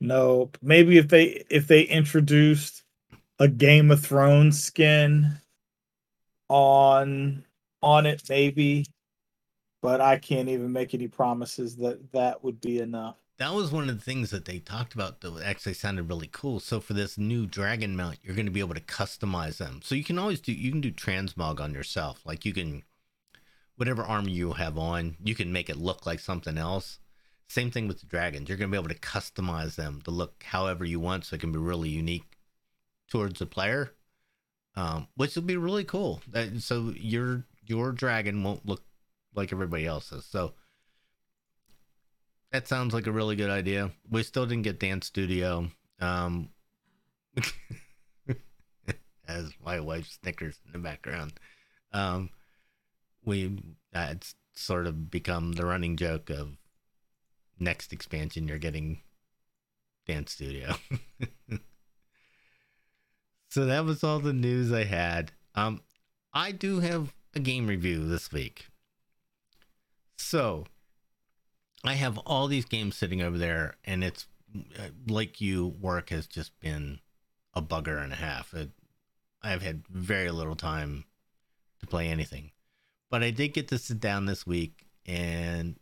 nope. 0.00 0.56
Maybe 0.62 0.96
if 0.96 1.08
they 1.08 1.44
if 1.50 1.66
they 1.66 1.82
introduced 1.82 2.84
a 3.40 3.48
Game 3.48 3.90
of 3.90 4.00
Thrones 4.00 4.62
skin 4.62 5.40
on 6.48 7.44
on 7.82 8.06
it, 8.06 8.22
maybe. 8.28 8.86
But 9.82 10.00
I 10.00 10.18
can't 10.18 10.48
even 10.48 10.70
make 10.70 10.94
any 10.94 11.08
promises 11.08 11.74
that 11.78 12.12
that 12.12 12.44
would 12.44 12.60
be 12.60 12.78
enough. 12.78 13.16
That 13.38 13.52
was 13.52 13.72
one 13.72 13.88
of 13.88 13.98
the 13.98 14.04
things 14.04 14.30
that 14.30 14.44
they 14.44 14.60
talked 14.60 14.94
about 14.94 15.20
that 15.20 15.42
actually 15.44 15.74
sounded 15.74 16.08
really 16.08 16.28
cool. 16.30 16.60
So 16.60 16.80
for 16.80 16.92
this 16.92 17.18
new 17.18 17.46
dragon 17.46 17.96
mount, 17.96 18.18
you're 18.22 18.36
going 18.36 18.46
to 18.46 18.52
be 18.52 18.60
able 18.60 18.74
to 18.74 18.80
customize 18.80 19.56
them. 19.56 19.80
So 19.82 19.96
you 19.96 20.04
can 20.04 20.18
always 20.18 20.40
do 20.40 20.52
you 20.52 20.70
can 20.70 20.80
do 20.80 20.92
transmog 20.92 21.60
on 21.60 21.74
yourself. 21.74 22.20
Like 22.24 22.44
you 22.44 22.52
can 22.52 22.84
whatever 23.76 24.04
armor 24.04 24.28
you 24.28 24.52
have 24.52 24.78
on, 24.78 25.16
you 25.22 25.34
can 25.34 25.52
make 25.52 25.68
it 25.68 25.76
look 25.76 26.06
like 26.06 26.20
something 26.20 26.56
else. 26.56 27.00
Same 27.48 27.72
thing 27.72 27.88
with 27.88 28.00
the 28.00 28.06
dragons. 28.06 28.48
You're 28.48 28.56
going 28.56 28.70
to 28.70 28.74
be 28.74 28.80
able 28.80 28.94
to 28.94 29.00
customize 29.00 29.74
them 29.74 30.00
to 30.04 30.10
look 30.10 30.44
however 30.44 30.84
you 30.84 31.00
want 31.00 31.24
so 31.24 31.34
it 31.34 31.40
can 31.40 31.52
be 31.52 31.58
really 31.58 31.90
unique 31.90 32.38
towards 33.08 33.40
the 33.40 33.46
player. 33.46 33.92
Um, 34.76 35.08
which 35.16 35.36
will 35.36 35.42
be 35.42 35.56
really 35.56 35.84
cool. 35.84 36.20
That, 36.28 36.60
so 36.60 36.92
your 36.96 37.44
your 37.66 37.92
dragon 37.92 38.42
won't 38.42 38.66
look 38.66 38.82
like 39.34 39.52
everybody 39.52 39.86
else's. 39.86 40.24
So 40.24 40.54
that 42.54 42.68
sounds 42.68 42.94
like 42.94 43.08
a 43.08 43.12
really 43.12 43.34
good 43.34 43.50
idea. 43.50 43.90
We 44.08 44.22
still 44.22 44.46
didn't 44.46 44.62
get 44.62 44.78
Dance 44.78 45.08
Studio. 45.08 45.72
Um, 46.00 46.50
as 49.26 49.50
my 49.64 49.80
wife 49.80 50.06
snickers 50.22 50.60
in 50.64 50.72
the 50.72 50.78
background. 50.78 51.32
Um, 51.92 52.30
we 53.24 53.58
that's 53.92 54.36
sort 54.52 54.86
of 54.86 55.10
become 55.10 55.54
the 55.54 55.66
running 55.66 55.96
joke 55.96 56.30
of 56.30 56.56
next 57.58 57.92
expansion 57.92 58.46
you're 58.46 58.58
getting 58.58 59.00
Dance 60.06 60.30
Studio. 60.30 60.76
so 63.48 63.64
that 63.64 63.84
was 63.84 64.04
all 64.04 64.20
the 64.20 64.32
news 64.32 64.72
I 64.72 64.84
had. 64.84 65.32
Um, 65.56 65.80
I 66.32 66.52
do 66.52 66.78
have 66.78 67.12
a 67.34 67.40
game 67.40 67.66
review 67.66 68.06
this 68.06 68.30
week. 68.30 68.68
So 70.16 70.66
I 71.90 71.94
have 71.94 72.16
all 72.18 72.46
these 72.46 72.64
games 72.64 72.96
sitting 72.96 73.20
over 73.20 73.36
there, 73.36 73.74
and 73.84 74.02
it's 74.02 74.26
uh, 74.78 74.88
like 75.06 75.40
you, 75.40 75.66
work 75.66 76.10
has 76.10 76.26
just 76.26 76.58
been 76.60 77.00
a 77.52 77.60
bugger 77.60 78.02
and 78.02 78.12
a 78.12 78.16
half. 78.16 78.54
It, 78.54 78.70
I've 79.42 79.62
had 79.62 79.86
very 79.88 80.30
little 80.30 80.56
time 80.56 81.04
to 81.80 81.86
play 81.86 82.08
anything, 82.08 82.52
but 83.10 83.22
I 83.22 83.30
did 83.30 83.48
get 83.48 83.68
to 83.68 83.78
sit 83.78 84.00
down 84.00 84.24
this 84.24 84.46
week 84.46 84.86
and 85.04 85.78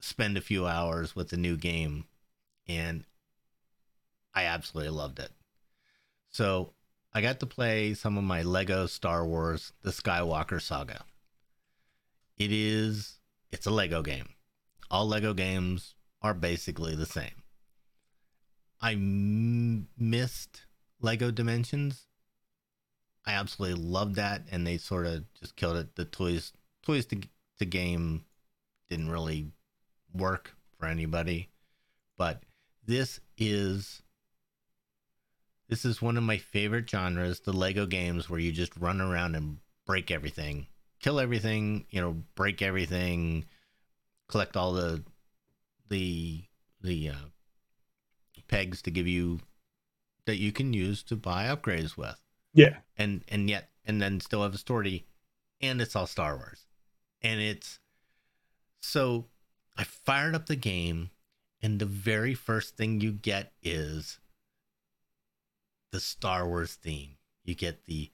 spend 0.00 0.36
a 0.36 0.42
few 0.42 0.66
hours 0.66 1.16
with 1.16 1.32
a 1.32 1.38
new 1.38 1.56
game, 1.56 2.04
and 2.68 3.04
I 4.34 4.44
absolutely 4.44 4.90
loved 4.90 5.18
it. 5.18 5.30
So 6.28 6.74
I 7.14 7.22
got 7.22 7.40
to 7.40 7.46
play 7.46 7.94
some 7.94 8.18
of 8.18 8.24
my 8.24 8.42
Lego 8.42 8.86
Star 8.86 9.26
Wars: 9.26 9.72
The 9.80 9.92
Skywalker 9.92 10.60
Saga. 10.60 11.04
It 12.36 12.52
is 12.52 13.18
it's 13.50 13.64
a 13.64 13.70
Lego 13.70 14.02
game 14.02 14.35
all 14.90 15.06
Lego 15.06 15.34
games 15.34 15.94
are 16.22 16.34
basically 16.34 16.94
the 16.94 17.06
same. 17.06 17.42
I 18.80 18.92
m- 18.92 19.88
missed 19.96 20.66
Lego 21.00 21.30
Dimensions. 21.30 22.06
I 23.26 23.32
absolutely 23.32 23.82
loved 23.82 24.16
that, 24.16 24.42
and 24.50 24.66
they 24.66 24.78
sort 24.78 25.06
of 25.06 25.24
just 25.34 25.56
killed 25.56 25.76
it. 25.76 25.96
The 25.96 26.04
toys, 26.04 26.52
toys 26.82 27.06
to 27.06 27.20
to 27.58 27.64
game, 27.64 28.24
didn't 28.88 29.10
really 29.10 29.50
work 30.12 30.54
for 30.78 30.86
anybody. 30.86 31.48
But 32.16 32.42
this 32.84 33.20
is 33.36 34.02
this 35.68 35.84
is 35.84 36.00
one 36.00 36.16
of 36.16 36.22
my 36.22 36.38
favorite 36.38 36.88
genres, 36.88 37.40
the 37.40 37.52
Lego 37.52 37.86
games 37.86 38.30
where 38.30 38.38
you 38.38 38.52
just 38.52 38.76
run 38.76 39.00
around 39.00 39.34
and 39.34 39.58
break 39.84 40.10
everything, 40.10 40.66
kill 41.00 41.18
everything, 41.18 41.86
you 41.90 42.00
know, 42.00 42.22
break 42.36 42.62
everything, 42.62 43.44
collect 44.28 44.56
all 44.56 44.72
the 44.72 45.02
the 45.88 46.44
the 46.82 47.10
uh, 47.10 47.26
pegs 48.48 48.82
to 48.82 48.90
give 48.90 49.06
you 49.06 49.40
that 50.26 50.36
you 50.36 50.52
can 50.52 50.72
use 50.72 51.02
to 51.04 51.16
buy 51.16 51.46
upgrades 51.46 51.96
with. 51.96 52.20
Yeah. 52.52 52.78
And 52.96 53.22
and 53.28 53.48
yet 53.48 53.70
and 53.84 54.00
then 54.00 54.20
still 54.20 54.42
have 54.42 54.54
a 54.54 54.58
story 54.58 55.06
and 55.60 55.80
it's 55.80 55.96
all 55.96 56.06
Star 56.06 56.36
Wars. 56.36 56.66
And 57.22 57.40
it's 57.40 57.78
so 58.80 59.26
I 59.76 59.84
fired 59.84 60.34
up 60.34 60.46
the 60.46 60.56
game 60.56 61.10
and 61.62 61.78
the 61.78 61.86
very 61.86 62.34
first 62.34 62.76
thing 62.76 63.00
you 63.00 63.12
get 63.12 63.52
is 63.62 64.18
the 65.92 66.00
Star 66.00 66.46
Wars 66.46 66.74
theme. 66.74 67.16
You 67.44 67.54
get 67.54 67.84
the 67.84 68.10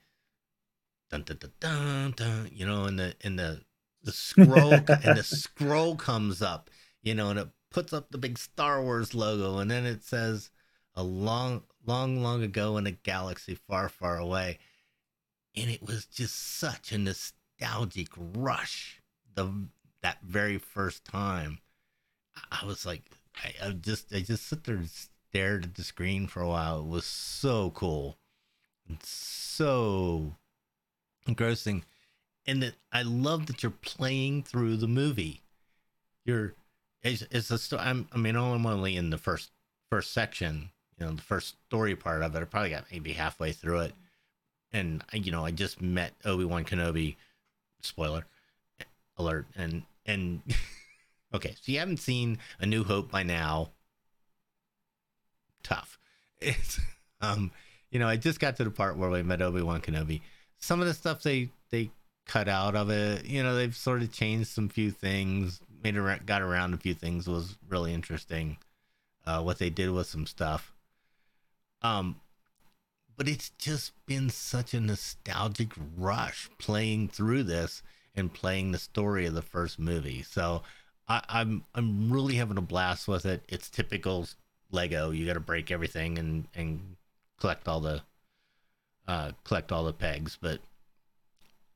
dun 1.09 1.23
dun 1.23 1.37
dun 1.37 1.51
dun, 1.59 2.11
dun 2.15 2.49
you 2.51 2.65
know, 2.65 2.85
in 2.85 2.97
the 2.97 3.15
in 3.21 3.35
the 3.35 3.61
the 4.03 4.11
scroll 4.11 4.73
and 4.73 5.17
the 5.17 5.23
scroll 5.23 5.95
comes 5.95 6.41
up, 6.41 6.69
you 7.01 7.15
know, 7.15 7.29
and 7.29 7.39
it 7.39 7.47
puts 7.71 7.93
up 7.93 8.11
the 8.11 8.17
big 8.17 8.37
Star 8.37 8.81
Wars 8.81 9.13
logo, 9.13 9.57
and 9.57 9.69
then 9.69 9.85
it 9.85 10.03
says 10.03 10.51
a 10.95 11.03
long, 11.03 11.63
long, 11.85 12.21
long 12.21 12.43
ago 12.43 12.77
in 12.77 12.87
a 12.87 12.91
galaxy 12.91 13.55
far, 13.55 13.89
far 13.89 14.17
away, 14.17 14.59
and 15.55 15.69
it 15.69 15.81
was 15.81 16.05
just 16.05 16.57
such 16.57 16.91
a 16.91 16.97
nostalgic 16.97 18.09
rush. 18.17 19.01
The 19.35 19.67
that 20.01 20.19
very 20.21 20.57
first 20.57 21.05
time, 21.05 21.59
I 22.51 22.65
was 22.65 22.85
like, 22.85 23.03
I, 23.35 23.67
I 23.67 23.71
just, 23.71 24.13
I 24.13 24.19
just 24.19 24.47
sit 24.47 24.65
there 24.65 24.75
and 24.75 24.89
stared 24.89 25.63
at 25.63 25.75
the 25.75 25.83
screen 25.83 26.27
for 26.27 26.41
a 26.41 26.47
while. 26.47 26.81
It 26.81 26.87
was 26.87 27.05
so 27.05 27.71
cool, 27.71 28.17
and 28.87 29.01
so 29.01 30.35
engrossing 31.25 31.85
and 32.45 32.61
that 32.61 32.73
I 32.91 33.03
love 33.03 33.45
that 33.47 33.63
you're 33.63 33.71
playing 33.71 34.43
through 34.43 34.77
the 34.77 34.87
movie. 34.87 35.41
You're 36.25 36.53
it's, 37.03 37.23
it's 37.31 37.51
a 37.51 37.57
story. 37.57 37.81
I'm, 37.81 38.07
I 38.13 38.17
mean, 38.17 38.35
I'm 38.35 38.65
only 38.65 38.95
in 38.95 39.09
the 39.09 39.17
first 39.17 39.51
first 39.89 40.13
section, 40.13 40.69
you 40.97 41.05
know, 41.05 41.11
the 41.11 41.21
first 41.21 41.55
story 41.67 41.95
part 41.95 42.21
of 42.21 42.35
it. 42.35 42.41
I 42.41 42.45
probably 42.45 42.69
got 42.69 42.85
maybe 42.91 43.13
halfway 43.13 43.51
through 43.51 43.81
it, 43.81 43.93
and 44.71 45.03
I, 45.11 45.17
you 45.17 45.31
know, 45.31 45.45
I 45.45 45.51
just 45.51 45.81
met 45.81 46.13
Obi 46.25 46.45
Wan 46.45 46.63
Kenobi. 46.63 47.15
Spoiler 47.81 48.25
alert! 49.17 49.45
And 49.55 49.83
and 50.05 50.41
okay, 51.33 51.55
so 51.61 51.71
you 51.71 51.79
haven't 51.79 51.99
seen 51.99 52.39
A 52.59 52.65
New 52.65 52.83
Hope 52.83 53.11
by 53.11 53.23
now. 53.23 53.71
Tough. 55.63 55.99
It's 56.45 56.77
um, 57.21 57.51
you 57.89 57.99
know, 57.99 58.07
I 58.09 58.17
just 58.17 58.41
got 58.41 58.57
to 58.57 58.65
the 58.65 58.69
part 58.69 58.97
where 58.97 59.09
we 59.09 59.23
met 59.23 59.41
Obi 59.41 59.61
Wan 59.61 59.79
Kenobi. 59.79 60.19
Some 60.57 60.81
of 60.81 60.87
the 60.87 60.93
stuff 60.93 61.23
they 61.23 61.51
they 61.69 61.89
cut 62.25 62.47
out 62.47 62.75
of 62.75 62.89
it. 62.89 63.25
You 63.25 63.43
know, 63.43 63.55
they've 63.55 63.75
sort 63.75 64.01
of 64.01 64.11
changed 64.11 64.49
some 64.49 64.69
few 64.69 64.91
things, 64.91 65.59
made 65.83 65.95
it 65.95 66.25
got 66.25 66.41
around 66.41 66.73
a 66.73 66.77
few 66.77 66.93
things 66.93 67.27
was 67.27 67.57
really 67.67 67.93
interesting. 67.93 68.57
Uh, 69.25 69.41
what 69.41 69.59
they 69.59 69.69
did 69.69 69.89
with 69.91 70.07
some 70.07 70.25
stuff. 70.25 70.73
Um, 71.81 72.17
but 73.15 73.27
it's 73.27 73.51
just 73.51 73.93
been 74.05 74.29
such 74.29 74.73
a 74.73 74.79
nostalgic 74.79 75.71
rush 75.97 76.49
playing 76.57 77.09
through 77.09 77.43
this 77.43 77.83
and 78.15 78.33
playing 78.33 78.71
the 78.71 78.79
story 78.79 79.25
of 79.25 79.33
the 79.33 79.41
first 79.41 79.79
movie. 79.79 80.23
So 80.23 80.63
I, 81.07 81.21
I'm 81.29 81.63
I'm 81.75 82.11
really 82.11 82.35
having 82.35 82.57
a 82.57 82.61
blast 82.61 83.07
with 83.07 83.25
it. 83.25 83.43
It's 83.47 83.69
typical 83.69 84.27
Lego. 84.71 85.11
You 85.11 85.25
got 85.25 85.33
to 85.33 85.39
break 85.39 85.71
everything 85.71 86.17
and 86.17 86.47
and 86.55 86.95
collect 87.39 87.67
all 87.67 87.79
the 87.79 88.01
uh, 89.07 89.31
collect 89.43 89.71
all 89.71 89.83
the 89.83 89.93
pegs, 89.93 90.37
but 90.41 90.59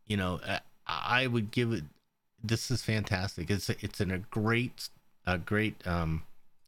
you 0.07 0.17
know, 0.17 0.39
I 0.87 1.27
would 1.27 1.51
give 1.51 1.73
it. 1.73 1.83
This 2.43 2.71
is 2.71 2.81
fantastic. 2.81 3.49
It's 3.49 3.69
it's 3.69 3.99
in 3.99 4.11
a 4.11 4.19
great 4.19 4.89
a 5.25 5.37
great 5.37 5.85
um, 5.85 6.23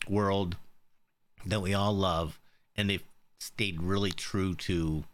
world 0.07 0.57
that 1.45 1.61
we 1.61 1.73
all 1.73 1.95
love, 1.95 2.39
and 2.75 2.89
they've 2.89 3.03
stayed 3.39 3.81
really 3.81 4.11
true 4.11 4.53
to 4.55 5.05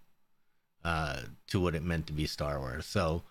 uh, 0.84 1.22
to 1.48 1.60
what 1.60 1.76
it 1.76 1.84
meant 1.84 2.08
to 2.08 2.14
be 2.14 2.26
Star 2.26 2.60
Wars. 2.60 2.86
So, 2.86 3.24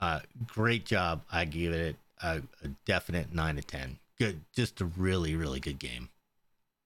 uh, 0.00 0.20
great 0.46 0.86
job. 0.86 1.22
I 1.30 1.44
give 1.44 1.72
it 1.72 1.96
a, 2.22 2.42
a 2.62 2.68
definite 2.86 3.34
nine 3.34 3.56
to 3.56 3.62
ten. 3.62 3.98
Good, 4.18 4.40
just 4.54 4.80
a 4.80 4.86
really 4.86 5.36
really 5.36 5.60
good 5.60 5.78
game. 5.78 6.08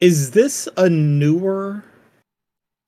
Is 0.01 0.33
this 0.33 0.69
a 0.77 0.89
newer? 0.89 1.85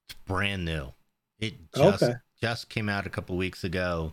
It's 0.08 0.18
brand 0.26 0.64
new. 0.64 0.92
It 1.38 1.54
just 1.74 2.02
okay. 2.02 2.14
just 2.40 2.68
came 2.68 2.88
out 2.88 3.06
a 3.06 3.10
couple 3.10 3.36
weeks 3.36 3.64
ago. 3.64 4.12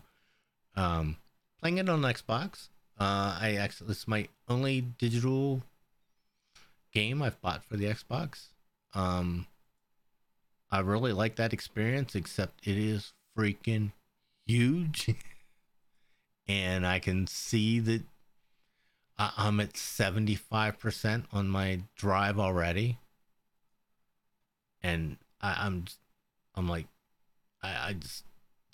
Um, 0.77 1.17
playing 1.59 1.79
it 1.79 1.89
on 1.89 2.01
Xbox. 2.03 2.69
Uh, 2.99 3.37
I 3.41 3.57
actually 3.59 3.91
it's 3.91 4.07
my 4.07 4.27
only 4.47 4.81
digital 4.81 5.63
game 6.93 7.21
I've 7.21 7.41
bought 7.41 7.65
for 7.65 7.77
the 7.77 7.85
Xbox. 7.85 8.49
Um, 8.93 9.47
I 10.71 10.79
really 10.79 11.13
like 11.13 11.35
that 11.35 11.53
experience, 11.53 12.15
except 12.15 12.67
it 12.67 12.77
is 12.77 13.13
freaking 13.37 13.91
huge, 14.45 15.15
and 16.47 16.85
I 16.85 16.99
can 16.99 17.25
see 17.25 17.79
that 17.79 18.03
I'm 19.17 19.59
at 19.59 19.77
seventy 19.77 20.35
five 20.35 20.77
percent 20.77 21.25
on 21.31 21.47
my 21.47 21.81
drive 21.95 22.39
already, 22.39 22.99
and 24.83 25.17
I, 25.41 25.65
I'm 25.65 25.85
I'm 26.53 26.69
like 26.69 26.87
I, 27.63 27.89
I 27.89 27.93
just 27.93 28.26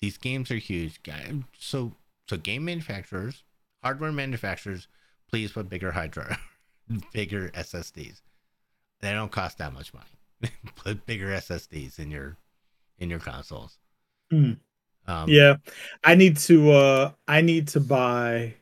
these 0.04 0.18
games 0.18 0.50
are 0.50 0.56
huge. 0.56 1.00
So 1.58 1.92
so 2.28 2.36
game 2.36 2.66
manufacturers, 2.66 3.42
hardware 3.82 4.12
manufacturers, 4.12 4.86
please 5.30 5.52
put 5.52 5.70
bigger 5.70 5.92
hydra, 5.92 6.38
bigger 7.12 7.48
SSDs. 7.50 8.20
They 9.00 9.12
don't 9.12 9.32
cost 9.32 9.58
that 9.58 9.72
much 9.72 9.94
money. 9.94 10.52
put 10.76 11.06
bigger 11.06 11.28
SSDs 11.28 11.98
in 11.98 12.10
your 12.10 12.36
in 12.98 13.08
your 13.08 13.18
consoles. 13.18 13.78
Mm. 14.30 14.58
Um, 15.06 15.28
yeah, 15.28 15.56
I 16.02 16.14
need 16.14 16.36
to. 16.38 16.72
uh 16.72 17.12
I 17.26 17.40
need 17.40 17.68
to 17.68 17.80
buy 17.80 18.54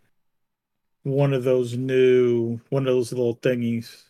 one 1.03 1.33
of 1.33 1.43
those 1.43 1.77
new 1.77 2.61
one 2.69 2.87
of 2.87 2.95
those 2.95 3.11
little 3.11 3.35
thingies. 3.37 4.05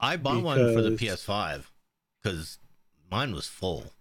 I 0.00 0.16
bought 0.16 0.42
because... 0.42 0.44
one 0.44 0.74
for 0.74 0.82
the 0.82 0.96
PS5 0.96 1.62
because 2.20 2.58
mine 3.08 3.32
was 3.32 3.46
full. 3.46 3.92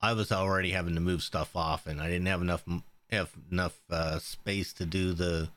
I 0.00 0.12
was 0.12 0.30
already 0.30 0.70
having 0.70 0.94
to 0.94 1.00
move 1.00 1.22
stuff 1.22 1.56
off, 1.56 1.86
and 1.86 2.00
I 2.00 2.08
didn't 2.08 2.26
have 2.26 2.42
enough 2.42 2.64
have 3.10 3.32
enough 3.50 3.78
uh, 3.90 4.18
space 4.18 4.72
to 4.74 4.84
do 4.86 5.12
the 5.12 5.48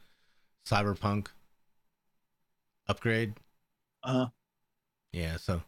cyberpunk 0.65 1.27
upgrade. 2.87 3.33
Uh, 4.03 4.27
Yeah, 5.11 5.37
so 5.37 5.61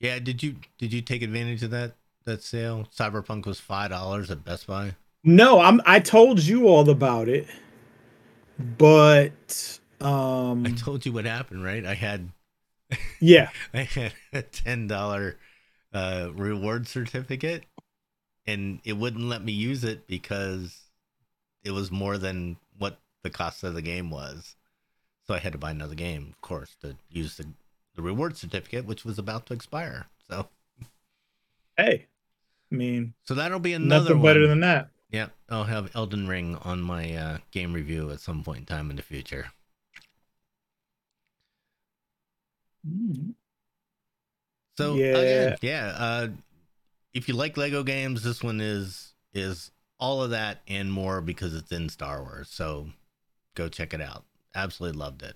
yeah, 0.00 0.18
did 0.18 0.42
you 0.42 0.56
did 0.78 0.92
you 0.92 1.02
take 1.02 1.22
advantage 1.22 1.62
of 1.62 1.70
that 1.70 1.96
that 2.24 2.42
sale? 2.42 2.88
Cyberpunk 2.96 3.46
was 3.46 3.60
five 3.60 3.90
dollars 3.90 4.30
at 4.30 4.44
Best 4.44 4.66
Buy. 4.66 4.94
no, 5.24 5.60
I'm. 5.60 5.80
I 5.84 6.00
told 6.00 6.40
you 6.40 6.68
all 6.68 6.88
about 6.88 7.28
it, 7.28 7.46
but 8.58 9.78
um, 10.00 10.66
I 10.66 10.70
told 10.70 11.04
you 11.04 11.12
what 11.12 11.24
happened, 11.24 11.64
right? 11.64 11.84
I 11.84 11.94
had 11.94 12.30
yeah, 13.20 13.50
I 13.74 13.82
had 13.82 14.12
a 14.32 14.42
ten 14.42 14.86
dollar 14.86 15.36
uh, 15.92 16.30
reward 16.34 16.86
certificate, 16.88 17.64
and 18.48 18.80
it 18.82 18.94
wouldn't 18.94 19.24
let 19.24 19.44
me 19.44 19.52
use 19.52 19.84
it 19.84 20.06
because 20.06 20.80
it 21.62 21.70
was 21.72 21.90
more 21.90 22.16
than 22.16 22.56
what 22.78 22.98
the 23.22 23.30
cost 23.30 23.62
of 23.62 23.74
the 23.74 23.82
game 23.82 24.10
was. 24.10 24.56
So 25.26 25.34
I 25.34 25.38
had 25.38 25.52
to 25.52 25.58
buy 25.58 25.70
another 25.70 25.94
game, 25.94 26.28
of 26.32 26.40
course, 26.40 26.74
to 26.80 26.96
use 27.10 27.36
the 27.36 27.46
the 27.94 28.02
reward 28.02 28.36
certificate, 28.36 28.86
which 28.86 29.04
was 29.04 29.18
about 29.18 29.46
to 29.46 29.54
expire. 29.54 30.06
So 30.28 30.48
hey, 31.76 32.06
I 32.72 32.74
mean, 32.74 33.12
so 33.24 33.34
that'll 33.34 33.58
be 33.58 33.74
another 33.74 34.10
nothing 34.10 34.22
better 34.22 34.46
than 34.48 34.60
that. 34.60 34.88
Yep, 35.10 35.32
I'll 35.50 35.64
have 35.64 35.94
Elden 35.94 36.26
Ring 36.26 36.56
on 36.62 36.80
my 36.80 37.14
uh, 37.14 37.38
game 37.50 37.74
review 37.74 38.10
at 38.10 38.20
some 38.20 38.42
point 38.42 38.60
in 38.60 38.66
time 38.66 38.88
in 38.90 38.96
the 38.96 39.02
future. 39.02 39.52
Mm. 42.86 43.34
So 44.78 44.94
Yeah. 44.94 45.16
again, 45.18 45.56
yeah, 45.60 45.86
uh, 45.98 46.28
if 47.18 47.28
you 47.28 47.34
like 47.34 47.56
Lego 47.56 47.82
games, 47.82 48.22
this 48.22 48.44
one 48.44 48.60
is 48.60 49.12
is 49.34 49.72
all 49.98 50.22
of 50.22 50.30
that 50.30 50.62
and 50.68 50.92
more 50.92 51.20
because 51.20 51.52
it's 51.54 51.72
in 51.72 51.88
Star 51.88 52.22
Wars. 52.22 52.48
So 52.48 52.90
go 53.56 53.68
check 53.68 53.92
it 53.92 54.00
out. 54.00 54.24
Absolutely 54.54 54.98
loved 54.98 55.22
it. 55.22 55.34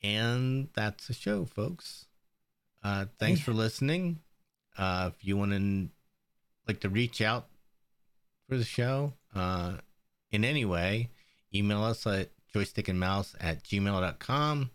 And 0.00 0.68
that's 0.74 1.08
the 1.08 1.12
show, 1.12 1.44
folks. 1.44 2.06
Uh, 2.84 3.06
thanks 3.18 3.40
for 3.40 3.52
listening. 3.52 4.20
Uh, 4.78 5.10
if 5.12 5.24
you 5.24 5.36
want 5.36 5.52
to 5.52 5.88
like 6.68 6.80
to 6.80 6.88
reach 6.88 7.20
out 7.20 7.48
for 8.48 8.56
the 8.56 8.64
show 8.64 9.14
uh, 9.34 9.74
in 10.30 10.44
any 10.44 10.64
way, 10.64 11.10
email 11.52 11.82
us 11.82 12.06
at 12.06 12.30
joystickandmouse 12.54 13.34
at 13.40 13.64
gmail.com. 13.64 14.70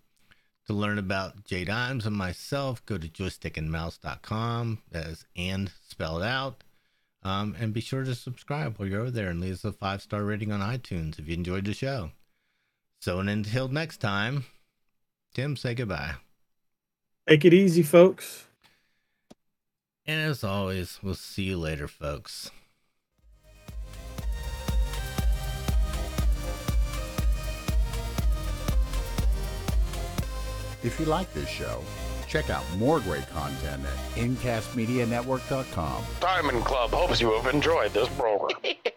To 0.68 0.74
learn 0.74 1.00
about 1.00 1.46
J 1.46 1.64
Dimes 1.64 2.06
and 2.06 2.16
myself, 2.16 2.86
go 2.86 2.98
to 2.98 3.08
joystickandmouse.com. 3.08 4.80
That 4.92 5.08
is 5.08 5.26
and 5.36 5.72
spelled 5.88 6.24
out. 6.24 6.64
Um, 7.24 7.56
and 7.60 7.74
be 7.74 7.82
sure 7.82 8.04
to 8.04 8.14
subscribe 8.14 8.78
while 8.78 8.88
you're 8.88 9.02
over 9.02 9.12
there 9.12 9.30
and 9.30 9.42
leave 9.42 9.54
us 9.54 9.66
a 9.66 9.72
five 9.72 10.02
star 10.02 10.24
rating 10.24 10.52
on 10.52 10.60
iTunes 10.60 11.20
if 11.20 11.28
you 11.28 11.34
enjoyed 11.34 11.66
the 11.66 11.74
show. 11.74 12.12
So, 13.00 13.20
and 13.20 13.30
until 13.30 13.68
next 13.70 13.98
time, 13.98 14.46
Tim, 15.34 15.56
say 15.56 15.74
goodbye. 15.74 16.16
Take 17.28 17.46
it 17.46 17.54
easy, 17.54 17.84
folks. 17.84 18.46
And 20.06 20.22
as 20.22 20.44
always, 20.44 21.00
we'll 21.04 21.16
see 21.16 21.44
you 21.44 21.58
later, 21.58 21.88
folks. 21.88 22.52
If 30.84 31.00
you 31.00 31.06
like 31.06 31.34
this 31.34 31.50
show, 31.50 31.82
check 32.28 32.50
out 32.50 32.64
more 32.78 33.00
great 33.00 33.28
content 33.30 33.84
at 33.86 34.16
incastmedianetwork.com. 34.16 36.04
Diamond 36.20 36.66
Club 36.66 36.92
hopes 36.92 37.20
you 37.20 37.32
have 37.34 37.54
enjoyed 37.54 37.94
this 37.94 38.10
program. 38.10 38.60